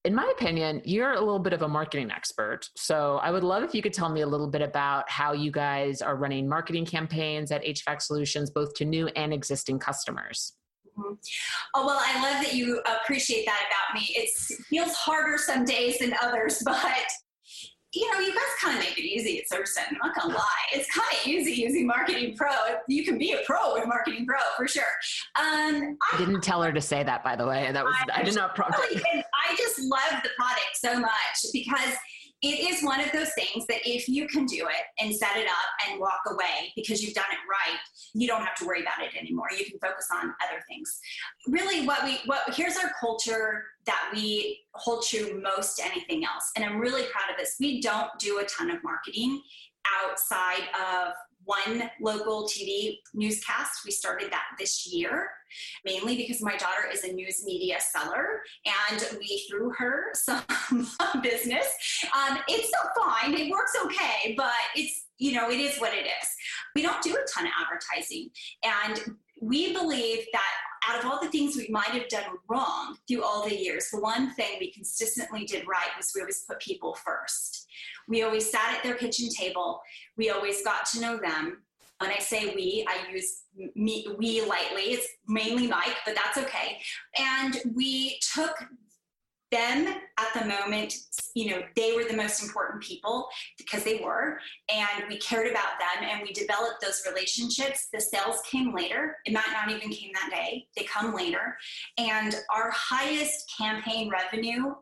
In 0.05 0.15
my 0.15 0.33
opinion, 0.37 0.83
you're 0.85 1.13
a 1.13 1.21
little 1.21 1.39
bit 1.39 1.53
of 1.53 1.63
a 1.63 1.69
marketing 1.69 2.11
expert. 2.11 2.69
So 2.77 3.19
I 3.19 3.31
would 3.31 3.45
love 3.45 3.63
if 3.63 3.75
you 3.75 3.83
could 3.83 3.93
tell 3.93 4.09
me 4.09 4.23
a 4.23 4.27
little 4.27 4.49
bit 4.49 4.63
about 4.63 5.09
how 5.09 5.33
you 5.33 5.53
guys 5.53 6.03
are 6.03 6.17
running 6.17 6.49
marketing 6.49 6.87
campaigns 6.87 7.53
at 7.53 7.65
HVAC 7.65 8.03
Solutions, 8.03 8.51
both 8.51 8.75
to 8.75 8.85
new 8.85 9.07
and 9.09 9.33
existing 9.33 9.79
customers. 9.79 10.55
Mm-hmm. 10.99 11.15
Oh, 11.75 11.87
well, 11.87 12.01
I 12.01 12.15
love 12.23 12.45
that 12.45 12.55
you 12.55 12.81
appreciate 13.03 13.45
that 13.47 13.67
about 13.69 14.01
me. 14.01 14.07
It 14.17 14.31
feels 14.69 14.95
harder 14.95 15.39
some 15.39 15.65
days 15.65 15.99
than 15.99 16.15
others, 16.23 16.61
but 16.65 16.77
you 17.95 18.13
know, 18.13 18.21
you 18.21 18.35
guys 18.35 18.43
kind 18.61 18.79
of 18.79 18.85
make 18.85 18.99
it 18.99 19.05
easy 19.05 19.39
at 19.39 19.49
Service 19.49 19.77
I'm 19.79 19.97
not 20.03 20.15
gonna 20.15 20.35
lie, 20.35 20.45
it's 20.73 20.91
kind 20.91 21.09
of 21.11 21.27
easy 21.27 21.63
using 21.63 21.87
Marketing 21.87 22.37
Pro. 22.37 22.51
You 22.87 23.05
can 23.05 23.17
be 23.17 23.33
a 23.33 23.39
pro 23.47 23.75
with 23.75 23.87
Marketing 23.87 24.27
Pro 24.27 24.39
for 24.57 24.69
sure. 24.69 24.83
Um, 25.37 25.97
I, 26.13 26.15
I 26.15 26.19
didn't 26.19 26.43
tell 26.43 26.63
her 26.63 26.73
to 26.73 26.81
say 26.81 27.03
that, 27.03 27.25
by 27.25 27.35
the 27.35 27.47
way. 27.47 27.71
That 27.73 27.85
was 27.85 27.95
I, 28.15 28.21
I 28.21 28.23
did 28.23 28.35
not 28.35 28.55
prompt. 28.55 28.79
Really, 28.79 29.03
I 29.03 29.57
just 29.57 29.81
love 29.81 30.23
the 30.23 30.31
product 30.37 30.75
so 30.75 31.01
much 31.01 31.53
because 31.53 31.95
it 32.41 32.71
is 32.71 32.85
one 32.85 33.01
of 33.01 33.11
those 33.13 33.31
things 33.35 33.67
that 33.67 33.81
if 33.85 34.09
you 34.09 34.29
can 34.29 34.47
do 34.47 34.67
it 34.69 35.03
and 35.05 35.15
set 35.15 35.37
it 35.37 35.47
up 35.47 35.89
and 35.89 36.01
walk 36.01 36.21
away 36.29 36.73
because 36.77 37.03
you've 37.03 37.15
done 37.15 37.25
it 37.33 37.39
right, 37.51 37.79
you 38.15 38.29
don't 38.29 38.45
have 38.45 38.55
to 38.57 38.65
worry 38.65 38.81
about 38.81 39.03
it 39.03 39.17
anymore. 39.21 39.47
You 39.57 39.65
can 39.65 39.79
focus 39.81 40.09
on 40.13 40.27
other 40.27 40.63
things. 40.69 41.01
Really, 41.49 41.85
what 41.87 42.05
we 42.05 42.19
what 42.27 42.43
here's 42.55 42.77
our 42.77 42.93
culture 43.01 43.65
that 43.87 44.11
we 44.15 44.61
hold 44.75 45.05
true 45.05 45.41
most 45.43 45.79
to 45.79 45.87
anything 45.87 46.25
else, 46.25 46.51
and 46.55 46.65
I'm 46.65 46.79
really 46.79 47.03
proud 47.11 47.31
of 47.31 47.37
this. 47.39 47.57
We 47.59 47.81
don't 47.81 48.11
do 48.19 48.39
a 48.39 48.45
ton 48.45 48.71
of 48.71 48.85
marketing 48.85 49.43
outside 50.05 50.63
of 50.75 51.15
one 51.49 51.91
local 52.01 52.47
TV 52.47 52.99
newscast. 53.15 53.81
We 53.85 53.91
started 53.91 54.31
that 54.31 54.45
this 54.59 54.87
year, 54.93 55.31
mainly 55.85 56.15
because 56.17 56.43
my 56.43 56.57
daughter 56.57 56.89
is 56.93 57.05
a 57.05 57.13
news 57.13 57.43
media 57.45 57.79
seller 57.81 58.43
and 58.91 59.19
we 59.19 59.47
threw 59.49 59.73
her 59.79 60.07
some 60.15 60.43
business. 61.23 61.67
Um, 62.15 62.39
it's 62.49 62.71
fine, 62.97 63.35
it 63.35 63.51
works 63.51 63.73
okay, 63.87 64.35
but 64.37 64.53
it's, 64.77 65.07
you 65.17 65.33
know, 65.33 65.51
it 65.51 65.59
is 65.59 65.79
what 65.79 65.95
it 65.95 66.05
is. 66.05 66.29
We 66.75 66.83
don't 66.83 67.03
do 67.03 67.15
a 67.15 67.27
ton 67.33 67.47
of 67.47 67.53
advertising. 67.63 68.29
And 68.63 69.17
we 69.41 69.73
believe 69.73 70.27
that 70.33 70.53
out 70.87 70.99
of 70.99 71.11
all 71.11 71.21
the 71.21 71.31
things 71.31 71.57
we 71.57 71.69
might 71.71 71.89
have 71.89 72.09
done 72.09 72.25
wrong 72.49 72.97
through 73.07 73.25
all 73.25 73.49
the 73.49 73.57
years, 73.57 73.89
the 73.91 74.01
one 74.01 74.35
thing 74.35 74.59
we 74.61 74.71
consistently 74.73 75.45
did 75.45 75.67
right 75.67 75.89
was 75.97 76.13
we 76.15 76.21
always 76.21 76.45
put 76.49 76.61
people 76.61 76.95
first. 76.95 77.67
We 78.09 78.23
always 78.23 78.51
sat 78.51 78.77
at 78.77 78.83
their 78.83 78.95
kitchen 78.95 79.29
table. 79.29 79.81
We 80.17 80.31
always 80.31 80.63
got 80.63 80.87
to 80.87 81.01
know 81.01 81.19
them. 81.19 81.63
When 82.01 82.11
I 82.11 82.19
say 82.19 82.55
we, 82.55 82.87
I 82.89 83.11
use 83.13 83.43
me, 83.75 84.07
we 84.19 84.43
lightly. 84.43 84.93
It's 84.93 85.09
mainly 85.27 85.67
Mike, 85.67 85.97
but 86.07 86.15
that's 86.15 86.39
okay. 86.39 86.79
And 87.19 87.61
we 87.75 88.21
took 88.35 88.55
them 89.51 89.87
at 90.19 90.35
the 90.35 90.47
moment, 90.47 90.95
you 91.35 91.51
know, 91.51 91.63
they 91.77 91.93
were 91.93 92.05
the 92.05 92.17
most 92.17 92.43
important 92.43 92.83
people 92.83 93.29
because 93.57 93.85
they 93.85 94.01
were, 94.05 94.39
and 94.69 95.09
we 95.09 95.19
cared 95.19 95.51
about 95.51 95.79
them 95.79 96.09
and 96.09 96.23
we 96.23 96.33
developed 96.33 96.81
those 96.83 97.03
relationships. 97.09 97.89
The 97.93 98.01
sales 98.01 98.41
came 98.51 98.75
later. 98.75 99.17
It 99.25 99.33
might 99.33 99.51
not 99.53 99.71
even 99.71 99.91
came 99.91 100.11
that 100.15 100.31
day. 100.31 100.67
They 100.77 100.85
come 100.85 101.15
later. 101.15 101.57
And 101.97 102.35
our 102.55 102.71
highest 102.71 103.53
campaign 103.57 104.11
revenue 104.11 104.75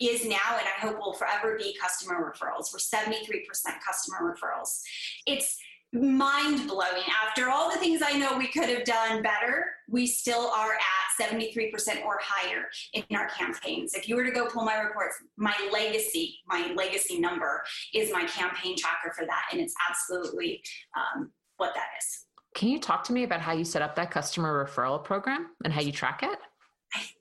is 0.00 0.24
now, 0.24 0.56
and 0.58 0.66
I 0.66 0.80
hope 0.80 0.98
will 0.98 1.12
forever 1.12 1.58
be 1.58 1.76
customer 1.80 2.32
referrals. 2.32 2.72
We're 2.72 2.78
73% 2.78 3.44
customer 3.86 4.34
referrals. 4.34 4.80
It's 5.26 5.58
mind 5.92 6.68
blowing. 6.68 7.02
After 7.26 7.48
all 7.48 7.70
the 7.70 7.78
things 7.78 8.00
I 8.04 8.16
know 8.16 8.36
we 8.38 8.48
could 8.48 8.68
have 8.68 8.84
done 8.84 9.22
better, 9.22 9.66
we 9.88 10.06
still 10.06 10.50
are 10.50 10.74
at 10.74 11.28
73% 11.28 12.04
or 12.04 12.20
higher 12.22 12.64
in 12.92 13.04
our 13.16 13.28
campaigns. 13.28 13.94
If 13.94 14.08
you 14.08 14.16
were 14.16 14.24
to 14.24 14.30
go 14.30 14.46
pull 14.46 14.64
my 14.64 14.78
reports, 14.78 15.16
my 15.36 15.54
legacy, 15.72 16.36
my 16.46 16.72
legacy 16.74 17.18
number 17.18 17.62
is 17.94 18.12
my 18.12 18.24
campaign 18.26 18.76
tracker 18.76 19.12
for 19.16 19.26
that. 19.26 19.42
And 19.52 19.60
it's 19.60 19.74
absolutely 19.88 20.62
um, 20.96 21.32
what 21.56 21.74
that 21.74 21.88
is. 21.98 22.26
Can 22.54 22.68
you 22.68 22.78
talk 22.78 23.04
to 23.04 23.12
me 23.12 23.24
about 23.24 23.40
how 23.40 23.52
you 23.52 23.64
set 23.64 23.82
up 23.82 23.94
that 23.96 24.10
customer 24.10 24.64
referral 24.64 25.02
program 25.02 25.50
and 25.64 25.72
how 25.72 25.80
you 25.80 25.92
track 25.92 26.22
it? 26.22 26.38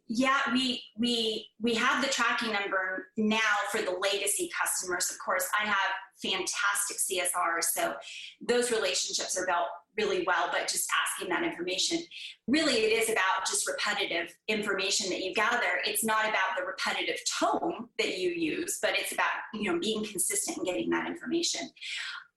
yeah, 0.10 0.40
we 0.52 0.82
we 0.98 1.48
we 1.62 1.76
have 1.76 2.04
the 2.04 2.12
tracking 2.12 2.52
number 2.52 3.08
now 3.16 3.38
for 3.72 3.80
the 3.80 3.92
legacy 3.92 4.50
customers. 4.60 5.12
Of 5.12 5.18
course, 5.24 5.48
I 5.60 5.68
have 5.68 5.92
fantastic 6.22 6.98
CSRs. 6.98 7.66
So 7.74 7.94
those 8.42 8.72
relationships 8.72 9.38
are 9.38 9.46
built 9.46 9.68
really 9.98 10.24
well, 10.26 10.50
but 10.52 10.68
just 10.68 10.90
asking 11.06 11.30
that 11.30 11.44
information. 11.44 12.00
Really, 12.48 12.76
it 12.76 13.02
is 13.02 13.10
about 13.10 13.46
just 13.48 13.68
repetitive 13.68 14.34
information 14.48 15.10
that 15.10 15.22
you 15.22 15.34
gather. 15.34 15.82
It's 15.86 16.04
not 16.04 16.26
about 16.26 16.58
the 16.58 16.64
repetitive 16.64 17.20
tone 17.40 17.90
that 17.98 18.18
you 18.18 18.30
use, 18.30 18.80
but 18.82 18.92
it's 18.98 19.12
about, 19.12 19.28
you 19.54 19.72
know, 19.72 19.80
being 19.80 20.06
consistent 20.06 20.58
and 20.58 20.66
getting 20.66 20.90
that 20.92 21.08
information. 21.08 21.70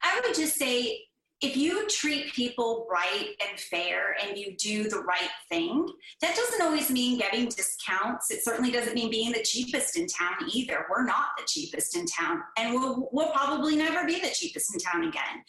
I 0.03 0.20
would 0.24 0.35
just 0.35 0.57
say 0.57 0.99
if 1.43 1.57
you 1.57 1.88
treat 1.88 2.32
people 2.32 2.86
right 2.88 3.30
and 3.49 3.59
fair 3.59 4.14
and 4.22 4.38
you 4.38 4.57
do 4.57 4.88
the 4.88 5.01
right 5.01 5.30
thing, 5.49 5.86
that 6.20 6.36
doesn't 6.36 6.62
always 6.62 6.88
mean 6.88 7.18
getting 7.18 7.47
discounts. 7.47 8.30
It 8.30 8.45
certainly 8.45 8.70
doesn't 8.70 8.95
mean 8.95 9.11
being 9.11 9.32
the 9.32 9.43
cheapest 9.43 9.99
in 9.99 10.07
town 10.07 10.34
either. 10.53 10.86
We're 10.88 11.05
not 11.05 11.26
the 11.36 11.45
cheapest 11.49 11.97
in 11.97 12.07
town, 12.07 12.43
and 12.57 12.72
we'll, 12.72 13.09
we'll 13.12 13.32
probably 13.32 13.74
never 13.74 14.07
be 14.07 14.20
the 14.20 14.30
cheapest 14.32 14.72
in 14.72 14.80
town 14.80 15.09
again. 15.09 15.43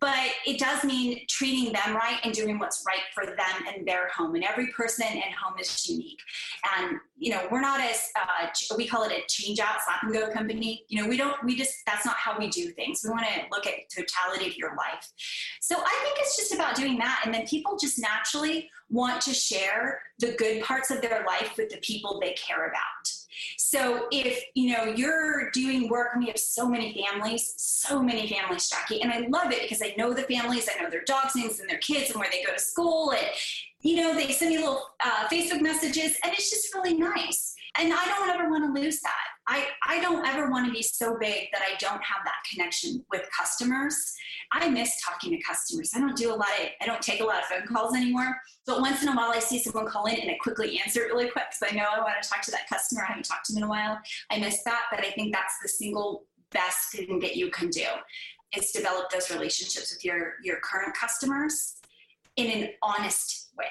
But 0.00 0.30
it 0.46 0.58
does 0.58 0.84
mean 0.84 1.24
treating 1.30 1.72
them 1.72 1.94
right 1.94 2.18
and 2.24 2.34
doing 2.34 2.58
what's 2.58 2.84
right 2.86 3.02
for 3.14 3.24
them 3.24 3.66
and 3.74 3.86
their 3.86 4.08
home. 4.08 4.34
And 4.34 4.44
every 4.44 4.66
person 4.68 5.06
and 5.06 5.34
home 5.34 5.58
is 5.58 5.88
unique. 5.88 6.18
And, 6.76 6.96
you 7.16 7.30
know, 7.30 7.46
we're 7.50 7.60
not 7.60 7.80
as, 7.80 8.08
uh, 8.16 8.48
we 8.76 8.86
call 8.86 9.04
it 9.04 9.12
a 9.12 9.22
change 9.28 9.60
out 9.60 9.80
slap 9.84 10.02
and 10.02 10.12
go 10.12 10.30
company. 10.30 10.84
You 10.88 11.02
know, 11.02 11.08
we 11.08 11.16
don't, 11.16 11.36
we 11.44 11.56
just, 11.56 11.76
that's 11.86 12.04
not 12.04 12.16
how 12.16 12.38
we 12.38 12.48
do 12.48 12.70
things. 12.70 13.00
We 13.04 13.10
want 13.10 13.26
to 13.26 13.42
look 13.50 13.66
at 13.66 13.74
totality 13.94 14.48
of 14.48 14.56
your 14.56 14.74
life. 14.76 15.06
So 15.60 15.76
I 15.76 16.00
think 16.02 16.18
it's 16.18 16.36
just 16.36 16.52
about 16.52 16.76
doing 16.76 16.98
that. 16.98 17.22
And 17.24 17.32
then 17.32 17.46
people 17.46 17.76
just 17.76 17.98
naturally 17.98 18.70
want 18.90 19.20
to 19.22 19.32
share 19.32 20.02
the 20.18 20.32
good 20.32 20.62
parts 20.62 20.90
of 20.90 21.00
their 21.00 21.24
life 21.26 21.54
with 21.56 21.70
the 21.70 21.78
people 21.78 22.20
they 22.20 22.32
care 22.32 22.66
about. 22.66 23.12
So 23.56 24.06
if 24.10 24.44
you 24.54 24.76
know 24.76 24.84
you're 24.84 25.50
doing 25.50 25.88
work, 25.88 26.08
we 26.16 26.26
have 26.26 26.38
so 26.38 26.68
many 26.68 26.92
families, 26.94 27.54
so 27.56 28.02
many 28.02 28.28
families, 28.28 28.68
Jackie, 28.68 29.02
and 29.02 29.12
I 29.12 29.26
love 29.28 29.52
it 29.52 29.62
because 29.62 29.82
I 29.82 29.94
know 29.96 30.12
the 30.12 30.22
families, 30.22 30.68
I 30.68 30.82
know 30.82 30.90
their 30.90 31.04
dogs' 31.04 31.34
names 31.34 31.58
and 31.58 31.68
their 31.68 31.78
kids 31.78 32.10
and 32.10 32.20
where 32.20 32.28
they 32.30 32.44
go 32.44 32.52
to 32.52 32.60
school, 32.60 33.12
and 33.12 33.26
you 33.80 33.96
know 33.96 34.14
they 34.14 34.30
send 34.32 34.50
me 34.50 34.58
little 34.58 34.82
uh, 35.04 35.26
Facebook 35.28 35.62
messages, 35.62 36.16
and 36.22 36.32
it's 36.32 36.50
just 36.50 36.74
really 36.74 36.94
nice. 36.94 37.54
And 37.78 37.92
I 37.92 38.04
don't 38.04 38.28
ever 38.28 38.50
want 38.50 38.64
to 38.74 38.80
lose 38.80 39.00
that. 39.00 39.31
I, 39.48 39.66
I 39.86 40.00
don't 40.00 40.24
ever 40.26 40.50
want 40.50 40.66
to 40.66 40.72
be 40.72 40.82
so 40.82 41.16
big 41.18 41.48
that 41.52 41.62
I 41.62 41.74
don't 41.78 42.02
have 42.02 42.24
that 42.24 42.36
connection 42.50 43.04
with 43.10 43.28
customers. 43.36 43.96
I 44.52 44.68
miss 44.68 45.00
talking 45.02 45.32
to 45.32 45.42
customers. 45.42 45.90
I 45.94 45.98
don't 45.98 46.16
do 46.16 46.32
a 46.32 46.36
lot 46.36 46.48
of, 46.60 46.68
I 46.80 46.86
don't 46.86 47.02
take 47.02 47.20
a 47.20 47.24
lot 47.24 47.38
of 47.40 47.44
phone 47.46 47.66
calls 47.66 47.96
anymore. 47.96 48.36
But 48.66 48.80
once 48.80 49.02
in 49.02 49.08
a 49.08 49.16
while, 49.16 49.32
I 49.32 49.40
see 49.40 49.58
someone 49.58 49.86
call 49.86 50.06
in 50.06 50.16
and 50.16 50.30
I 50.30 50.36
quickly 50.40 50.80
answer 50.80 51.02
it 51.02 51.12
really 51.12 51.28
quick 51.28 51.44
because 51.50 51.72
I 51.72 51.76
know 51.76 51.86
I 51.92 51.98
want 51.98 52.22
to 52.22 52.28
talk 52.28 52.42
to 52.42 52.50
that 52.52 52.68
customer. 52.68 53.02
I 53.02 53.08
haven't 53.08 53.24
talked 53.24 53.46
to 53.46 53.52
them 53.52 53.62
in 53.62 53.66
a 53.66 53.70
while. 53.70 53.98
I 54.30 54.38
miss 54.38 54.62
that, 54.64 54.84
but 54.90 55.00
I 55.00 55.10
think 55.10 55.34
that's 55.34 55.54
the 55.60 55.68
single 55.68 56.24
best 56.52 56.92
thing 56.92 57.18
that 57.20 57.34
you 57.34 57.50
can 57.50 57.70
do 57.70 57.86
is 58.56 58.70
develop 58.70 59.10
those 59.10 59.30
relationships 59.30 59.92
with 59.92 60.04
your 60.04 60.34
your 60.44 60.58
current 60.60 60.94
customers 60.94 61.76
in 62.36 62.50
an 62.50 62.68
honest 62.82 63.50
way. 63.56 63.66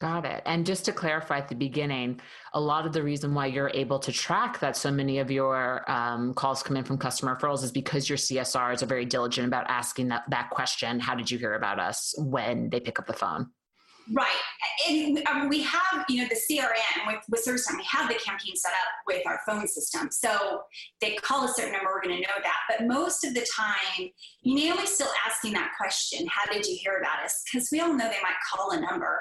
Got 0.00 0.26
it. 0.26 0.42
And 0.46 0.64
just 0.64 0.84
to 0.84 0.92
clarify 0.92 1.38
at 1.38 1.48
the 1.48 1.56
beginning, 1.56 2.20
a 2.52 2.60
lot 2.60 2.86
of 2.86 2.92
the 2.92 3.02
reason 3.02 3.34
why 3.34 3.46
you're 3.46 3.70
able 3.74 3.98
to 3.98 4.12
track 4.12 4.60
that 4.60 4.76
so 4.76 4.92
many 4.92 5.18
of 5.18 5.28
your 5.28 5.90
um, 5.90 6.34
calls 6.34 6.62
come 6.62 6.76
in 6.76 6.84
from 6.84 6.98
customer 6.98 7.36
referrals 7.36 7.64
is 7.64 7.72
because 7.72 8.08
your 8.08 8.18
CSRs 8.18 8.80
are 8.80 8.86
very 8.86 9.04
diligent 9.04 9.48
about 9.48 9.68
asking 9.68 10.08
that, 10.08 10.22
that 10.30 10.50
question 10.50 11.00
How 11.00 11.16
did 11.16 11.28
you 11.28 11.36
hear 11.36 11.54
about 11.54 11.80
us 11.80 12.14
when 12.16 12.70
they 12.70 12.78
pick 12.78 13.00
up 13.00 13.08
the 13.08 13.12
phone? 13.12 13.50
Right. 14.12 14.28
And 14.88 15.20
um, 15.28 15.48
we 15.48 15.62
have, 15.62 16.04
you 16.08 16.22
know, 16.22 16.28
the 16.28 16.36
CRM 16.36 17.06
with, 17.06 17.22
with 17.28 17.44
ServiceTitan, 17.44 17.76
we 17.76 17.84
have 17.90 18.08
the 18.08 18.14
campaign 18.14 18.54
set 18.54 18.72
up 18.72 18.88
with 19.06 19.26
our 19.26 19.40
phone 19.46 19.66
system. 19.66 20.08
So 20.10 20.62
they 21.00 21.16
call 21.16 21.44
a 21.44 21.48
certain 21.48 21.72
number, 21.72 21.90
we're 21.92 22.02
going 22.02 22.16
to 22.16 22.22
know 22.22 22.34
that. 22.42 22.56
But 22.70 22.86
most 22.86 23.24
of 23.24 23.34
the 23.34 23.46
time, 23.54 24.08
Naomi's 24.44 24.94
still 24.94 25.10
asking 25.26 25.54
that 25.54 25.72
question 25.76 26.26
How 26.30 26.50
did 26.52 26.64
you 26.66 26.78
hear 26.80 26.98
about 26.98 27.24
us? 27.24 27.42
Because 27.52 27.68
we 27.72 27.80
all 27.80 27.92
know 27.92 28.08
they 28.08 28.22
might 28.22 28.38
call 28.48 28.70
a 28.70 28.80
number 28.80 29.20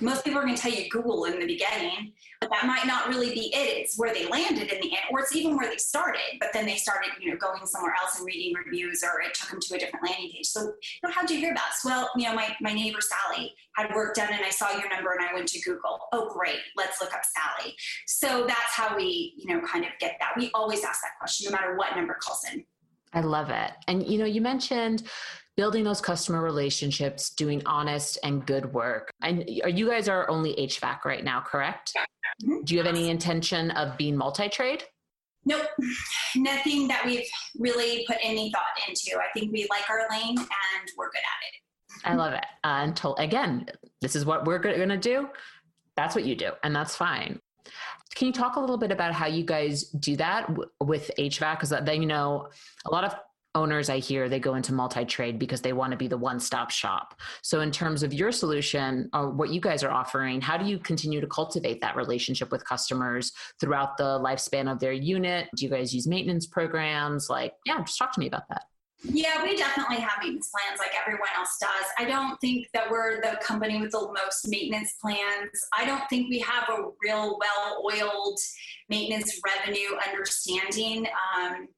most 0.00 0.24
people 0.24 0.40
are 0.40 0.42
going 0.42 0.56
to 0.56 0.60
tell 0.60 0.72
you 0.72 0.88
Google 0.90 1.24
in 1.26 1.38
the 1.38 1.46
beginning, 1.46 2.12
but 2.40 2.50
that 2.50 2.66
might 2.66 2.86
not 2.86 3.08
really 3.08 3.32
be 3.32 3.52
it. 3.54 3.78
It's 3.78 3.96
where 3.96 4.12
they 4.12 4.26
landed 4.26 4.72
in 4.72 4.80
the 4.80 4.90
end, 4.90 5.04
or 5.12 5.20
it's 5.20 5.34
even 5.36 5.56
where 5.56 5.70
they 5.70 5.76
started, 5.76 6.38
but 6.40 6.48
then 6.52 6.66
they 6.66 6.74
started, 6.74 7.10
you 7.20 7.30
know, 7.30 7.36
going 7.36 7.64
somewhere 7.64 7.94
else 8.02 8.18
and 8.18 8.26
reading 8.26 8.54
reviews, 8.54 9.04
or 9.04 9.20
it 9.20 9.34
took 9.34 9.50
them 9.50 9.60
to 9.60 9.76
a 9.76 9.78
different 9.78 10.04
landing 10.04 10.30
page. 10.32 10.46
So, 10.46 10.62
you 10.62 10.70
know, 11.04 11.10
how'd 11.10 11.30
you 11.30 11.38
hear 11.38 11.52
about 11.52 11.68
us? 11.68 11.82
Well, 11.84 12.10
you 12.16 12.28
know, 12.28 12.34
my, 12.34 12.54
my 12.60 12.72
neighbor 12.72 12.98
Sally 13.00 13.54
had 13.76 13.94
work 13.94 14.16
done 14.16 14.32
and 14.32 14.44
I 14.44 14.50
saw 14.50 14.72
your 14.72 14.88
number 14.88 15.12
and 15.12 15.24
I 15.24 15.32
went 15.32 15.46
to 15.48 15.60
Google. 15.60 16.00
Oh, 16.12 16.28
great. 16.28 16.58
Let's 16.76 17.00
look 17.00 17.14
up 17.14 17.22
Sally. 17.24 17.74
So 18.06 18.46
that's 18.48 18.72
how 18.72 18.96
we, 18.96 19.34
you 19.36 19.54
know, 19.54 19.64
kind 19.64 19.84
of 19.84 19.92
get 20.00 20.16
that. 20.18 20.34
We 20.36 20.50
always 20.54 20.84
ask 20.84 21.00
that 21.02 21.18
question 21.20 21.50
no 21.50 21.56
matter 21.56 21.76
what 21.76 21.94
number 21.94 22.16
calls 22.20 22.44
in. 22.52 22.64
I 23.14 23.20
love 23.20 23.50
it. 23.50 23.70
And, 23.86 24.06
you 24.06 24.18
know, 24.18 24.26
you 24.26 24.40
mentioned 24.40 25.04
building 25.58 25.82
those 25.82 26.00
customer 26.00 26.40
relationships, 26.40 27.30
doing 27.30 27.60
honest 27.66 28.16
and 28.22 28.46
good 28.46 28.72
work. 28.72 29.10
And 29.22 29.44
are 29.64 29.68
you 29.68 29.88
guys 29.88 30.08
are 30.08 30.30
only 30.30 30.54
HVAC 30.54 31.04
right 31.04 31.24
now, 31.24 31.40
correct? 31.40 31.92
Mm-hmm. 32.44 32.62
Do 32.62 32.74
you 32.74 32.78
have 32.78 32.86
any 32.86 33.10
intention 33.10 33.72
of 33.72 33.98
being 33.98 34.16
multi-trade? 34.16 34.84
Nope, 35.44 35.66
nothing 36.36 36.86
that 36.86 37.04
we've 37.04 37.26
really 37.58 38.04
put 38.06 38.18
any 38.22 38.52
thought 38.52 38.88
into. 38.88 39.18
I 39.18 39.26
think 39.34 39.52
we 39.52 39.66
like 39.68 39.90
our 39.90 40.06
lane 40.08 40.38
and 40.38 40.88
we're 40.96 41.10
good 41.10 41.18
at 41.18 41.42
it. 41.48 42.04
I 42.04 42.14
love 42.14 42.34
it. 42.34 42.44
Uh, 42.62 42.82
until 42.84 43.16
again, 43.16 43.66
this 44.00 44.14
is 44.14 44.24
what 44.24 44.44
we're 44.44 44.60
going 44.60 44.88
to 44.88 44.96
do. 44.96 45.28
That's 45.96 46.14
what 46.14 46.24
you 46.24 46.36
do, 46.36 46.52
and 46.62 46.76
that's 46.76 46.94
fine. 46.94 47.40
Can 48.14 48.28
you 48.28 48.32
talk 48.32 48.54
a 48.54 48.60
little 48.60 48.78
bit 48.78 48.92
about 48.92 49.12
how 49.12 49.26
you 49.26 49.42
guys 49.42 49.84
do 49.84 50.14
that 50.16 50.46
w- 50.46 50.70
with 50.80 51.10
HVAC? 51.18 51.56
Because 51.56 51.70
then 51.70 52.00
you 52.00 52.06
know 52.06 52.48
a 52.86 52.90
lot 52.92 53.02
of 53.02 53.16
owners 53.54 53.88
I 53.88 53.98
hear 53.98 54.28
they 54.28 54.40
go 54.40 54.54
into 54.54 54.72
multi 54.72 55.04
trade 55.04 55.38
because 55.38 55.60
they 55.60 55.72
want 55.72 55.90
to 55.92 55.96
be 55.96 56.08
the 56.08 56.18
one 56.18 56.40
stop 56.40 56.70
shop. 56.70 57.14
So, 57.42 57.60
in 57.60 57.70
terms 57.70 58.02
of 58.02 58.12
your 58.12 58.32
solution 58.32 59.08
or 59.12 59.30
what 59.30 59.50
you 59.50 59.60
guys 59.60 59.82
are 59.82 59.90
offering, 59.90 60.40
how 60.40 60.56
do 60.56 60.66
you 60.66 60.78
continue 60.78 61.20
to 61.20 61.26
cultivate 61.26 61.80
that 61.80 61.96
relationship 61.96 62.50
with 62.50 62.64
customers 62.64 63.32
throughout 63.60 63.96
the 63.96 64.18
lifespan 64.20 64.70
of 64.70 64.78
their 64.78 64.92
unit? 64.92 65.48
Do 65.56 65.64
you 65.64 65.70
guys 65.70 65.94
use 65.94 66.06
maintenance 66.06 66.46
programs? 66.46 67.28
Like, 67.30 67.54
yeah, 67.64 67.78
just 67.80 67.98
talk 67.98 68.12
to 68.12 68.20
me 68.20 68.26
about 68.26 68.48
that. 68.48 68.62
Yeah, 69.04 69.44
we 69.44 69.56
definitely 69.56 69.98
have 69.98 70.18
maintenance 70.20 70.50
plans 70.50 70.80
like 70.80 70.90
everyone 71.00 71.28
else 71.36 71.56
does. 71.60 71.86
I 71.98 72.04
don't 72.04 72.36
think 72.40 72.66
that 72.74 72.90
we're 72.90 73.20
the 73.20 73.38
company 73.40 73.80
with 73.80 73.92
the 73.92 74.00
most 74.00 74.48
maintenance 74.48 74.94
plans. 75.00 75.50
I 75.76 75.84
don't 75.84 76.02
think 76.10 76.28
we 76.28 76.40
have 76.40 76.68
a 76.68 76.82
real 77.04 77.38
well 77.38 77.84
oiled 77.84 78.38
maintenance 78.88 79.40
revenue 79.46 79.96
understanding. 80.04 81.06
Um, 81.36 81.68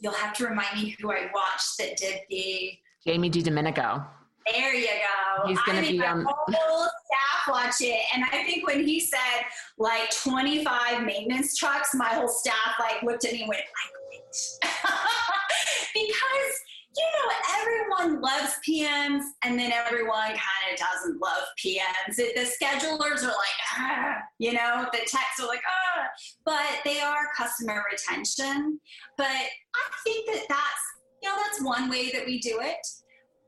you'll 0.00 0.12
have 0.12 0.34
to 0.34 0.46
remind 0.46 0.80
me 0.80 0.96
who 1.00 1.10
I 1.10 1.30
watched 1.34 1.78
that 1.78 1.96
did 1.96 2.20
the 2.30 2.72
Jamie 3.06 3.30
DiDomenico. 3.30 4.04
There 4.52 4.74
you 4.74 4.86
go. 4.86 5.48
He's 5.48 5.60
going 5.62 5.82
to 5.82 5.90
be 5.90 6.00
on. 6.04 6.20
Um, 6.20 6.26
whole 6.48 6.86
staff 6.86 7.48
watch 7.48 7.80
it, 7.80 8.00
and 8.14 8.24
I 8.24 8.44
think 8.44 8.66
when 8.66 8.84
he 8.86 9.00
said 9.00 9.44
like 9.78 10.10
25 10.22 11.04
maintenance 11.04 11.56
trucks, 11.56 11.90
my 11.94 12.08
whole 12.08 12.28
staff 12.28 12.74
like 12.78 13.02
looked 13.02 13.24
at 13.24 13.32
me 13.32 13.40
and 13.42 13.48
went, 13.48 13.62
"I 13.62 13.88
quit," 14.08 14.72
because 15.94 16.60
you 16.96 17.04
know 17.04 17.34
everyone 17.60 18.20
loves 18.20 18.54
PMs, 18.68 19.22
and 19.44 19.58
then 19.58 19.72
everyone 19.72 20.28
kind 20.28 20.72
of 20.72 20.78
doesn't 20.78 21.20
love 21.20 21.44
PMs. 21.58 22.16
The 22.16 22.46
schedulers 22.46 23.22
are 23.22 23.28
like, 23.28 23.58
ah, 23.78 24.16
you 24.38 24.52
know, 24.52 24.86
the 24.92 24.98
techs 24.98 25.40
are 25.40 25.46
like, 25.46 25.62
ah, 25.66 26.06
but 26.44 26.80
they 26.84 27.00
are 27.00 27.28
customer 27.36 27.84
retention. 27.90 28.80
But 29.16 29.26
I 29.26 29.90
think 30.04 30.26
that 30.26 30.44
that's, 30.48 30.84
you 31.22 31.28
know, 31.28 31.36
that's 31.44 31.62
one 31.62 31.90
way 31.90 32.10
that 32.12 32.26
we 32.26 32.38
do 32.40 32.58
it. 32.60 32.86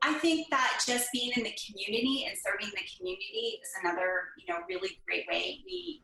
I 0.01 0.13
think 0.13 0.47
that 0.49 0.81
just 0.85 1.09
being 1.11 1.31
in 1.35 1.43
the 1.43 1.53
community 1.67 2.25
and 2.27 2.37
serving 2.37 2.73
the 2.73 2.87
community 2.97 3.59
is 3.61 3.69
another, 3.83 4.29
you 4.37 4.53
know, 4.53 4.61
really 4.69 4.97
great 5.05 5.25
way. 5.29 5.59
We 5.65 6.03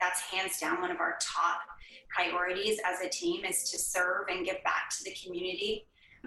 that's 0.00 0.20
hands 0.20 0.60
down 0.60 0.80
one 0.80 0.90
of 0.90 1.00
our 1.00 1.16
top 1.20 1.60
priorities 2.10 2.78
as 2.84 3.00
a 3.00 3.08
team 3.08 3.44
is 3.44 3.70
to 3.70 3.78
serve 3.78 4.26
and 4.28 4.44
give 4.44 4.62
back 4.62 4.90
to 4.90 5.04
the 5.04 5.14
community. 5.22 5.86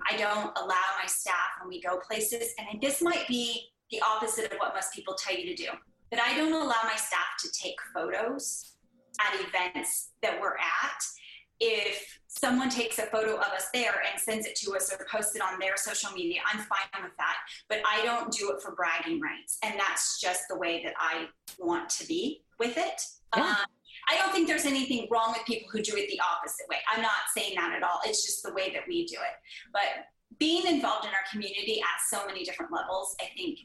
I 0.09 0.17
don't 0.17 0.57
allow 0.57 0.85
my 1.01 1.07
staff 1.07 1.35
when 1.61 1.69
we 1.69 1.81
go 1.81 1.97
places, 1.97 2.53
and 2.57 2.81
this 2.81 3.01
might 3.01 3.27
be 3.27 3.69
the 3.91 4.01
opposite 4.01 4.51
of 4.51 4.57
what 4.57 4.73
most 4.75 4.93
people 4.93 5.15
tell 5.15 5.35
you 5.35 5.45
to 5.45 5.55
do, 5.55 5.69
but 6.11 6.19
I 6.19 6.35
don't 6.35 6.53
allow 6.53 6.83
my 6.83 6.95
staff 6.95 7.37
to 7.39 7.51
take 7.51 7.75
photos 7.93 8.75
at 9.19 9.39
events 9.47 10.11
that 10.21 10.39
we're 10.39 10.55
at 10.55 11.03
if 11.59 12.19
someone 12.27 12.69
takes 12.69 12.99
a 12.99 13.03
photo 13.03 13.35
of 13.35 13.51
us 13.53 13.67
there 13.73 14.01
and 14.09 14.19
sends 14.19 14.45
it 14.45 14.55
to 14.55 14.75
us 14.75 14.91
or 14.93 15.05
posts 15.11 15.35
it 15.35 15.41
on 15.41 15.59
their 15.59 15.75
social 15.75 16.11
media, 16.11 16.39
I'm 16.51 16.59
fine 16.59 17.03
with 17.03 17.15
that. 17.17 17.37
But 17.67 17.79
I 17.85 18.03
don't 18.05 18.31
do 18.31 18.51
it 18.51 18.61
for 18.61 18.75
bragging 18.75 19.19
rights. 19.19 19.57
And 19.63 19.77
that's 19.77 20.21
just 20.21 20.43
the 20.49 20.57
way 20.57 20.81
that 20.83 20.93
I 20.97 21.27
want 21.57 21.89
to 21.89 22.07
be 22.07 22.43
with 22.59 22.77
it. 22.77 23.01
Yeah. 23.35 23.43
Um, 23.43 23.55
I 24.09 24.17
don't 24.17 24.31
think 24.31 24.47
there's 24.47 24.65
anything 24.65 25.07
wrong 25.11 25.33
with 25.33 25.45
people 25.45 25.69
who 25.71 25.81
do 25.81 25.95
it 25.95 26.09
the 26.09 26.19
opposite 26.19 26.67
way. 26.69 26.77
I'm 26.93 27.01
not 27.01 27.11
saying 27.35 27.53
that 27.55 27.73
at 27.75 27.83
all. 27.83 27.99
It's 28.05 28.25
just 28.25 28.43
the 28.43 28.53
way 28.53 28.71
that 28.73 28.83
we 28.87 29.05
do 29.05 29.15
it. 29.15 29.35
But 29.71 30.05
being 30.39 30.65
involved 30.65 31.05
in 31.05 31.11
our 31.11 31.25
community 31.31 31.81
at 31.81 32.17
so 32.17 32.25
many 32.25 32.43
different 32.43 32.71
levels, 32.71 33.15
I 33.21 33.25
think 33.35 33.59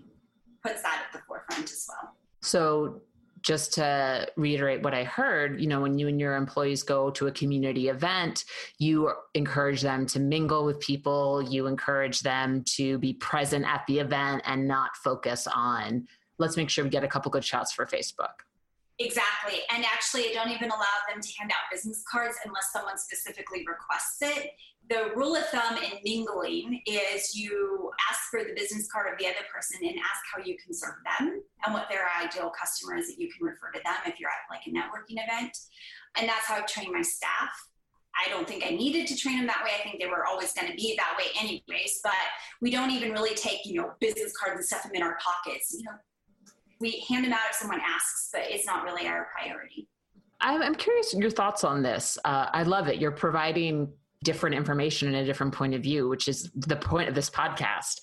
puts 0.62 0.82
that 0.82 1.04
at 1.06 1.12
the 1.12 1.24
forefront 1.26 1.70
as 1.70 1.86
well. 1.88 2.16
So 2.42 3.02
just 3.42 3.74
to 3.74 4.26
reiterate 4.36 4.82
what 4.82 4.94
I 4.94 5.04
heard, 5.04 5.60
you 5.60 5.66
know, 5.66 5.82
when 5.82 5.98
you 5.98 6.08
and 6.08 6.18
your 6.18 6.34
employees 6.34 6.82
go 6.82 7.10
to 7.10 7.26
a 7.26 7.32
community 7.32 7.88
event, 7.88 8.44
you 8.78 9.12
encourage 9.34 9.82
them 9.82 10.06
to 10.06 10.20
mingle 10.20 10.64
with 10.64 10.80
people, 10.80 11.42
you 11.42 11.66
encourage 11.66 12.20
them 12.20 12.64
to 12.76 12.98
be 12.98 13.12
present 13.12 13.66
at 13.66 13.82
the 13.86 13.98
event 13.98 14.42
and 14.46 14.66
not 14.66 14.96
focus 14.96 15.46
on, 15.54 16.06
let's 16.38 16.56
make 16.56 16.70
sure 16.70 16.84
we 16.84 16.90
get 16.90 17.04
a 17.04 17.08
couple 17.08 17.30
good 17.30 17.44
shots 17.44 17.72
for 17.72 17.84
Facebook. 17.84 18.32
Exactly. 19.00 19.58
And 19.74 19.84
actually, 19.84 20.30
I 20.30 20.32
don't 20.32 20.50
even 20.50 20.70
allow 20.70 20.96
them 21.10 21.20
to 21.20 21.32
hand 21.38 21.50
out 21.50 21.70
business 21.70 22.04
cards 22.10 22.36
unless 22.44 22.72
someone 22.72 22.96
specifically 22.96 23.66
requests 23.66 24.22
it. 24.22 24.50
The 24.88 25.10
rule 25.16 25.34
of 25.34 25.46
thumb 25.46 25.78
in 25.78 25.98
mingling 26.04 26.80
is 26.86 27.34
you 27.34 27.90
ask 28.10 28.20
for 28.30 28.44
the 28.44 28.52
business 28.54 28.86
card 28.92 29.12
of 29.12 29.18
the 29.18 29.26
other 29.26 29.46
person 29.52 29.80
and 29.82 29.96
ask 29.98 30.22
how 30.32 30.44
you 30.44 30.56
can 30.62 30.74
serve 30.74 30.96
them 31.18 31.42
and 31.64 31.74
what 31.74 31.88
their 31.88 32.06
ideal 32.22 32.52
customer 32.58 32.96
is 32.96 33.08
that 33.08 33.18
you 33.18 33.28
can 33.32 33.46
refer 33.46 33.72
to 33.72 33.80
them 33.82 33.96
if 34.06 34.20
you're 34.20 34.30
at 34.30 34.46
like 34.50 34.66
a 34.66 34.70
networking 34.70 35.18
event. 35.22 35.56
And 36.16 36.28
that's 36.28 36.46
how 36.46 36.58
I 36.58 36.60
train 36.60 36.92
my 36.92 37.02
staff. 37.02 37.50
I 38.14 38.30
don't 38.30 38.46
think 38.46 38.64
I 38.64 38.70
needed 38.70 39.08
to 39.08 39.16
train 39.16 39.38
them 39.38 39.46
that 39.46 39.64
way. 39.64 39.70
I 39.78 39.82
think 39.82 40.00
they 40.00 40.06
were 40.06 40.26
always 40.26 40.52
going 40.52 40.70
to 40.70 40.76
be 40.76 40.94
that 40.96 41.16
way 41.18 41.24
anyways, 41.40 42.00
but 42.04 42.12
we 42.60 42.70
don't 42.70 42.90
even 42.90 43.10
really 43.10 43.34
take, 43.34 43.64
you 43.64 43.80
know, 43.80 43.92
business 43.98 44.32
cards 44.36 44.58
and 44.58 44.64
stuff 44.64 44.84
them 44.84 44.92
in 44.94 45.02
our 45.02 45.18
pockets. 45.18 45.74
You 45.76 45.84
know, 45.84 45.96
we 46.80 47.04
hand 47.08 47.24
them 47.24 47.32
out 47.32 47.40
if 47.50 47.56
someone 47.56 47.80
asks, 47.80 48.30
but 48.32 48.42
it's 48.44 48.66
not 48.66 48.84
really 48.84 49.06
our 49.06 49.28
priority. 49.36 49.88
I'm 50.40 50.74
curious 50.74 51.14
your 51.14 51.30
thoughts 51.30 51.64
on 51.64 51.82
this. 51.82 52.18
Uh, 52.24 52.48
I 52.52 52.64
love 52.64 52.88
it. 52.88 53.00
You're 53.00 53.12
providing 53.12 53.90
different 54.24 54.56
information 54.56 55.08
and 55.08 55.16
a 55.18 55.24
different 55.24 55.54
point 55.54 55.74
of 55.74 55.82
view, 55.82 56.08
which 56.08 56.28
is 56.28 56.50
the 56.54 56.76
point 56.76 57.08
of 57.08 57.14
this 57.14 57.30
podcast. 57.30 58.00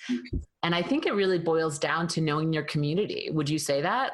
And 0.64 0.74
I 0.74 0.82
think 0.82 1.06
it 1.06 1.14
really 1.14 1.40
boils 1.40 1.78
down 1.78 2.08
to 2.10 2.22
knowing 2.22 2.54
your 2.54 2.64
community. 2.64 3.30
Would 3.32 3.50
you 3.50 3.60
say 3.60 3.82
that? 3.82 4.14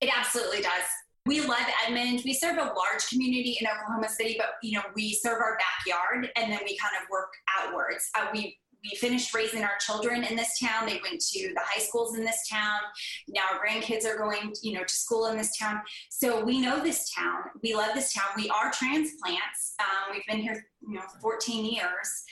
It 0.00 0.10
absolutely 0.16 0.60
does. 0.60 0.84
We 1.26 1.40
love 1.40 1.66
Edmond. 1.86 2.20
We 2.24 2.34
serve 2.34 2.58
a 2.58 2.64
large 2.64 3.08
community 3.10 3.56
in 3.58 3.66
Oklahoma 3.66 4.10
City, 4.10 4.36
but 4.38 4.48
you 4.62 4.72
know 4.72 4.84
we 4.94 5.14
serve 5.14 5.40
our 5.40 5.56
backyard, 5.56 6.30
and 6.36 6.52
then 6.52 6.60
we 6.64 6.76
kind 6.76 6.92
of 7.00 7.08
work 7.10 7.30
outwards. 7.58 8.10
Uh, 8.14 8.26
we 8.30 8.58
we 8.84 8.96
finished 8.96 9.34
raising 9.34 9.62
our 9.62 9.76
children 9.80 10.24
in 10.24 10.36
this 10.36 10.58
town. 10.58 10.86
They 10.86 11.00
went 11.02 11.20
to 11.20 11.48
the 11.54 11.60
high 11.60 11.80
schools 11.80 12.16
in 12.16 12.24
this 12.24 12.46
town. 12.48 12.80
Now 13.28 13.42
our 13.52 13.64
grandkids 13.64 14.04
are 14.04 14.16
going, 14.16 14.54
you 14.62 14.74
know, 14.74 14.84
to 14.84 14.94
school 14.94 15.26
in 15.26 15.36
this 15.36 15.56
town. 15.56 15.80
So 16.10 16.44
we 16.44 16.60
know 16.60 16.82
this 16.82 17.10
town. 17.12 17.44
We 17.62 17.74
love 17.74 17.94
this 17.94 18.12
town. 18.12 18.26
We 18.36 18.50
are 18.50 18.70
transplants. 18.70 19.74
Um, 19.80 20.12
we've 20.12 20.26
been 20.26 20.38
here, 20.38 20.66
you 20.86 20.94
know, 20.94 21.02
14 21.20 21.64
years. 21.64 22.24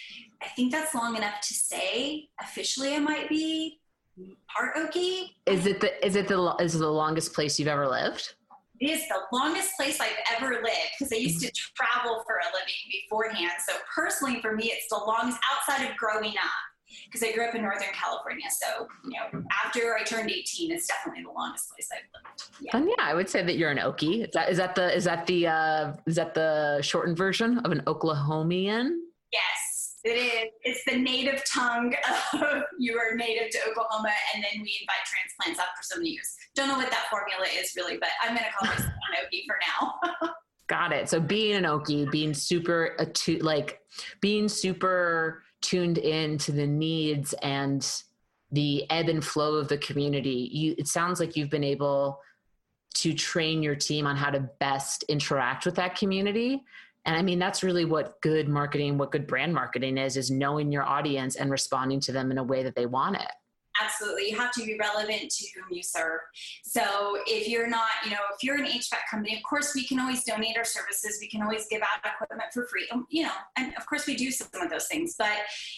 I 0.42 0.48
think 0.48 0.72
that's 0.72 0.94
long 0.94 1.16
enough 1.16 1.40
to 1.40 1.55
say 1.55 2.28
officially 2.40 2.94
I 2.94 2.98
might 2.98 3.28
be 3.28 3.80
part 4.55 4.76
Okie. 4.76 5.30
Is 5.46 5.66
it 5.66 5.80
the 5.80 6.05
is 6.05 6.16
it 6.16 6.28
the 6.28 6.55
is 6.61 6.74
it 6.74 6.78
the 6.78 6.88
longest 6.88 7.32
place 7.32 7.59
you've 7.59 7.68
ever 7.68 7.88
lived? 7.88 8.34
It 8.82 8.90
is 8.90 9.06
the 9.06 9.20
longest 9.32 9.76
place 9.76 10.00
I've 10.00 10.10
ever 10.36 10.54
lived 10.54 10.90
because 10.98 11.12
I 11.12 11.16
used 11.16 11.40
to 11.42 11.52
travel 11.76 12.24
for 12.26 12.36
a 12.36 12.46
living 12.46 12.74
beforehand. 12.90 13.52
So 13.68 13.74
personally, 13.94 14.40
for 14.40 14.56
me, 14.56 14.72
it's 14.72 14.88
the 14.88 14.96
longest 14.96 15.38
outside 15.52 15.88
of 15.88 15.96
growing 15.96 16.32
up 16.32 16.50
because 17.04 17.22
I 17.22 17.32
grew 17.32 17.46
up 17.46 17.54
in 17.54 17.62
Northern 17.62 17.92
California. 17.92 18.46
So, 18.50 18.88
you 19.04 19.12
know, 19.12 19.44
after 19.64 19.96
I 19.96 20.02
turned 20.02 20.30
18, 20.30 20.72
it's 20.72 20.88
definitely 20.88 21.22
the 21.22 21.30
longest 21.30 21.70
place 21.70 21.88
I've 21.92 22.00
lived. 22.12 22.50
Yeah. 22.60 22.76
And 22.76 22.88
yeah, 22.88 23.04
I 23.04 23.14
would 23.14 23.28
say 23.28 23.44
that 23.44 23.56
you're 23.56 23.70
an 23.70 23.78
Okie. 23.78 24.26
Is 24.26 24.32
that, 24.34 24.50
is 24.50 24.58
that 24.58 24.74
the, 24.74 24.94
is 24.94 25.04
that 25.04 25.26
the, 25.26 25.46
uh, 25.46 25.92
is 26.06 26.16
that 26.16 26.34
the 26.34 26.80
shortened 26.82 27.16
version 27.16 27.58
of 27.58 27.70
an 27.70 27.82
Oklahomian? 27.86 28.96
Yes, 29.32 29.61
it 30.05 30.11
is. 30.11 30.50
It's 30.62 30.84
the 30.84 30.98
native 30.98 31.42
tongue 31.53 31.94
of 32.32 32.62
you 32.78 32.98
are 32.98 33.16
native 33.16 33.50
to 33.50 33.59
Oklahoma, 33.70 34.11
and 34.34 34.42
then 34.42 34.62
we 34.62 34.78
invite 34.80 35.05
transplants 35.07 35.61
after 35.61 35.82
so 35.82 35.98
many 35.98 36.11
years. 36.11 36.36
Don't 36.55 36.68
know 36.68 36.76
what 36.76 36.90
that 36.90 37.07
formula 37.11 37.46
is 37.59 37.74
really, 37.76 37.98
but 37.98 38.09
I'm 38.22 38.34
going 38.34 38.44
to 38.44 38.53
call 38.53 38.68
myself 38.68 38.86
an 39.11 39.26
Okie 39.26 39.44
for 39.46 39.57
now. 39.68 40.32
Got 40.66 40.92
it. 40.92 41.09
So 41.09 41.20
being 41.20 41.57
an 41.57 41.64
Okie, 41.64 42.11
being 42.11 42.34
super 42.34 42.96
attuned, 42.98 43.42
like 43.42 43.80
being 44.20 44.48
super 44.48 45.42
tuned 45.61 45.98
in 45.98 46.38
to 46.38 46.53
the 46.53 46.66
needs 46.66 47.32
and 47.42 47.86
the 48.50 48.88
ebb 48.90 49.09
and 49.09 49.24
flow 49.24 49.55
of 49.55 49.68
the 49.68 49.78
community. 49.78 50.50
You, 50.53 50.74
it 50.76 50.86
sounds 50.86 51.20
like 51.20 51.36
you've 51.36 51.50
been 51.50 51.64
able 51.64 52.20
to 52.94 53.14
train 53.14 53.62
your 53.62 53.74
team 53.74 54.07
on 54.07 54.16
how 54.16 54.30
to 54.30 54.40
best 54.61 55.05
interact 55.05 55.64
with 55.64 55.74
that 55.76 55.96
community. 55.96 56.62
And 57.05 57.16
I 57.16 57.22
mean, 57.22 57.38
that's 57.38 57.62
really 57.62 57.84
what 57.84 58.20
good 58.20 58.48
marketing, 58.48 58.96
what 58.96 59.11
good 59.11 59.26
brand 59.26 59.53
marketing 59.53 59.98
is, 59.98 60.16
is 60.16 60.30
knowing 60.30 60.70
your 60.70 60.84
audience 60.84 61.36
and 61.36 61.50
responding 61.50 62.00
to 62.00 62.12
them 62.12 62.30
in 62.30 62.38
a 62.38 62.44
way 62.44 62.62
that 62.62 62.76
they 62.76 62.86
want 62.86 63.16
it. 63.16 63.30
Absolutely. 63.80 64.30
You 64.30 64.38
have 64.38 64.52
to 64.52 64.64
be 64.64 64.76
relevant 64.78 65.30
to 65.30 65.46
whom 65.54 65.64
you 65.70 65.82
serve. 65.82 66.20
So 66.62 67.18
if 67.26 67.48
you're 67.48 67.68
not, 67.68 67.88
you 68.04 68.10
know, 68.10 68.18
if 68.34 68.42
you're 68.42 68.56
an 68.56 68.66
HVAC 68.66 68.98
company, 69.10 69.36
of 69.36 69.42
course 69.42 69.74
we 69.74 69.84
can 69.84 69.98
always 69.98 70.24
donate 70.24 70.56
our 70.56 70.64
services. 70.64 71.18
We 71.20 71.28
can 71.28 71.42
always 71.42 71.66
give 71.68 71.82
out 71.82 72.04
equipment 72.04 72.52
for 72.52 72.66
free. 72.66 72.86
Um, 72.92 73.06
you 73.10 73.22
know, 73.22 73.32
and 73.56 73.74
of 73.76 73.86
course 73.86 74.06
we 74.06 74.16
do 74.16 74.30
some 74.30 74.48
of 74.60 74.70
those 74.70 74.86
things, 74.88 75.14
but 75.18 75.36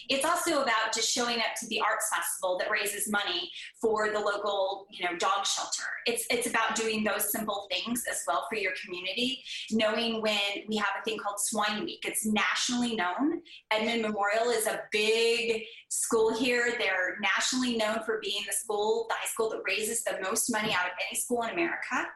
it's 0.09 0.25
also 0.25 0.61
about 0.61 0.93
just 0.93 1.11
showing 1.11 1.37
up 1.37 1.55
to 1.59 1.67
the 1.67 1.79
arts 1.79 2.09
festival 2.13 2.57
that 2.59 2.69
raises 2.69 3.09
money 3.09 3.49
for 3.81 4.09
the 4.09 4.19
local, 4.19 4.87
you 4.89 5.05
know, 5.05 5.15
dog 5.17 5.45
shelter. 5.45 5.83
It's 6.05 6.25
it's 6.29 6.47
about 6.47 6.75
doing 6.75 7.03
those 7.03 7.31
simple 7.31 7.67
things 7.71 8.03
as 8.09 8.23
well 8.27 8.45
for 8.49 8.57
your 8.57 8.73
community. 8.83 9.43
Knowing 9.71 10.21
when 10.21 10.39
we 10.67 10.75
have 10.77 10.89
a 10.99 11.03
thing 11.03 11.17
called 11.17 11.39
Swine 11.39 11.85
Week. 11.85 12.03
It's 12.05 12.25
nationally 12.25 12.95
known. 12.95 13.41
Edmond 13.71 14.01
Memorial 14.01 14.49
is 14.49 14.67
a 14.67 14.81
big 14.91 15.63
school 15.89 16.33
here. 16.33 16.73
They're 16.77 17.17
nationally 17.21 17.77
known 17.77 17.99
for 18.05 18.19
being 18.21 18.43
the 18.47 18.53
school, 18.53 19.05
the 19.09 19.15
high 19.15 19.27
school 19.27 19.49
that 19.49 19.61
raises 19.65 20.03
the 20.03 20.17
most 20.21 20.51
money 20.51 20.73
out 20.73 20.85
of 20.85 20.91
any 21.09 21.17
school 21.17 21.43
in 21.43 21.51
America. 21.51 22.07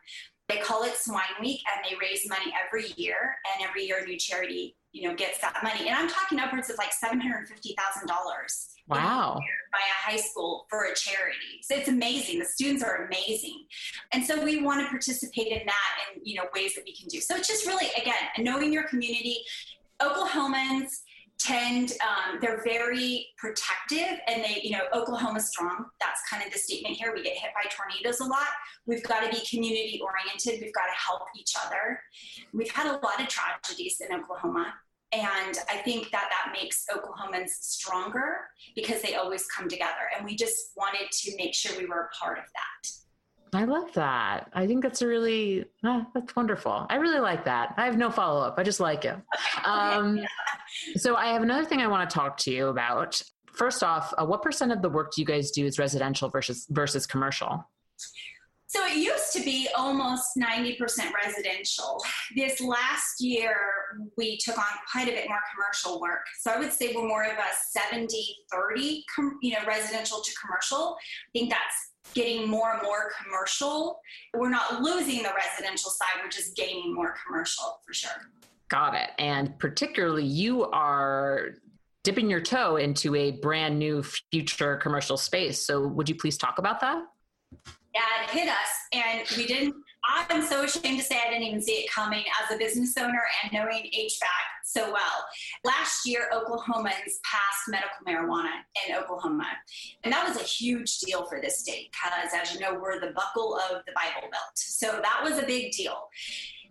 They 0.48 0.58
call 0.58 0.84
it 0.84 0.96
Swine 0.96 1.22
Week 1.40 1.62
and 1.76 1.86
they 1.86 1.96
raise 2.02 2.28
money 2.28 2.52
every 2.66 2.92
year 2.98 3.36
and 3.54 3.68
every 3.68 3.86
year 3.86 4.00
a 4.02 4.06
new 4.06 4.18
charity, 4.18 4.76
you 4.92 5.08
know, 5.08 5.16
gets 5.16 5.40
that 5.42 5.62
money. 5.62 5.88
And 5.88 5.96
I'm 5.96 6.10
talking 6.10 6.40
upwards 6.40 6.72
of 6.72 6.78
like 6.78 6.92
$750,000. 6.92 7.46
Wow. 8.88 9.36
By 9.72 9.78
a 9.78 10.12
high 10.12 10.18
school 10.18 10.66
for 10.68 10.86
a 10.86 10.96
charity. 10.96 11.62
So 11.62 11.76
it's 11.76 11.88
amazing. 11.88 12.40
The 12.40 12.46
students 12.46 12.84
are 12.84 13.06
amazing. 13.06 13.68
And 14.12 14.26
so 14.26 14.44
we 14.44 14.64
want 14.64 14.82
to 14.82 14.90
participate 14.90 15.48
in 15.48 15.62
that 15.68 15.98
and, 16.12 16.22
you 16.24 16.36
know, 16.36 16.46
ways 16.56 16.74
that 16.74 16.84
we 16.84 16.96
can 16.96 17.08
do. 17.08 17.22
So 17.22 17.36
it's 17.36 17.48
just 17.48 17.68
really, 17.68 17.86
again, 18.02 18.16
knowing 18.40 18.74
your 18.74 18.88
community. 18.88 19.38
Oklahomans, 20.02 21.02
tend 21.40 21.94
um, 22.02 22.38
they're 22.42 22.62
very 22.64 23.28
protective 23.38 24.20
and 24.28 24.44
they 24.44 24.60
you 24.62 24.72
know 24.72 24.84
oklahoma 24.94 25.40
strong 25.40 25.86
that's 26.00 26.20
kind 26.30 26.46
of 26.46 26.52
the 26.52 26.60
statement 26.60 26.96
here 26.96 27.14
we 27.16 27.24
get 27.24 27.38
hit 27.38 27.52
by 27.56 27.68
tornadoes 27.70 28.20
a 28.20 28.26
lot 28.26 28.48
we've 28.86 29.04
got 29.04 29.22
to 29.22 29.30
be 29.30 29.46
community 29.46 30.02
oriented 30.04 30.62
we've 30.62 30.74
got 30.74 30.86
to 30.86 31.00
help 31.00 31.22
each 31.40 31.54
other 31.66 32.00
we've 32.54 32.72
had 32.72 32.88
a 32.88 33.00
lot 33.06 33.20
of 33.22 33.28
tragedies 33.28 34.02
in 34.02 34.20
oklahoma 34.20 34.74
and 35.14 35.60
i 35.70 35.78
think 35.78 36.12
that 36.12 36.30
that 36.30 36.54
makes 36.54 36.86
oklahomans 36.94 37.50
stronger 37.50 38.40
because 38.76 39.02
they 39.02 39.16
always 39.16 39.48
come 39.48 39.70
together 39.70 40.10
and 40.16 40.26
we 40.26 40.36
just 40.36 40.72
wanted 40.76 41.10
to 41.12 41.36
make 41.38 41.54
sure 41.54 41.72
we 41.80 41.86
were 41.86 42.10
a 42.12 42.24
part 42.24 42.38
of 42.38 42.44
that 42.44 42.90
I 43.54 43.64
love 43.64 43.92
that. 43.94 44.50
I 44.54 44.68
think 44.68 44.84
that's 44.84 45.02
a 45.02 45.08
really 45.08 45.66
oh, 45.84 46.06
that's 46.14 46.36
wonderful. 46.36 46.86
I 46.90 46.98
really 46.98 47.20
like 47.20 47.46
that. 47.46 47.74
I 47.78 47.86
have 47.86 47.98
no 47.98 48.12
follow 48.12 48.42
up. 48.42 48.56
I 48.58 48.64
just 48.64 48.80
like 48.80 49.06
it. 49.06 49.16
Um, 49.66 50.20
so 50.96 51.16
I 51.16 51.28
have 51.28 51.42
another 51.42 51.66
thing 51.66 51.82
I 51.82 51.88
want 51.88 52.10
to 52.10 52.14
talk 52.14 52.38
to 52.38 52.52
you 52.52 52.68
about. 52.68 53.22
First 53.54 53.84
off, 53.84 54.14
uh, 54.18 54.26
what 54.26 54.42
percent 54.42 54.72
of 54.72 54.82
the 54.82 54.90
work 54.90 55.14
do 55.14 55.22
you 55.22 55.26
guys 55.26 55.52
do 55.52 55.66
is 55.66 55.80
residential 55.80 56.30
versus 56.30 56.66
versus 56.70 57.06
commercial? 57.06 57.68
So 58.68 58.86
it 58.86 58.98
used 58.98 59.34
to 59.34 59.42
be 59.42 59.68
almost 59.76 60.24
90% 60.38 60.78
residential. 61.26 62.00
This 62.36 62.62
last 62.62 63.20
year, 63.20 63.58
we 64.16 64.38
took 64.38 64.60
on 64.60 64.64
quite 64.92 65.08
a 65.08 65.12
bit 65.12 65.28
more 65.28 65.40
commercial 65.56 66.00
work. 66.00 66.22
So 66.40 66.52
I 66.52 66.60
would 66.60 66.72
say 66.72 66.94
we're 66.96 67.08
more 67.08 67.24
of 67.24 67.32
a 67.32 67.50
70 67.72 68.36
30, 68.52 69.06
com- 69.16 69.40
you 69.42 69.54
know, 69.54 69.66
residential 69.68 70.22
to 70.22 70.32
commercial. 70.40 70.98
I 71.00 71.32
think 71.34 71.50
that's 71.50 72.14
getting 72.14 72.48
more 72.48 72.74
and 72.74 72.84
more 72.84 73.12
commercial. 73.24 74.00
We're 74.36 74.50
not 74.50 74.84
losing 74.84 75.24
the 75.24 75.32
residential 75.36 75.90
side, 75.90 76.22
we're 76.24 76.30
just 76.30 76.56
gaining 76.56 76.94
more 76.94 77.16
commercial 77.26 77.80
for 77.86 77.94
sure. 77.94 78.12
Got 78.70 78.96
it. 78.96 79.10
And 79.18 79.58
particularly, 79.60 80.26
you 80.26 80.66
are 80.66 81.56
dipping 82.04 82.30
your 82.30 82.42
toe 82.42 82.78
into 82.78 83.16
a 83.16 83.32
brand 83.32 83.78
new 83.78 84.04
future 84.32 84.78
commercial 84.78 85.18
space. 85.18 85.62
So, 85.66 85.88
would 85.88 86.08
you 86.08 86.16
please 86.16 86.38
talk 86.38 86.60
about 86.60 86.80
that? 86.82 87.04
Yeah, 87.96 88.24
it 88.24 88.30
hit 88.30 88.48
us, 88.48 88.56
and 88.94 89.38
we 89.38 89.48
didn't 89.48 89.76
I'm 90.10 90.42
so 90.42 90.64
ashamed 90.64 91.00
to 91.00 91.06
say 91.06 91.20
I 91.24 91.30
didn't 91.30 91.44
even 91.44 91.62
see 91.62 91.74
it 91.74 91.92
coming 91.92 92.24
as 92.42 92.56
a 92.56 92.58
business 92.58 92.96
owner 92.98 93.22
and 93.44 93.54
knowing 93.54 93.84
HVAC 93.84 94.20
so 94.64 94.92
well. 94.92 95.26
Last 95.64 96.08
year, 96.08 96.30
Oklahomans 96.34 97.20
passed 97.24 97.68
medical 97.68 97.90
marijuana 98.08 98.62
in 98.88 98.96
Oklahoma. 98.96 99.48
And 100.04 100.14
that 100.14 100.28
was 100.28 100.38
a 100.38 100.44
huge 100.44 101.00
deal 101.00 101.26
for 101.26 101.40
this 101.42 101.60
state 101.60 101.92
because, 101.92 102.32
as 102.34 102.54
you 102.54 102.60
know, 102.60 102.80
we're 102.80 103.00
the 103.00 103.12
buckle 103.14 103.56
of 103.56 103.84
the 103.86 103.94
Bible 103.94 104.30
Belt. 104.32 104.56
So 104.56 105.00
that 105.02 105.22
was 105.24 105.38
a 105.38 105.46
big 105.46 105.72
deal. 105.72 105.98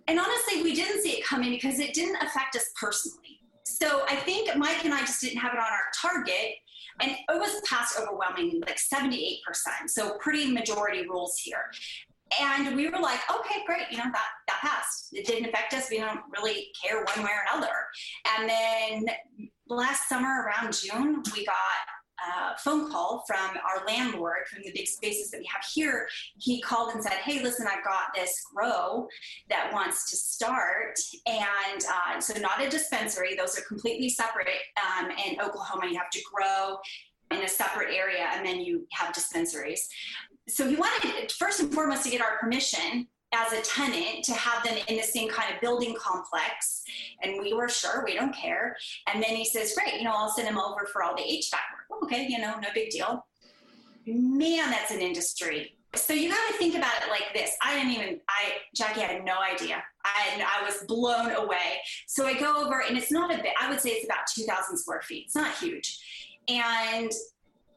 And 0.09 0.19
honestly, 0.19 0.63
we 0.63 0.75
didn't 0.75 1.03
see 1.03 1.11
it 1.11 1.25
coming 1.25 1.51
because 1.51 1.79
it 1.79 1.95
didn't 1.95 2.17
affect 2.17 2.57
us 2.57 2.71
personally. 2.81 3.39
So 3.65 4.05
I 4.09 4.17
think 4.17 4.57
Mike 4.57 4.85
and 4.85 4.95
I 4.95 5.01
just 5.01 5.21
didn't 5.21 5.39
have 5.39 5.53
it 5.53 5.59
on 5.59 5.67
our 5.67 5.91
target. 6.01 6.55
And 7.01 7.13
it 7.13 7.25
was 7.29 7.61
passed 7.69 8.01
overwhelmingly, 8.01 8.61
like 8.67 8.79
78%. 8.79 9.39
So 9.87 10.17
pretty 10.19 10.51
majority 10.51 11.07
rules 11.07 11.39
here 11.39 11.71
And 12.41 12.75
we 12.75 12.89
were 12.89 12.99
like, 12.99 13.21
okay, 13.31 13.61
great, 13.67 13.87
you 13.91 13.99
know, 13.99 14.05
that, 14.13 14.29
that 14.49 14.59
passed. 14.61 15.11
It 15.13 15.27
didn't 15.27 15.49
affect 15.49 15.75
us. 15.75 15.91
We 15.91 15.99
don't 15.99 16.21
really 16.37 16.69
care 16.83 17.05
one 17.05 17.25
way 17.25 17.31
or 17.31 17.57
another. 17.57 17.75
And 18.37 18.49
then 18.49 19.07
last 19.69 20.09
summer 20.09 20.45
around 20.47 20.73
June, 20.73 21.23
we 21.35 21.45
got 21.45 21.55
a 22.29 22.59
phone 22.59 22.91
call 22.91 23.25
from 23.27 23.57
our 23.57 23.85
landlord 23.87 24.47
from 24.51 24.63
the 24.63 24.73
big 24.73 24.87
spaces 24.87 25.31
that 25.31 25.39
we 25.39 25.47
have 25.47 25.65
here. 25.75 26.09
He 26.39 26.61
called 26.61 26.95
and 26.95 27.03
said, 27.03 27.13
Hey, 27.13 27.43
listen, 27.43 27.67
I've 27.67 27.85
got 27.85 28.15
this 28.15 28.43
grow 28.55 29.09
that 29.49 29.73
wants 29.73 30.11
to 30.11 30.17
start. 30.17 30.99
And 31.27 31.85
uh, 31.85 32.21
so, 32.21 32.39
not 32.41 32.63
a 32.63 32.69
dispensary, 32.69 33.35
those 33.37 33.59
are 33.59 33.63
completely 33.63 34.09
separate. 34.09 34.49
Um, 34.99 35.11
in 35.11 35.41
Oklahoma, 35.41 35.87
you 35.91 35.99
have 35.99 36.11
to 36.11 36.21
grow 36.33 36.79
in 37.31 37.45
a 37.45 37.49
separate 37.49 37.95
area 37.95 38.27
and 38.33 38.47
then 38.47 38.61
you 38.61 38.87
have 38.93 39.13
dispensaries. 39.15 39.89
So, 40.49 40.69
he 40.69 40.77
wanted, 40.77 41.33
first 41.33 41.61
and 41.61 41.73
foremost, 41.73 42.05
to 42.05 42.11
get 42.11 42.21
our 42.21 42.39
permission 42.39 43.09
as 43.35 43.53
a 43.53 43.61
tenant 43.61 44.25
to 44.25 44.33
have 44.33 44.65
them 44.65 44.77
in 44.89 44.97
the 44.97 45.03
same 45.03 45.29
kind 45.29 45.55
of 45.55 45.61
building 45.61 45.95
complex. 45.99 46.83
And 47.23 47.39
we 47.41 47.53
were 47.53 47.69
sure, 47.69 48.03
we 48.05 48.15
don't 48.15 48.35
care. 48.35 48.75
And 49.07 49.23
then 49.23 49.37
he 49.37 49.45
says, 49.45 49.75
Great, 49.75 49.95
you 49.95 50.05
know, 50.05 50.13
I'll 50.15 50.31
send 50.31 50.49
him 50.49 50.59
over 50.59 50.87
for 50.93 51.03
all 51.03 51.15
the 51.15 51.23
HVAC 51.23 51.78
work. 51.89 52.05
Okay, 52.05 52.27
you 52.29 52.39
know, 52.39 52.55
no 52.61 52.69
big 52.75 52.91
deal. 52.91 53.27
Man, 54.07 54.71
that's 54.71 54.91
an 54.91 55.01
industry. 55.01 55.79
So 55.95 56.13
you 56.13 56.29
got 56.29 56.47
to 56.49 56.55
think 56.55 56.75
about 56.75 56.93
it 57.03 57.09
like 57.09 57.33
this. 57.35 57.57
I 57.63 57.75
didn't 57.75 57.93
even, 57.93 58.21
I, 58.29 58.59
Jackie 58.75 59.01
had 59.01 59.25
no 59.25 59.37
idea. 59.41 59.83
I, 60.05 60.45
I 60.61 60.63
was 60.63 60.85
blown 60.87 61.31
away. 61.33 61.81
So 62.07 62.27
I 62.27 62.39
go 62.39 62.65
over, 62.65 62.83
and 62.87 62.97
it's 62.97 63.11
not 63.11 63.33
a 63.33 63.43
bit, 63.43 63.53
I 63.61 63.71
would 63.71 63.81
say 63.81 63.91
it's 63.91 64.05
about 64.05 64.27
2,000 64.35 64.77
square 64.77 65.01
feet. 65.03 65.25
It's 65.27 65.35
not 65.35 65.57
huge. 65.57 65.99
And 66.49 67.11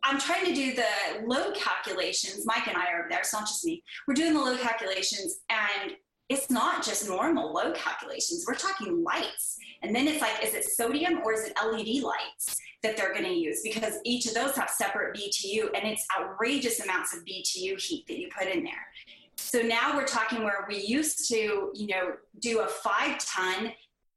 I'm 0.04 0.20
trying 0.20 0.46
to 0.46 0.54
do 0.54 0.74
the 0.74 1.26
load 1.26 1.56
calculations. 1.56 2.46
Mike 2.46 2.68
and 2.68 2.76
I 2.76 2.92
are 2.92 3.00
over 3.00 3.10
there. 3.10 3.20
It's 3.20 3.34
not 3.34 3.48
just 3.48 3.64
me. 3.64 3.84
We're 4.08 4.14
doing 4.14 4.34
the 4.34 4.42
load 4.42 4.60
calculations, 4.60 5.40
and 5.50 5.94
it's 6.28 6.50
not 6.50 6.84
just 6.84 7.08
normal 7.08 7.54
load 7.54 7.76
calculations. 7.76 8.46
We're 8.48 8.56
talking 8.56 9.04
lights. 9.04 9.58
And 9.84 9.96
then 9.96 10.08
it's 10.08 10.22
like, 10.22 10.44
is 10.44 10.54
it 10.54 10.66
sodium 10.66 11.22
or 11.24 11.34
is 11.34 11.46
it 11.46 11.58
LED 11.62 12.04
lights 12.04 12.58
that 12.84 12.98
they're 12.98 13.14
going 13.14 13.26
to 13.26 13.34
use? 13.34 13.62
Because 13.64 13.96
each 14.04 14.26
of 14.26 14.34
those 14.34 14.56
have 14.56 14.70
separate 14.70 15.16
BTU, 15.16 15.70
and 15.76 15.88
it's 15.88 16.06
outrageous 16.20 16.80
amounts 16.80 17.16
of 17.16 17.24
BTU 17.26 17.80
heat 17.80 18.06
that 18.08 18.18
you 18.20 18.30
put 18.38 18.48
in 18.48 18.64
there. 18.64 18.88
So 19.38 19.62
now 19.62 19.96
we're 19.96 20.06
talking 20.06 20.44
where 20.44 20.66
we 20.68 20.82
used 20.82 21.28
to, 21.30 21.72
you 21.74 21.88
know, 21.88 22.14
do 22.40 22.62
a 22.62 22.68
five 22.68 23.18
ton 23.26 23.74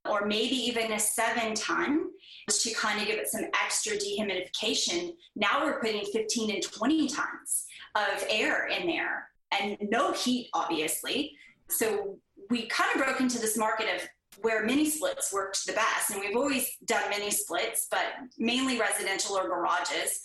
or 0.09 0.27
maybe 0.27 0.55
even 0.55 0.93
a 0.93 0.99
seven 0.99 1.55
ton 1.55 2.11
to 2.49 2.75
kind 2.75 3.01
of 3.01 3.07
give 3.07 3.19
it 3.19 3.29
some 3.29 3.45
extra 3.65 3.97
dehumidification. 3.97 5.15
Now 5.35 5.65
we're 5.65 5.81
putting 5.81 6.05
15 6.05 6.51
and 6.51 6.63
20 6.63 7.09
tons 7.09 7.65
of 7.95 8.25
air 8.29 8.69
in 8.69 8.87
there 8.87 9.29
and 9.61 9.79
no 9.81 10.13
heat, 10.13 10.51
obviously. 10.53 11.33
So 11.69 12.19
we 12.51 12.67
kind 12.67 12.91
of 12.95 13.05
broke 13.05 13.21
into 13.21 13.39
this 13.39 13.57
market 13.57 13.87
of 13.97 14.09
where 14.43 14.65
mini 14.65 14.89
splits 14.89 15.33
worked 15.33 15.67
the 15.67 15.73
best. 15.73 16.11
And 16.11 16.21
we've 16.21 16.37
always 16.37 16.77
done 16.85 17.09
mini 17.11 17.31
splits, 17.31 17.87
but 17.91 18.05
mainly 18.39 18.79
residential 18.79 19.37
or 19.37 19.49
garages. 19.49 20.21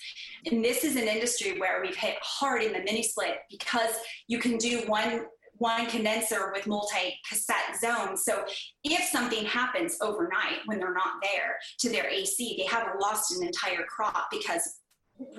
And 0.46 0.64
this 0.64 0.84
is 0.84 0.96
an 0.96 1.08
industry 1.08 1.60
where 1.60 1.82
we've 1.82 1.96
hit 1.96 2.16
hard 2.22 2.64
in 2.64 2.74
the 2.74 2.80
mini 2.80 3.04
split 3.04 3.38
because 3.50 3.92
you 4.28 4.40
can 4.40 4.58
do 4.58 4.84
one 4.88 5.26
one 5.60 5.86
condenser 5.88 6.52
with 6.54 6.66
multi 6.68 7.20
cassette 7.28 7.78
zones. 7.80 8.24
So 8.24 8.46
if 8.84 9.04
something 9.10 9.46
happens 9.46 9.98
overnight 10.02 10.60
when 10.66 10.80
they're 10.80 10.94
not 10.94 11.22
there 11.22 11.58
to 11.80 11.90
their 11.90 12.10
AC, 12.10 12.56
they 12.58 12.66
haven't 12.66 13.00
lost 13.00 13.36
an 13.36 13.46
entire 13.46 13.84
crop 13.84 14.28
because 14.32 14.79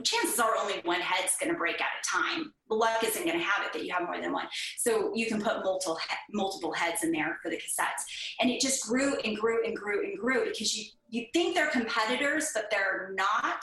chances 0.03 0.39
are 0.39 0.57
only 0.59 0.81
one 0.85 1.01
head's 1.01 1.37
going 1.41 1.53
to 1.53 1.59
break 1.59 1.81
at 1.81 1.87
a 1.87 2.07
time. 2.07 2.53
Luck 2.69 3.03
isn't 3.05 3.25
going 3.25 3.39
to 3.39 3.45
have 3.45 3.67
it 3.67 3.73
that 3.73 3.85
you 3.85 3.93
have 3.93 4.05
more 4.05 4.21
than 4.21 4.33
one. 4.33 4.47
So 4.79 5.13
you 5.15 5.27
can 5.27 5.41
put 5.41 5.65
multiple 5.65 5.99
multiple 6.33 6.73
heads 6.73 7.03
in 7.03 7.13
there 7.13 7.39
for 7.43 7.51
the 7.51 7.57
cassettes, 7.57 8.03
and 8.41 8.51
it 8.51 8.61
just 8.61 8.87
grew 8.87 9.17
and 9.21 9.37
grew 9.37 9.65
and 9.65 9.77
grew 9.77 10.05
and 10.05 10.19
grew 10.19 10.45
because 10.47 10.77
you 10.77 10.85
you 11.09 11.27
think 11.33 11.55
they're 11.55 11.71
competitors, 11.71 12.51
but 12.55 12.67
they're 12.71 13.13
not. 13.15 13.63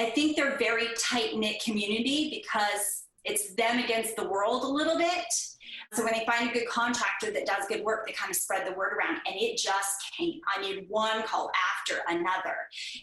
I 0.00 0.10
think 0.10 0.36
they're 0.36 0.56
very 0.58 0.88
tight 0.98 1.36
knit 1.36 1.62
community 1.62 2.42
because 2.42 3.04
it's 3.24 3.54
them 3.54 3.78
against 3.78 4.16
the 4.16 4.28
world 4.28 4.62
a 4.64 4.68
little 4.68 4.96
bit. 4.96 5.26
So 5.94 6.04
when 6.04 6.12
they 6.12 6.26
find 6.26 6.50
a 6.50 6.52
good 6.52 6.68
contractor 6.68 7.30
that 7.30 7.46
does 7.46 7.66
good 7.66 7.82
work, 7.82 8.06
they 8.06 8.12
kind 8.12 8.30
of 8.30 8.36
spread 8.36 8.66
the 8.66 8.76
word 8.76 8.92
around. 8.92 9.20
And 9.26 9.36
it 9.36 9.56
just 9.56 9.96
came. 10.16 10.40
I 10.54 10.60
mean, 10.60 10.84
one 10.88 11.22
call 11.22 11.50
after 11.80 12.02
another. 12.08 12.56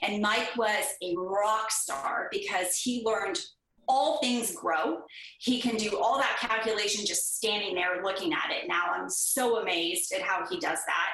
And 0.03 0.21
Mike 0.21 0.55
was 0.55 0.85
a 1.01 1.15
rock 1.17 1.71
star 1.71 2.29
because 2.31 2.77
he 2.77 3.03
learned 3.03 3.39
all 3.87 4.17
things 4.17 4.55
grow. 4.55 5.03
He 5.39 5.61
can 5.61 5.77
do 5.77 5.97
all 5.97 6.17
that 6.17 6.37
calculation 6.39 7.05
just 7.05 7.37
standing 7.37 7.75
there 7.75 8.03
looking 8.03 8.33
at 8.33 8.51
it. 8.51 8.67
Now 8.67 8.85
I'm 8.93 9.09
so 9.09 9.61
amazed 9.61 10.11
at 10.13 10.21
how 10.21 10.45
he 10.49 10.59
does 10.59 10.79
that. 10.85 11.11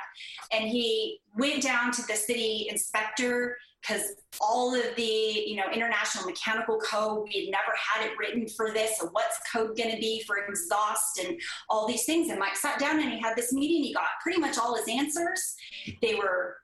And 0.52 0.70
he 0.70 1.20
went 1.38 1.64
down 1.64 1.92
to 1.92 2.02
the 2.08 2.16
city 2.16 2.68
inspector 2.70 3.58
because 3.82 4.04
all 4.40 4.74
of 4.74 4.96
the 4.96 5.04
you 5.04 5.56
know 5.56 5.70
international 5.74 6.26
mechanical 6.26 6.80
code 6.80 7.24
we 7.24 7.46
had 7.46 7.52
never 7.52 7.74
had 7.78 8.06
it 8.06 8.18
written 8.18 8.48
for 8.48 8.72
this 8.72 8.98
so 8.98 9.10
what's 9.12 9.40
code 9.52 9.76
going 9.78 9.92
to 9.92 10.00
be 10.00 10.24
for 10.26 10.38
exhaust 10.38 11.20
and 11.20 11.40
all 11.70 11.88
these 11.88 12.06
things? 12.06 12.30
And 12.30 12.40
mike 12.40 12.56
sat 12.56 12.80
down 12.80 13.00
and 13.00 13.12
he 13.12 13.20
had 13.20 13.36
this 13.36 13.52
meeting 13.54 13.84
he 13.84 13.94
got 13.94 14.06
pretty 14.22 14.40
much 14.40 14.58
all 14.58 14.76
his 14.76 14.88
answers. 14.88 15.56
They 16.02 16.16
were 16.16 16.58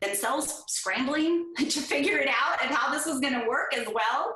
themselves 0.00 0.64
scrambling 0.68 1.46
to 1.58 1.80
figure 1.80 2.18
it 2.18 2.28
out 2.28 2.62
and 2.62 2.74
how 2.74 2.92
this 2.92 3.06
was 3.06 3.20
going 3.20 3.38
to 3.38 3.46
work 3.46 3.76
as 3.76 3.86
well. 3.92 4.34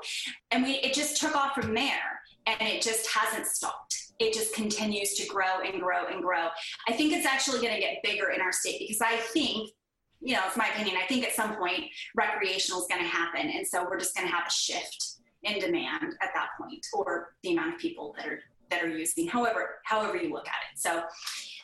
And 0.50 0.64
we 0.64 0.72
it 0.74 0.94
just 0.94 1.20
took 1.20 1.36
off 1.36 1.54
from 1.54 1.74
there 1.74 2.20
and 2.46 2.60
it 2.60 2.82
just 2.82 3.08
hasn't 3.10 3.46
stopped. 3.46 3.96
It 4.18 4.34
just 4.34 4.54
continues 4.54 5.14
to 5.14 5.26
grow 5.26 5.60
and 5.64 5.80
grow 5.80 6.06
and 6.06 6.22
grow. 6.22 6.48
I 6.88 6.92
think 6.92 7.12
it's 7.12 7.26
actually 7.26 7.60
going 7.60 7.74
to 7.74 7.80
get 7.80 8.02
bigger 8.02 8.30
in 8.30 8.40
our 8.40 8.52
state 8.52 8.80
because 8.80 9.00
i 9.00 9.16
think 9.16 9.70
you 10.22 10.34
know, 10.34 10.40
it's 10.46 10.56
my 10.56 10.68
opinion. 10.68 10.96
I 11.02 11.06
think 11.06 11.24
at 11.24 11.32
some 11.32 11.56
point 11.56 11.84
recreational 12.14 12.80
is 12.80 12.86
going 12.86 13.02
to 13.02 13.08
happen. 13.08 13.50
And 13.50 13.66
so 13.66 13.84
we're 13.84 13.98
just 13.98 14.14
going 14.14 14.28
to 14.28 14.32
have 14.32 14.46
a 14.46 14.50
shift 14.50 15.16
in 15.42 15.58
demand 15.58 16.14
at 16.22 16.30
that 16.34 16.48
point 16.58 16.86
or 16.92 17.34
the 17.42 17.52
amount 17.52 17.74
of 17.74 17.80
people 17.80 18.14
that 18.16 18.26
are 18.26 18.40
that 18.70 18.82
are 18.82 18.88
using 18.88 19.28
however 19.28 19.80
however 19.84 20.16
you 20.16 20.32
look 20.32 20.46
at 20.46 20.54
it 20.72 20.78
so 20.78 21.02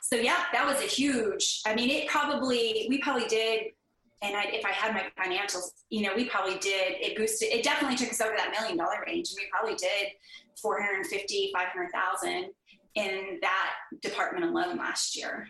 so 0.02 0.16
yeah 0.16 0.44
that 0.52 0.66
was 0.66 0.78
a 0.80 0.86
huge 0.86 1.60
i 1.66 1.74
mean 1.74 1.88
it 1.88 2.08
probably 2.08 2.86
we 2.88 2.98
probably 2.98 3.26
did 3.28 3.66
and 4.20 4.36
I, 4.36 4.44
if 4.48 4.64
i 4.64 4.70
had 4.70 4.92
my 4.92 5.04
financials 5.18 5.70
you 5.90 6.02
know 6.02 6.10
we 6.14 6.28
probably 6.28 6.58
did 6.58 6.96
it 7.00 7.16
boosted 7.16 7.48
it 7.50 7.62
definitely 7.62 7.96
took 7.96 8.10
us 8.10 8.20
over 8.20 8.34
that 8.36 8.50
million 8.50 8.76
dollar 8.76 9.02
range 9.06 9.30
and 9.30 9.38
we 9.38 9.48
probably 9.50 9.76
did 9.76 10.12
450 10.60 11.52
500000 11.54 12.46
in 12.96 13.38
that 13.40 13.74
department 14.02 14.44
alone 14.44 14.76
last 14.76 15.16
year 15.16 15.48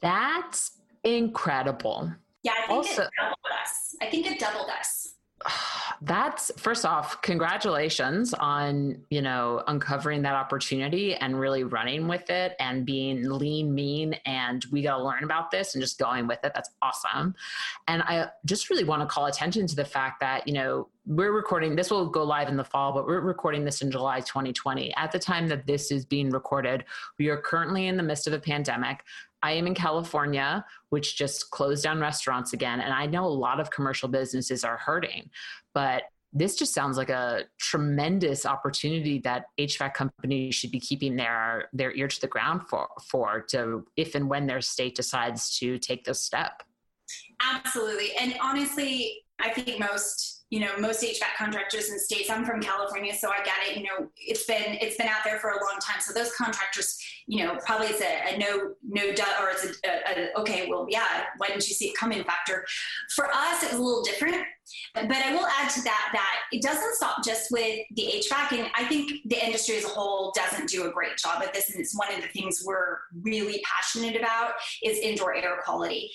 that's 0.00 0.73
incredible. 1.04 2.12
Yeah, 2.42 2.52
I 2.52 2.66
think 2.66 2.70
also, 2.70 3.02
it 3.02 3.10
doubled 3.18 3.38
us. 3.62 3.96
I 4.02 4.06
think 4.10 4.26
it 4.26 4.38
doubled 4.38 4.70
us. 4.70 5.14
That's 6.02 6.50
first 6.56 6.84
off, 6.84 7.22
congratulations 7.22 8.34
on, 8.34 8.98
you 9.10 9.22
know, 9.22 9.62
uncovering 9.66 10.22
that 10.22 10.34
opportunity 10.34 11.14
and 11.14 11.38
really 11.38 11.64
running 11.64 12.08
with 12.08 12.28
it 12.28 12.54
and 12.58 12.84
being 12.84 13.28
lean, 13.28 13.74
mean, 13.74 14.14
and 14.26 14.64
we 14.70 14.82
got 14.82 14.98
to 14.98 15.04
learn 15.04 15.24
about 15.24 15.50
this 15.50 15.74
and 15.74 15.82
just 15.82 15.98
going 15.98 16.26
with 16.26 16.40
it. 16.44 16.52
That's 16.54 16.70
awesome. 16.82 17.34
And 17.88 18.02
I 18.02 18.28
just 18.44 18.68
really 18.70 18.84
want 18.84 19.02
to 19.02 19.06
call 19.06 19.26
attention 19.26 19.66
to 19.66 19.76
the 19.76 19.84
fact 19.84 20.20
that, 20.20 20.46
you 20.46 20.54
know, 20.54 20.88
we're 21.06 21.32
recording 21.32 21.76
this 21.76 21.90
will 21.90 22.08
go 22.08 22.22
live 22.24 22.48
in 22.48 22.56
the 22.56 22.64
fall 22.64 22.92
but 22.92 23.06
we're 23.06 23.20
recording 23.20 23.64
this 23.64 23.82
in 23.82 23.90
july 23.90 24.20
2020 24.20 24.94
at 24.96 25.12
the 25.12 25.18
time 25.18 25.46
that 25.46 25.66
this 25.66 25.90
is 25.90 26.04
being 26.04 26.30
recorded 26.30 26.84
we 27.18 27.28
are 27.28 27.36
currently 27.36 27.88
in 27.88 27.96
the 27.96 28.02
midst 28.02 28.26
of 28.26 28.32
a 28.32 28.38
pandemic 28.38 29.04
I 29.44 29.52
am 29.52 29.66
in 29.66 29.74
California, 29.74 30.64
which 30.88 31.18
just 31.18 31.50
closed 31.50 31.84
down 31.84 32.00
restaurants 32.00 32.54
again. 32.54 32.80
And 32.80 32.94
I 32.94 33.04
know 33.04 33.26
a 33.26 33.28
lot 33.28 33.60
of 33.60 33.70
commercial 33.70 34.08
businesses 34.08 34.64
are 34.64 34.78
hurting, 34.78 35.28
but 35.74 36.04
this 36.32 36.56
just 36.56 36.72
sounds 36.72 36.96
like 36.96 37.10
a 37.10 37.42
tremendous 37.58 38.46
opportunity 38.46 39.18
that 39.20 39.44
HVAC 39.60 39.92
companies 39.92 40.54
should 40.54 40.72
be 40.72 40.80
keeping 40.80 41.14
their 41.14 41.68
their 41.74 41.92
ear 41.92 42.08
to 42.08 42.20
the 42.20 42.26
ground 42.26 42.62
for 42.68 42.88
for 43.06 43.42
to 43.50 43.86
if 43.96 44.14
and 44.14 44.28
when 44.30 44.46
their 44.46 44.62
state 44.62 44.96
decides 44.96 45.58
to 45.58 45.78
take 45.78 46.04
this 46.04 46.22
step. 46.22 46.62
Absolutely. 47.40 48.16
And 48.18 48.34
honestly, 48.42 49.24
I 49.38 49.50
think 49.50 49.78
most 49.78 50.33
you 50.50 50.60
know 50.60 50.76
most 50.78 51.02
HVAC 51.02 51.36
contractors 51.36 51.90
in 51.90 51.98
states. 51.98 52.30
I'm 52.30 52.44
from 52.44 52.60
California, 52.60 53.14
so 53.14 53.30
I 53.30 53.42
get 53.44 53.54
it. 53.66 53.76
You 53.76 53.84
know, 53.84 54.08
it's 54.16 54.44
been 54.44 54.78
it's 54.80 54.96
been 54.96 55.08
out 55.08 55.24
there 55.24 55.38
for 55.38 55.50
a 55.50 55.54
long 55.54 55.78
time. 55.80 56.00
So 56.00 56.12
those 56.12 56.32
contractors, 56.34 56.98
you 57.26 57.44
know, 57.44 57.58
probably 57.64 57.88
it's 57.88 58.00
a, 58.00 58.34
a 58.34 58.38
no 58.38 58.74
no 58.86 59.12
duh 59.12 59.24
or 59.42 59.50
it's 59.50 59.64
a, 59.64 59.88
a, 59.88 60.24
a, 60.24 60.40
okay. 60.40 60.68
Well, 60.68 60.86
yeah. 60.88 61.24
Why 61.38 61.48
didn't 61.48 61.68
you 61.68 61.74
see 61.74 61.88
it 61.88 61.96
coming 61.96 62.22
factor? 62.24 62.64
For 63.14 63.26
us, 63.32 63.62
it 63.62 63.70
was 63.72 63.80
a 63.80 63.82
little 63.82 64.04
different. 64.04 64.44
But 64.94 65.10
I 65.10 65.34
will 65.34 65.46
add 65.46 65.70
to 65.70 65.82
that 65.82 66.10
that 66.12 66.36
it 66.50 66.62
doesn't 66.62 66.94
stop 66.94 67.22
just 67.22 67.50
with 67.50 67.80
the 67.96 68.22
HVAC, 68.30 68.52
and 68.58 68.70
I 68.74 68.84
think 68.84 69.12
the 69.26 69.44
industry 69.44 69.76
as 69.76 69.84
a 69.84 69.88
whole 69.88 70.32
doesn't 70.34 70.68
do 70.68 70.86
a 70.86 70.90
great 70.90 71.16
job 71.18 71.42
at 71.42 71.52
this. 71.52 71.70
And 71.70 71.80
it's 71.80 71.96
one 71.96 72.12
of 72.14 72.22
the 72.22 72.28
things 72.28 72.62
we're 72.64 72.98
really 73.22 73.62
passionate 73.64 74.16
about 74.16 74.52
is 74.82 74.98
indoor 74.98 75.34
air 75.34 75.60
quality 75.64 76.10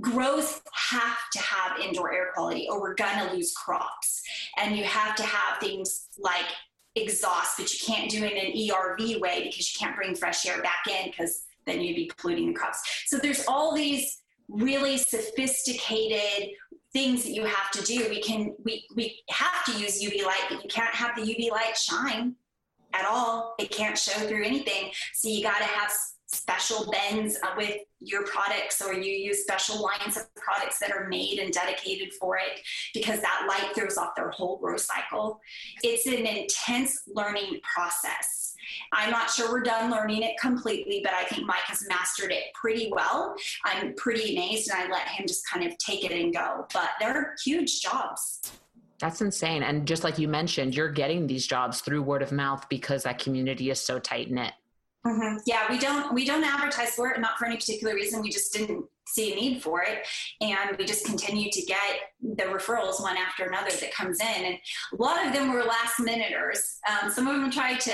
grows 0.00 0.60
have 0.90 1.18
to 1.32 1.38
have 1.38 1.80
indoor 1.80 2.12
air 2.12 2.30
quality 2.34 2.68
or 2.70 2.80
we're 2.80 2.94
going 2.94 3.26
to 3.26 3.34
lose 3.34 3.52
crops. 3.52 4.22
And 4.56 4.76
you 4.76 4.84
have 4.84 5.16
to 5.16 5.22
have 5.22 5.58
things 5.58 6.08
like 6.18 6.46
exhaust, 6.94 7.58
but 7.58 7.72
you 7.72 7.78
can't 7.86 8.10
do 8.10 8.24
it 8.24 8.32
in 8.32 8.46
an 8.46 8.52
ERV 8.52 9.20
way 9.20 9.44
because 9.44 9.72
you 9.72 9.78
can't 9.78 9.96
bring 9.96 10.14
fresh 10.14 10.46
air 10.46 10.62
back 10.62 10.84
in 10.88 11.10
because 11.10 11.44
then 11.66 11.80
you'd 11.80 11.96
be 11.96 12.10
polluting 12.18 12.48
the 12.48 12.58
crops. 12.58 13.04
So 13.06 13.18
there's 13.18 13.44
all 13.46 13.74
these 13.74 14.22
really 14.48 14.96
sophisticated 14.96 16.50
things 16.92 17.24
that 17.24 17.32
you 17.32 17.44
have 17.44 17.70
to 17.72 17.82
do. 17.82 18.06
We 18.08 18.22
can 18.22 18.54
we 18.64 18.86
we 18.94 19.20
have 19.30 19.64
to 19.66 19.72
use 19.72 20.02
UV 20.02 20.24
light, 20.24 20.44
but 20.48 20.62
you 20.62 20.70
can't 20.70 20.94
have 20.94 21.16
the 21.16 21.22
UV 21.22 21.50
light 21.50 21.76
shine 21.76 22.36
at 22.94 23.04
all. 23.04 23.54
It 23.58 23.70
can't 23.70 23.98
show 23.98 24.18
through 24.26 24.44
anything. 24.44 24.90
So 25.14 25.28
you 25.28 25.42
got 25.42 25.58
to 25.58 25.64
have 25.64 25.92
special 26.26 26.90
bends 26.90 27.36
uh, 27.42 27.54
with 27.56 27.76
your 28.00 28.24
products 28.24 28.82
or 28.82 28.92
you 28.92 29.12
use 29.12 29.42
special 29.42 29.82
lines 29.82 30.16
of 30.16 30.34
products 30.34 30.78
that 30.78 30.90
are 30.90 31.08
made 31.08 31.38
and 31.38 31.52
dedicated 31.52 32.12
for 32.14 32.36
it 32.36 32.60
because 32.94 33.20
that 33.20 33.46
light 33.48 33.74
throws 33.74 33.96
off 33.96 34.14
their 34.16 34.30
whole 34.30 34.58
growth 34.58 34.80
cycle. 34.80 35.40
It's 35.82 36.06
an 36.06 36.26
intense 36.26 37.02
learning 37.06 37.60
process. 37.62 38.54
I'm 38.92 39.10
not 39.10 39.30
sure 39.30 39.50
we're 39.50 39.62
done 39.62 39.90
learning 39.90 40.22
it 40.22 40.34
completely, 40.40 41.00
but 41.02 41.14
I 41.14 41.24
think 41.24 41.46
Mike 41.46 41.64
has 41.66 41.86
mastered 41.88 42.32
it 42.32 42.44
pretty 42.54 42.90
well. 42.92 43.36
I'm 43.64 43.94
pretty 43.94 44.34
amazed 44.36 44.70
and 44.70 44.80
I 44.80 44.90
let 44.92 45.06
him 45.08 45.26
just 45.26 45.48
kind 45.48 45.64
of 45.64 45.76
take 45.78 46.04
it 46.04 46.12
and 46.12 46.34
go. 46.34 46.66
But 46.72 46.90
they're 47.00 47.34
huge 47.44 47.80
jobs. 47.80 48.40
That's 48.98 49.20
insane. 49.20 49.62
And 49.62 49.86
just 49.86 50.04
like 50.04 50.18
you 50.18 50.26
mentioned, 50.26 50.74
you're 50.74 50.90
getting 50.90 51.26
these 51.26 51.46
jobs 51.46 51.82
through 51.82 52.02
word 52.02 52.22
of 52.22 52.32
mouth 52.32 52.66
because 52.68 53.02
that 53.02 53.18
community 53.18 53.70
is 53.70 53.80
so 53.80 53.98
tight 53.98 54.30
knit. 54.30 54.52
Mm-hmm. 55.06 55.36
Yeah, 55.46 55.70
we 55.70 55.78
don't 55.78 56.12
we 56.12 56.24
don't 56.24 56.42
advertise 56.42 56.90
for 56.90 57.08
it, 57.10 57.20
not 57.20 57.38
for 57.38 57.46
any 57.46 57.56
particular 57.56 57.94
reason. 57.94 58.22
We 58.22 58.30
just 58.30 58.52
didn't 58.52 58.84
see 59.06 59.32
a 59.32 59.36
need 59.36 59.62
for 59.62 59.82
it, 59.82 60.04
and 60.40 60.76
we 60.76 60.84
just 60.84 61.06
continue 61.06 61.48
to 61.52 61.62
get 61.62 61.78
the 62.20 62.42
referrals 62.44 63.00
one 63.00 63.16
after 63.16 63.44
another 63.44 63.70
that 63.70 63.94
comes 63.94 64.18
in. 64.20 64.44
And 64.44 64.58
a 64.92 65.02
lot 65.02 65.24
of 65.24 65.32
them 65.32 65.52
were 65.52 65.62
last 65.62 66.00
minuters. 66.00 66.78
Um, 66.90 67.10
some 67.10 67.28
of 67.28 67.40
them 67.40 67.52
tried 67.52 67.78
to 67.82 67.92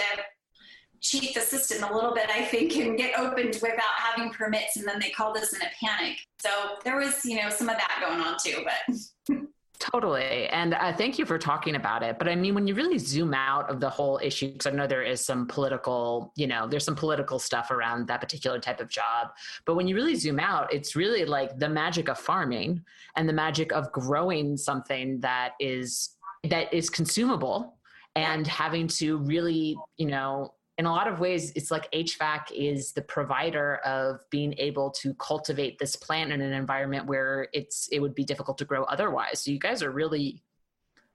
cheat 1.02 1.34
the 1.34 1.40
system 1.40 1.84
a 1.84 1.94
little 1.94 2.14
bit, 2.14 2.30
I 2.30 2.42
think, 2.42 2.76
and 2.76 2.96
get 2.96 3.18
opened 3.18 3.58
without 3.60 3.96
having 3.98 4.32
permits, 4.32 4.76
and 4.78 4.88
then 4.88 4.98
they 4.98 5.10
called 5.10 5.36
us 5.36 5.52
in 5.52 5.60
a 5.60 5.70
panic. 5.84 6.16
So 6.40 6.48
there 6.82 6.96
was, 6.96 7.24
you 7.26 7.36
know, 7.36 7.50
some 7.50 7.68
of 7.68 7.76
that 7.76 7.98
going 8.00 8.20
on 8.20 8.36
too, 8.42 8.64
but. 8.64 9.36
Totally. 9.82 10.46
And 10.46 10.74
uh, 10.74 10.92
thank 10.92 11.18
you 11.18 11.26
for 11.26 11.38
talking 11.38 11.74
about 11.74 12.04
it. 12.04 12.16
But 12.16 12.28
I 12.28 12.36
mean, 12.36 12.54
when 12.54 12.68
you 12.68 12.74
really 12.76 12.98
zoom 12.98 13.34
out 13.34 13.68
of 13.68 13.80
the 13.80 13.90
whole 13.90 14.20
issue, 14.22 14.52
because 14.52 14.66
I 14.68 14.70
know 14.70 14.86
there 14.86 15.02
is 15.02 15.24
some 15.24 15.44
political, 15.44 16.32
you 16.36 16.46
know, 16.46 16.68
there's 16.68 16.84
some 16.84 16.94
political 16.94 17.40
stuff 17.40 17.72
around 17.72 18.06
that 18.06 18.20
particular 18.20 18.60
type 18.60 18.78
of 18.78 18.88
job. 18.88 19.30
But 19.64 19.74
when 19.74 19.88
you 19.88 19.96
really 19.96 20.14
zoom 20.14 20.38
out, 20.38 20.72
it's 20.72 20.94
really 20.94 21.24
like 21.24 21.58
the 21.58 21.68
magic 21.68 22.08
of 22.08 22.16
farming 22.16 22.84
and 23.16 23.28
the 23.28 23.32
magic 23.32 23.72
of 23.72 23.90
growing 23.90 24.56
something 24.56 25.18
that 25.18 25.54
is 25.58 26.10
that 26.44 26.72
is 26.72 26.88
consumable 26.88 27.74
and 28.14 28.46
having 28.46 28.86
to 28.86 29.18
really, 29.18 29.76
you 29.96 30.06
know, 30.06 30.54
in 30.82 30.86
a 30.86 30.90
lot 30.90 31.06
of 31.06 31.20
ways, 31.20 31.52
it's 31.54 31.70
like 31.70 31.88
HVAC 31.92 32.50
is 32.50 32.90
the 32.90 33.02
provider 33.02 33.76
of 33.84 34.18
being 34.30 34.52
able 34.58 34.90
to 34.90 35.14
cultivate 35.14 35.78
this 35.78 35.94
plant 35.94 36.32
in 36.32 36.40
an 36.40 36.52
environment 36.52 37.06
where 37.06 37.46
it's 37.52 37.86
it 37.92 38.00
would 38.00 38.16
be 38.16 38.24
difficult 38.24 38.58
to 38.58 38.64
grow 38.64 38.82
otherwise. 38.84 39.44
So 39.44 39.52
you 39.52 39.60
guys 39.60 39.80
are 39.80 39.92
really 39.92 40.42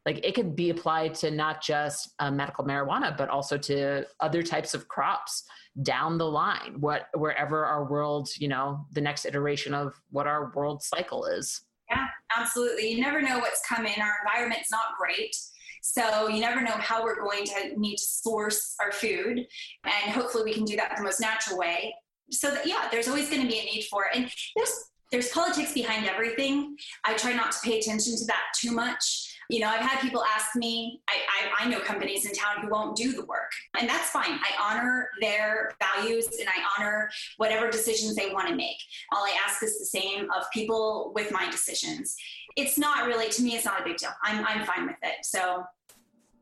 like 0.05 0.23
it 0.23 0.35
could 0.35 0.55
be 0.55 0.69
applied 0.69 1.15
to 1.15 1.31
not 1.31 1.61
just 1.61 2.13
uh, 2.19 2.31
medical 2.31 2.63
marijuana, 2.63 3.17
but 3.17 3.27
also 3.27 3.57
to 3.57 4.05
other 4.21 4.41
types 4.41 4.73
of 4.73 4.87
crops 4.87 5.43
down 5.83 6.17
the 6.17 6.31
line. 6.31 6.77
What 6.79 7.09
wherever 7.13 7.65
our 7.65 7.83
world, 7.83 8.29
you 8.37 8.47
know, 8.47 8.85
the 8.93 9.01
next 9.01 9.25
iteration 9.25 9.73
of 9.73 9.99
what 10.11 10.27
our 10.27 10.53
world 10.55 10.81
cycle 10.81 11.25
is. 11.25 11.59
Yeah, 11.89 12.07
absolutely. 12.37 12.89
You 12.93 13.01
never 13.01 13.21
know 13.21 13.39
what's 13.39 13.61
coming. 13.67 13.95
Our 13.99 14.13
environment's 14.25 14.71
not 14.71 14.95
great 14.97 15.35
so 15.81 16.27
you 16.27 16.41
never 16.41 16.61
know 16.61 16.71
how 16.71 17.03
we're 17.03 17.21
going 17.21 17.45
to 17.45 17.79
need 17.79 17.97
to 17.97 18.03
source 18.03 18.75
our 18.79 18.91
food. 18.91 19.45
And 19.83 20.11
hopefully 20.11 20.43
we 20.43 20.53
can 20.53 20.65
do 20.65 20.75
that 20.75 20.95
the 20.97 21.03
most 21.03 21.19
natural 21.19 21.57
way. 21.57 21.93
So 22.31 22.51
that, 22.51 22.65
yeah, 22.67 22.87
there's 22.91 23.07
always 23.07 23.29
going 23.29 23.41
to 23.41 23.47
be 23.47 23.59
a 23.59 23.63
need 23.63 23.85
for 23.89 24.05
it. 24.05 24.17
And 24.17 24.29
there's, 24.55 24.73
there's 25.11 25.29
politics 25.29 25.73
behind 25.73 26.05
everything. 26.05 26.75
I 27.05 27.13
try 27.15 27.33
not 27.33 27.51
to 27.53 27.59
pay 27.63 27.79
attention 27.79 28.17
to 28.17 28.25
that 28.25 28.43
too 28.59 28.71
much. 28.71 29.26
You 29.49 29.61
know, 29.61 29.69
I've 29.69 29.81
had 29.81 30.01
people 30.01 30.23
ask 30.35 30.55
me, 30.55 31.01
I, 31.07 31.13
I, 31.13 31.65
I, 31.65 31.69
know 31.69 31.79
companies 31.79 32.25
in 32.25 32.33
town 32.33 32.61
who 32.61 32.69
won't 32.69 32.97
do 32.97 33.13
the 33.13 33.25
work, 33.25 33.51
and 33.79 33.87
that's 33.87 34.09
fine. 34.09 34.25
I 34.31 34.51
honor 34.61 35.09
their 35.21 35.73
values 35.79 36.27
and 36.39 36.49
I 36.49 36.61
honor 36.77 37.09
whatever 37.37 37.69
decisions 37.69 38.15
they 38.15 38.29
want 38.31 38.47
to 38.49 38.55
make. 38.55 38.77
All 39.13 39.23
I 39.23 39.33
ask 39.47 39.63
is 39.63 39.79
the 39.79 39.85
same 39.85 40.29
of 40.31 40.43
people 40.53 41.11
with 41.15 41.31
my 41.31 41.49
decisions. 41.49 42.15
It's 42.55 42.77
not 42.77 43.07
really, 43.07 43.29
to 43.29 43.41
me, 43.41 43.55
it's 43.55 43.65
not 43.65 43.81
a 43.81 43.83
big 43.83 43.97
deal. 43.97 44.09
I'm, 44.23 44.45
I'm 44.45 44.65
fine 44.65 44.85
with 44.87 44.97
it. 45.01 45.23
So 45.23 45.63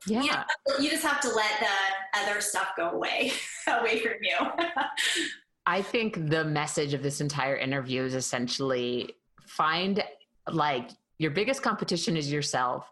yeah. 0.07 0.21
You, 0.21 0.31
know, 0.31 0.43
you 0.79 0.89
just 0.89 1.03
have 1.03 1.19
to 1.21 1.29
let 1.29 1.59
the 1.59 2.19
other 2.19 2.41
stuff 2.41 2.69
go 2.77 2.91
away, 2.91 3.31
away 3.67 3.99
from 3.99 4.13
you. 4.21 4.37
I 5.65 5.81
think 5.81 6.29
the 6.29 6.45
message 6.45 6.93
of 6.93 7.01
this 7.01 7.21
entire 7.21 7.55
interview 7.55 8.03
is 8.03 8.13
essentially 8.13 9.15
find 9.47 10.03
like 10.51 10.91
your 11.17 11.31
biggest 11.31 11.61
competition 11.61 12.17
is 12.17 12.31
yourself. 12.31 12.89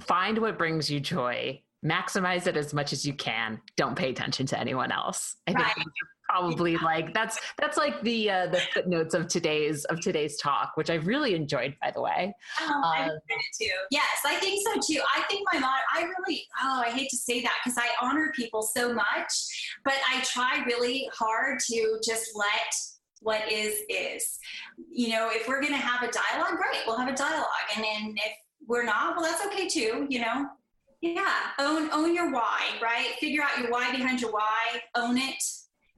Find 0.00 0.38
what 0.38 0.58
brings 0.58 0.90
you 0.90 1.00
joy. 1.00 1.62
Maximize 1.84 2.46
it 2.46 2.56
as 2.56 2.74
much 2.74 2.92
as 2.92 3.06
you 3.06 3.14
can. 3.14 3.60
Don't 3.76 3.96
pay 3.96 4.10
attention 4.10 4.46
to 4.46 4.58
anyone 4.58 4.92
else. 4.92 5.36
I 5.46 5.52
right. 5.52 5.74
think 5.74 5.88
probably 6.30 6.76
like 6.78 7.12
that's 7.12 7.38
that's 7.58 7.76
like 7.76 8.00
the 8.02 8.30
uh, 8.30 8.46
the 8.46 8.60
footnotes 8.72 9.14
of 9.14 9.28
today's 9.28 9.84
of 9.86 10.00
today's 10.00 10.36
talk, 10.36 10.72
which 10.76 10.90
I've 10.90 11.06
really 11.06 11.34
enjoyed, 11.34 11.76
by 11.82 11.90
the 11.90 12.00
way. 12.00 12.32
Oh, 12.60 12.82
I 12.84 13.08
uh, 13.08 13.14
it 13.28 13.40
too. 13.58 13.70
Yes, 13.90 14.04
I 14.24 14.36
think 14.36 14.66
so 14.66 14.74
too. 14.74 15.00
I 15.16 15.22
think 15.22 15.46
my 15.52 15.58
mom. 15.58 15.72
I 15.94 16.02
really. 16.02 16.44
Oh, 16.62 16.82
I 16.86 16.90
hate 16.90 17.10
to 17.10 17.16
say 17.16 17.40
that 17.42 17.54
because 17.64 17.78
I 17.78 17.88
honor 18.04 18.32
people 18.36 18.62
so 18.62 18.92
much, 18.92 19.78
but 19.84 19.94
I 20.08 20.20
try 20.22 20.62
really 20.66 21.08
hard 21.12 21.58
to 21.70 21.98
just 22.04 22.30
let 22.34 22.74
what 23.20 23.50
is 23.50 23.80
is. 23.88 24.38
You 24.90 25.10
know, 25.10 25.30
if 25.30 25.48
we're 25.48 25.60
going 25.60 25.72
to 25.72 25.78
have 25.78 26.08
a 26.08 26.12
dialogue, 26.12 26.56
great, 26.56 26.82
we'll 26.86 26.98
have 26.98 27.12
a 27.12 27.16
dialogue, 27.16 27.46
and 27.76 27.84
then 27.84 28.14
if 28.16 28.32
we're 28.66 28.84
not, 28.84 29.16
well, 29.16 29.24
that's 29.24 29.46
okay 29.46 29.68
too. 29.68 30.06
You 30.08 30.20
know. 30.20 30.46
Yeah, 31.02 31.34
own 31.58 31.88
own 31.92 32.14
your 32.14 32.30
why, 32.30 32.60
right? 32.82 33.14
Figure 33.20 33.42
out 33.42 33.58
your 33.58 33.70
why 33.70 33.90
behind 33.90 34.20
your 34.20 34.32
why, 34.32 34.82
own 34.94 35.16
it, 35.16 35.42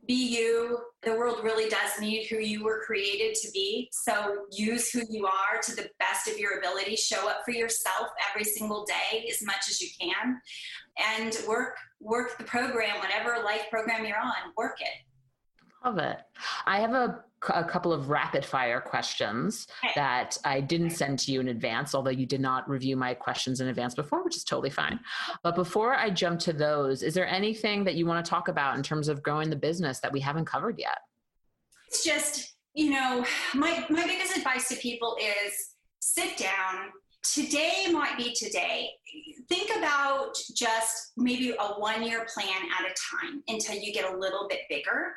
be 0.07 0.15
you. 0.15 0.79
The 1.03 1.13
world 1.13 1.41
really 1.43 1.69
does 1.69 2.01
need 2.01 2.27
who 2.27 2.39
you 2.39 2.65
were 2.65 2.83
created 2.85 3.35
to 3.37 3.51
be. 3.51 3.89
So 3.93 4.47
use 4.53 4.91
who 4.91 5.03
you 5.11 5.27
are 5.27 5.61
to 5.63 5.75
the 5.75 5.91
best 5.99 6.29
of 6.29 6.39
your 6.39 6.59
ability. 6.59 6.97
Show 6.97 7.29
up 7.29 7.41
for 7.45 7.51
yourself 7.51 8.09
every 8.31 8.45
single 8.45 8.85
day 8.85 9.27
as 9.29 9.45
much 9.45 9.69
as 9.69 9.81
you 9.81 9.89
can 10.01 10.41
and 10.99 11.37
work 11.49 11.77
work 12.01 12.37
the 12.39 12.45
program, 12.45 12.99
whatever 12.99 13.43
life 13.45 13.67
program 13.71 14.05
you're 14.05 14.19
on, 14.19 14.53
work 14.57 14.81
it. 14.81 15.12
Love 15.85 15.99
it. 15.99 16.19
I 16.67 16.81
have 16.81 16.93
a, 16.93 17.25
a 17.53 17.65
couple 17.65 17.93
of 17.93 18.09
rapid 18.09 18.45
fire 18.45 18.81
questions 18.81 19.67
okay. 19.85 19.93
that 19.97 20.39
I 20.45 20.61
didn't 20.61 20.91
send 20.91 21.19
to 21.21 21.33
you 21.33 21.41
in 21.41 21.49
advance, 21.49 21.95
although 21.95 22.11
you 22.11 22.25
did 22.25 22.41
not 22.41 22.69
review 22.69 22.97
my 22.97 23.15
questions 23.15 23.61
in 23.61 23.69
advance 23.69 23.95
before, 23.95 24.23
which 24.25 24.37
is 24.37 24.45
totally 24.45 24.71
fine. 24.71 25.01
But 25.43 25.57
before 25.57 25.95
I 25.95 26.11
jump 26.11 26.39
to 26.41 26.53
those, 26.53 27.03
is 27.03 27.15
there 27.15 27.27
anything 27.27 27.83
that 27.85 27.95
you 27.97 28.07
want 28.07 28.25
to 28.25 28.31
talk 28.31 28.49
about 28.49 28.77
in 28.77 28.83
terms 28.83 29.09
of 29.09 29.23
growing 29.23 29.51
the 29.51 29.57
business 29.57 29.99
that 30.01 30.13
we 30.13 30.21
haven't 30.21 30.45
covered 30.45 30.79
yet? 30.79 30.99
It's 31.89 32.05
just, 32.05 32.55
you 32.75 32.91
know, 32.91 33.25
my, 33.55 33.85
my 33.91 34.07
biggest 34.07 34.37
advice 34.37 34.69
to 34.69 34.77
people 34.77 35.17
is 35.21 35.53
sit 35.99 36.37
down, 36.37 36.91
today 37.23 37.87
might 37.91 38.17
be 38.17 38.33
today. 38.35 38.91
Think 39.49 39.71
about 39.77 40.35
just 40.55 41.13
maybe 41.17 41.51
a 41.59 41.65
one 41.79 42.03
year 42.03 42.27
plan 42.33 42.63
at 42.79 42.91
a 42.91 42.95
time 42.95 43.43
until 43.49 43.77
you 43.77 43.93
get 43.93 44.13
a 44.13 44.17
little 44.17 44.47
bit 44.49 44.61
bigger. 44.69 45.15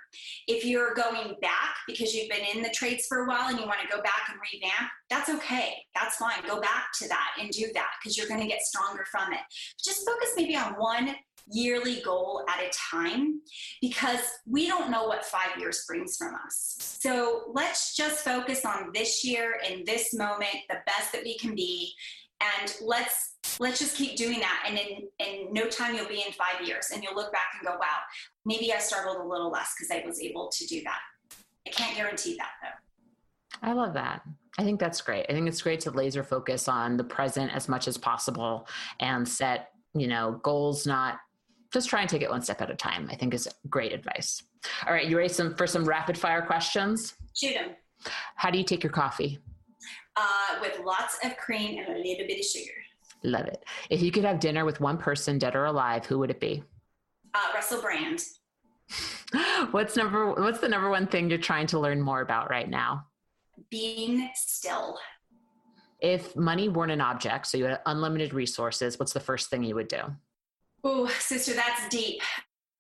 If 0.48 0.66
you're 0.66 0.94
going 0.94 1.36
back 1.42 1.75
because 1.88 2.14
you've 2.14 2.30
been 2.30 2.46
in 2.56 2.62
the 2.62 2.70
trades 2.70 3.06
for 3.08 3.20
a 3.20 3.28
while 3.28 3.50
and 3.50 3.60
you 3.60 3.66
want 3.66 3.80
to 3.82 3.88
go 3.88 4.02
back 4.02 4.30
and 4.30 4.40
revamp, 4.54 4.92
that's 5.10 5.30
okay. 5.30 5.76
That's 5.94 6.18
fine. 6.18 6.46
Go 6.48 6.60
back 6.60 6.88
to 7.02 7.08
that 7.08 7.32
and 7.40 7.50
do 7.52 7.68
that 7.74 7.92
because 8.00 8.18
you're 8.18 8.28
going 8.28 8.42
to 8.42 8.48
get 8.48 8.62
stronger 8.62 9.06
from 9.12 9.34
it. 9.34 9.40
Just 9.84 10.06
focus 10.06 10.34
maybe 10.36 10.56
on 10.56 10.74
one 10.74 11.16
yearly 11.48 12.02
goal 12.02 12.44
at 12.50 12.64
a 12.64 12.70
time 12.92 13.40
because 13.82 14.20
we 14.48 14.68
don't 14.68 14.90
know 14.90 15.06
what 15.06 15.26
five 15.26 15.60
years 15.60 15.86
brings 15.88 16.18
from 16.18 16.34
us. 16.46 16.76
So 16.80 17.52
let's 17.54 17.96
just 17.96 18.24
focus 18.24 18.66
on 18.66 18.92
this 18.94 19.24
year 19.24 19.60
and 19.68 19.86
this 19.86 20.14
moment, 20.14 20.56
the 20.70 20.78
best 20.86 21.12
that 21.12 21.24
we 21.24 21.38
can 21.38 21.56
be, 21.56 21.94
and 22.42 22.76
let's 22.82 23.36
let's 23.60 23.80
just 23.80 23.96
keep 23.96 24.18
doing 24.18 24.40
that. 24.40 24.66
And 24.68 24.78
in 24.78 25.08
in 25.20 25.54
no 25.54 25.68
time 25.68 25.96
you'll 25.96 26.08
be 26.08 26.24
in 26.26 26.34
five 26.34 26.68
years, 26.68 26.90
and 26.94 27.04
you'll 27.04 27.16
look 27.16 27.32
back 27.32 27.52
and 27.58 27.68
go, 27.68 27.76
wow, 27.76 28.00
maybe 28.46 28.74
I 28.74 28.80
struggled 28.80 29.18
a 29.18 29.28
little 29.28 29.52
less 29.52 29.74
because 29.78 29.92
I 29.92 30.06
was 30.06 30.20
able 30.20 30.50
to 30.50 30.66
do 30.66 30.82
that. 30.84 31.00
I 31.68 31.72
can't 31.72 31.96
guarantee 31.96 32.38
that 32.38 32.52
though. 32.62 33.68
I 33.70 33.74
love 33.74 33.94
that. 33.94 34.22
I 34.58 34.64
think 34.64 34.80
that's 34.80 35.02
great. 35.02 35.26
I 35.30 35.34
think 35.34 35.48
it's 35.48 35.62
great 35.62 35.82
to 35.82 35.92
laser 35.92 36.24
focus 36.24 36.68
on 36.68 36.98
the 36.98 37.04
present 37.04 37.54
as 37.54 37.68
much 37.68 37.88
as 37.88 37.98
possible 37.98 38.68
and 39.00 39.28
set, 39.28 39.70
you 39.94 40.08
know, 40.08 40.40
goals 40.44 40.86
not 40.86 41.20
just 41.74 41.90
try 41.90 42.02
and 42.02 42.10
take 42.10 42.22
it 42.22 42.30
one 42.30 42.42
step 42.42 42.62
at 42.62 42.72
a 42.72 42.76
time, 42.76 43.10
I 43.12 43.16
think 43.16 43.34
is 43.34 43.50
great 43.70 43.92
advice. 43.92 44.42
All 44.88 44.94
right, 44.94 45.08
you 45.08 45.18
ready 45.18 45.30
some, 45.30 45.56
for 45.56 45.68
some 45.68 45.84
rapid 45.84 46.18
fire 46.18 46.42
questions? 46.42 47.16
Shoot 47.36 47.56
them. 47.56 47.72
How 48.36 48.50
do 48.50 48.58
you 48.58 48.64
take 48.64 48.82
your 48.82 48.94
coffee? 48.94 49.40
Uh, 50.16 50.60
with 50.62 50.80
lots 50.86 51.18
of 51.26 51.36
cream 51.36 51.78
and 51.80 51.88
a 51.90 51.98
little 51.98 52.26
bit 52.28 52.40
of 52.40 52.46
sugar. 52.46 52.72
Love 53.24 53.46
it. 53.48 53.66
If 53.90 54.02
you 54.02 54.12
could 54.12 54.24
have 54.24 54.40
dinner 54.40 54.64
with 54.64 54.80
one 54.80 54.98
person, 54.98 55.38
dead 55.38 55.56
or 55.56 55.66
alive, 55.66 56.06
who 56.06 56.20
would 56.20 56.30
it 56.30 56.40
be? 56.40 56.64
Uh, 57.34 57.52
Russell 57.54 57.82
Brand. 57.82 58.22
what's 59.72 59.96
number 59.96 60.32
What's 60.34 60.60
the 60.60 60.70
number 60.70 60.90
one 60.90 61.08
thing 61.08 61.30
you're 61.30 61.40
trying 61.40 61.68
to 61.68 61.80
learn 61.80 62.02
more 62.02 62.22
about 62.22 62.50
right 62.50 62.70
now? 62.70 63.08
Being 63.70 64.30
still. 64.36 64.98
If 66.00 66.36
money 66.36 66.70
weren't 66.70 66.92
an 66.92 67.02
object, 67.02 67.48
so 67.48 67.58
you 67.58 67.66
had 67.66 67.80
unlimited 67.86 68.34
resources, 68.34 69.00
what's 69.00 69.14
the 69.14 69.20
first 69.20 69.50
thing 69.50 69.64
you 69.64 69.76
would 69.76 69.88
do? 69.88 70.02
Oh, 70.84 71.08
sister, 71.20 71.54
that's 71.54 71.88
deep. 71.90 72.22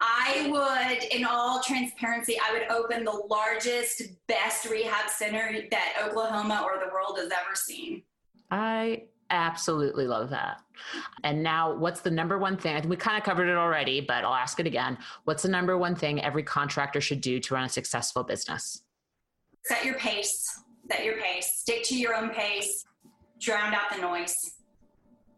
I 0.01 0.49
would, 0.51 1.03
in 1.11 1.25
all 1.25 1.61
transparency, 1.61 2.37
I 2.37 2.53
would 2.53 2.69
open 2.69 3.05
the 3.05 3.23
largest, 3.29 4.03
best 4.27 4.69
rehab 4.69 5.09
center 5.09 5.63
that 5.71 5.93
Oklahoma 6.05 6.65
or 6.65 6.79
the 6.79 6.91
world 6.91 7.17
has 7.17 7.31
ever 7.31 7.55
seen. 7.55 8.03
I 8.51 9.05
absolutely 9.29 10.07
love 10.07 10.29
that. 10.29 10.61
And 11.23 11.41
now, 11.41 11.73
what's 11.73 12.01
the 12.01 12.11
number 12.11 12.37
one 12.37 12.57
thing? 12.57 12.87
We 12.87 12.95
kind 12.95 13.17
of 13.17 13.23
covered 13.23 13.47
it 13.47 13.57
already, 13.57 14.01
but 14.01 14.23
I'll 14.23 14.33
ask 14.33 14.59
it 14.59 14.67
again. 14.67 14.97
What's 15.23 15.43
the 15.43 15.49
number 15.49 15.77
one 15.77 15.95
thing 15.95 16.21
every 16.21 16.43
contractor 16.43 17.01
should 17.01 17.21
do 17.21 17.39
to 17.39 17.53
run 17.53 17.63
a 17.63 17.69
successful 17.69 18.23
business? 18.23 18.81
Set 19.63 19.83
your 19.85 19.95
pace. 19.95 20.61
Set 20.91 21.03
your 21.03 21.17
pace. 21.17 21.51
Stick 21.57 21.83
to 21.85 21.97
your 21.97 22.15
own 22.15 22.29
pace. 22.29 22.85
Drown 23.39 23.73
out 23.73 23.93
the 23.95 24.01
noise. 24.01 24.54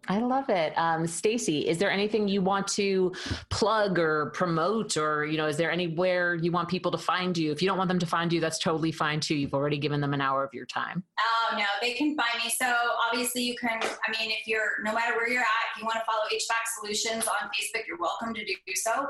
I 0.09 0.19
love 0.19 0.49
it. 0.49 0.73
Um, 0.77 1.05
Stacy, 1.05 1.67
is 1.67 1.77
there 1.77 1.91
anything 1.91 2.27
you 2.27 2.41
want 2.41 2.67
to 2.69 3.13
plug 3.49 3.99
or 3.99 4.31
promote 4.31 4.95
or, 4.95 5.25
you 5.25 5.37
know, 5.37 5.47
is 5.47 5.57
there 5.57 5.71
anywhere 5.71 6.35
you 6.35 6.51
want 6.51 6.69
people 6.69 6.91
to 6.91 6.97
find 6.97 7.37
you? 7.37 7.51
If 7.51 7.61
you 7.61 7.67
don't 7.67 7.77
want 7.77 7.89
them 7.89 7.99
to 7.99 8.05
find 8.05 8.31
you, 8.31 8.39
that's 8.39 8.57
totally 8.59 8.91
fine 8.91 9.19
too. 9.19 9.35
You've 9.35 9.53
already 9.53 9.77
given 9.77 9.99
them 9.99 10.13
an 10.13 10.21
hour 10.21 10.43
of 10.43 10.53
your 10.53 10.65
time. 10.65 11.03
Oh, 11.19 11.57
no, 11.57 11.65
they 11.81 11.93
can 11.93 12.15
find 12.15 12.43
me. 12.43 12.49
So 12.49 12.73
obviously 13.05 13.43
you 13.43 13.55
can, 13.57 13.79
I 13.81 14.11
mean, 14.19 14.31
if 14.31 14.47
you're, 14.47 14.83
no 14.83 14.93
matter 14.93 15.15
where 15.15 15.29
you're 15.29 15.41
at, 15.41 15.47
if 15.75 15.81
you 15.81 15.85
want 15.85 15.97
to 15.97 16.05
follow 16.05 16.23
HVAC 16.31 16.79
Solutions 16.79 17.27
on 17.27 17.49
Facebook, 17.49 17.85
you're 17.87 17.97
welcome 17.99 18.33
to 18.33 18.45
do 18.45 18.55
so. 18.75 19.07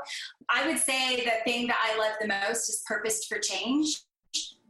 I 0.52 0.66
would 0.66 0.78
say 0.78 1.16
the 1.16 1.50
thing 1.50 1.66
that 1.68 1.78
I 1.82 1.98
love 1.98 2.14
the 2.20 2.28
most 2.28 2.68
is 2.68 2.82
Purposed 2.86 3.28
for 3.28 3.38
Change 3.38 4.02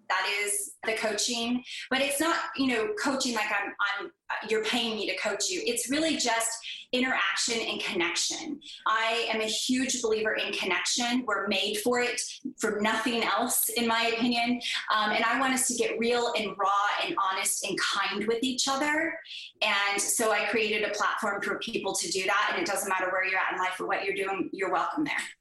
that 0.08 0.26
is 0.42 0.72
the 0.84 0.94
coaching 0.94 1.62
but 1.90 2.00
it's 2.00 2.20
not 2.20 2.36
you 2.56 2.66
know 2.66 2.88
coaching 3.02 3.34
like 3.34 3.46
i'm 3.46 3.72
i'm 4.00 4.10
you're 4.48 4.64
paying 4.64 4.96
me 4.96 5.08
to 5.08 5.16
coach 5.16 5.48
you. 5.48 5.62
It's 5.64 5.90
really 5.90 6.16
just 6.16 6.50
interaction 6.92 7.60
and 7.60 7.80
connection. 7.80 8.60
I 8.86 9.28
am 9.32 9.40
a 9.40 9.46
huge 9.46 10.02
believer 10.02 10.34
in 10.34 10.52
connection. 10.52 11.24
We're 11.26 11.48
made 11.48 11.78
for 11.78 12.00
it 12.00 12.20
for 12.58 12.80
nothing 12.80 13.24
else 13.24 13.68
in 13.70 13.86
my 13.86 14.12
opinion. 14.16 14.60
Um, 14.94 15.12
and 15.12 15.24
i 15.24 15.38
want 15.38 15.54
us 15.54 15.66
to 15.68 15.74
get 15.74 15.98
real 15.98 16.32
and 16.36 16.50
raw 16.58 17.06
and 17.06 17.14
honest 17.30 17.66
and 17.66 17.78
kind 17.78 18.26
with 18.26 18.42
each 18.42 18.68
other. 18.68 19.18
And 19.62 20.00
so 20.00 20.32
i 20.32 20.46
created 20.46 20.84
a 20.84 20.94
platform 20.94 21.42
for 21.42 21.58
people 21.58 21.94
to 21.94 22.10
do 22.10 22.24
that. 22.24 22.52
And 22.52 22.62
it 22.62 22.70
doesn't 22.70 22.88
matter 22.88 23.10
where 23.10 23.26
you're 23.26 23.38
at 23.38 23.52
in 23.52 23.58
life 23.58 23.80
or 23.80 23.86
what 23.86 24.04
you're 24.04 24.14
doing 24.14 24.50
you're 24.52 24.72
welcome 24.72 25.04
there 25.04 25.37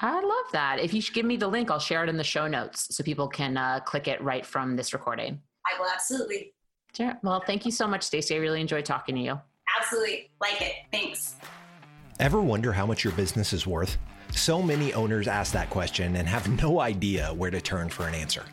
I 0.00 0.20
love 0.20 0.52
that. 0.52 0.78
If 0.78 0.92
you 0.92 1.02
give 1.02 1.24
me 1.24 1.36
the 1.36 1.48
link, 1.48 1.70
I'll 1.70 1.78
share 1.78 2.02
it 2.02 2.08
in 2.08 2.16
the 2.16 2.24
show 2.24 2.46
notes 2.46 2.94
so 2.94 3.02
people 3.02 3.28
can 3.28 3.56
uh, 3.56 3.80
click 3.80 4.08
it 4.08 4.22
right 4.22 4.44
from 4.44 4.76
this 4.76 4.92
recording. 4.92 5.40
I 5.66 5.80
will 5.80 5.88
absolutely. 5.88 6.52
Sure. 6.94 7.18
Well, 7.22 7.42
thank 7.46 7.64
you 7.64 7.72
so 7.72 7.86
much, 7.86 8.02
Stacy. 8.02 8.34
I 8.34 8.38
really 8.38 8.60
enjoyed 8.60 8.84
talking 8.84 9.14
to 9.14 9.20
you. 9.20 9.40
Absolutely. 9.78 10.30
Like 10.40 10.60
it. 10.60 10.72
Thanks. 10.92 11.36
Ever 12.18 12.40
wonder 12.40 12.72
how 12.72 12.86
much 12.86 13.04
your 13.04 13.12
business 13.14 13.52
is 13.52 13.66
worth? 13.66 13.98
So 14.36 14.60
many 14.60 14.92
owners 14.92 15.28
ask 15.28 15.54
that 15.54 15.70
question 15.70 16.16
and 16.16 16.28
have 16.28 16.46
no 16.62 16.80
idea 16.92 17.32
where 17.32 17.50
to 17.50 17.60
turn 17.60 17.88
for 17.88 18.06
an 18.06 18.14
answer. 18.14 18.44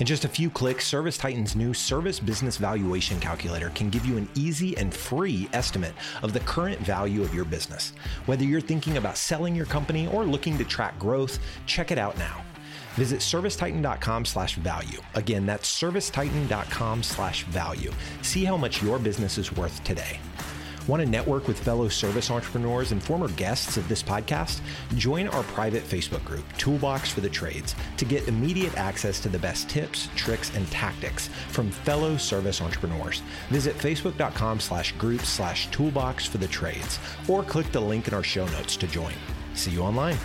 In 0.00 0.06
just 0.06 0.24
a 0.24 0.28
few 0.28 0.50
clicks, 0.50 0.90
ServiceTitan's 0.90 1.54
new 1.54 1.72
Service 1.72 2.18
Business 2.18 2.56
Valuation 2.56 3.20
Calculator 3.20 3.70
can 3.70 3.88
give 3.88 4.04
you 4.04 4.16
an 4.16 4.28
easy 4.34 4.76
and 4.76 4.92
free 4.92 5.48
estimate 5.52 5.94
of 6.22 6.32
the 6.32 6.40
current 6.40 6.80
value 6.80 7.22
of 7.22 7.32
your 7.32 7.44
business. 7.44 7.92
Whether 8.26 8.42
you're 8.42 8.60
thinking 8.60 8.96
about 8.96 9.16
selling 9.16 9.54
your 9.54 9.66
company 9.66 10.08
or 10.08 10.24
looking 10.24 10.58
to 10.58 10.64
track 10.64 10.98
growth, 10.98 11.38
check 11.66 11.92
it 11.92 11.98
out 11.98 12.18
now. 12.18 12.44
Visit 12.94 13.20
servicetitan.com 13.20 14.24
slash 14.24 14.56
value. 14.56 15.00
Again, 15.14 15.46
that's 15.46 15.72
servicetitan.com 15.72 17.04
slash 17.04 17.44
value. 17.44 17.92
See 18.22 18.44
how 18.44 18.56
much 18.56 18.82
your 18.82 18.98
business 18.98 19.38
is 19.38 19.52
worth 19.52 19.82
today. 19.84 20.18
Want 20.88 21.02
to 21.02 21.08
network 21.08 21.46
with 21.46 21.62
fellow 21.62 21.88
service 21.88 22.30
entrepreneurs 22.30 22.92
and 22.92 23.02
former 23.02 23.28
guests 23.28 23.76
of 23.76 23.86
this 23.88 24.02
podcast? 24.02 24.60
Join 24.96 25.28
our 25.28 25.42
private 25.42 25.84
Facebook 25.84 26.24
group, 26.24 26.44
Toolbox 26.56 27.10
for 27.10 27.20
the 27.20 27.28
Trades, 27.28 27.74
to 27.98 28.06
get 28.06 28.26
immediate 28.26 28.74
access 28.78 29.20
to 29.20 29.28
the 29.28 29.38
best 29.38 29.68
tips, 29.68 30.08
tricks, 30.16 30.50
and 30.56 30.68
tactics 30.70 31.28
from 31.50 31.70
fellow 31.70 32.16
service 32.16 32.62
entrepreneurs. 32.62 33.20
Visit 33.50 33.76
facebook.com 33.76 34.60
slash 34.60 34.92
groups 34.92 35.28
slash 35.28 35.70
toolbox 35.70 36.24
for 36.24 36.38
the 36.38 36.48
trades 36.48 36.98
or 37.28 37.42
click 37.42 37.70
the 37.70 37.80
link 37.80 38.08
in 38.08 38.14
our 38.14 38.24
show 38.24 38.46
notes 38.46 38.74
to 38.78 38.86
join. 38.86 39.14
See 39.52 39.72
you 39.72 39.82
online. 39.82 40.16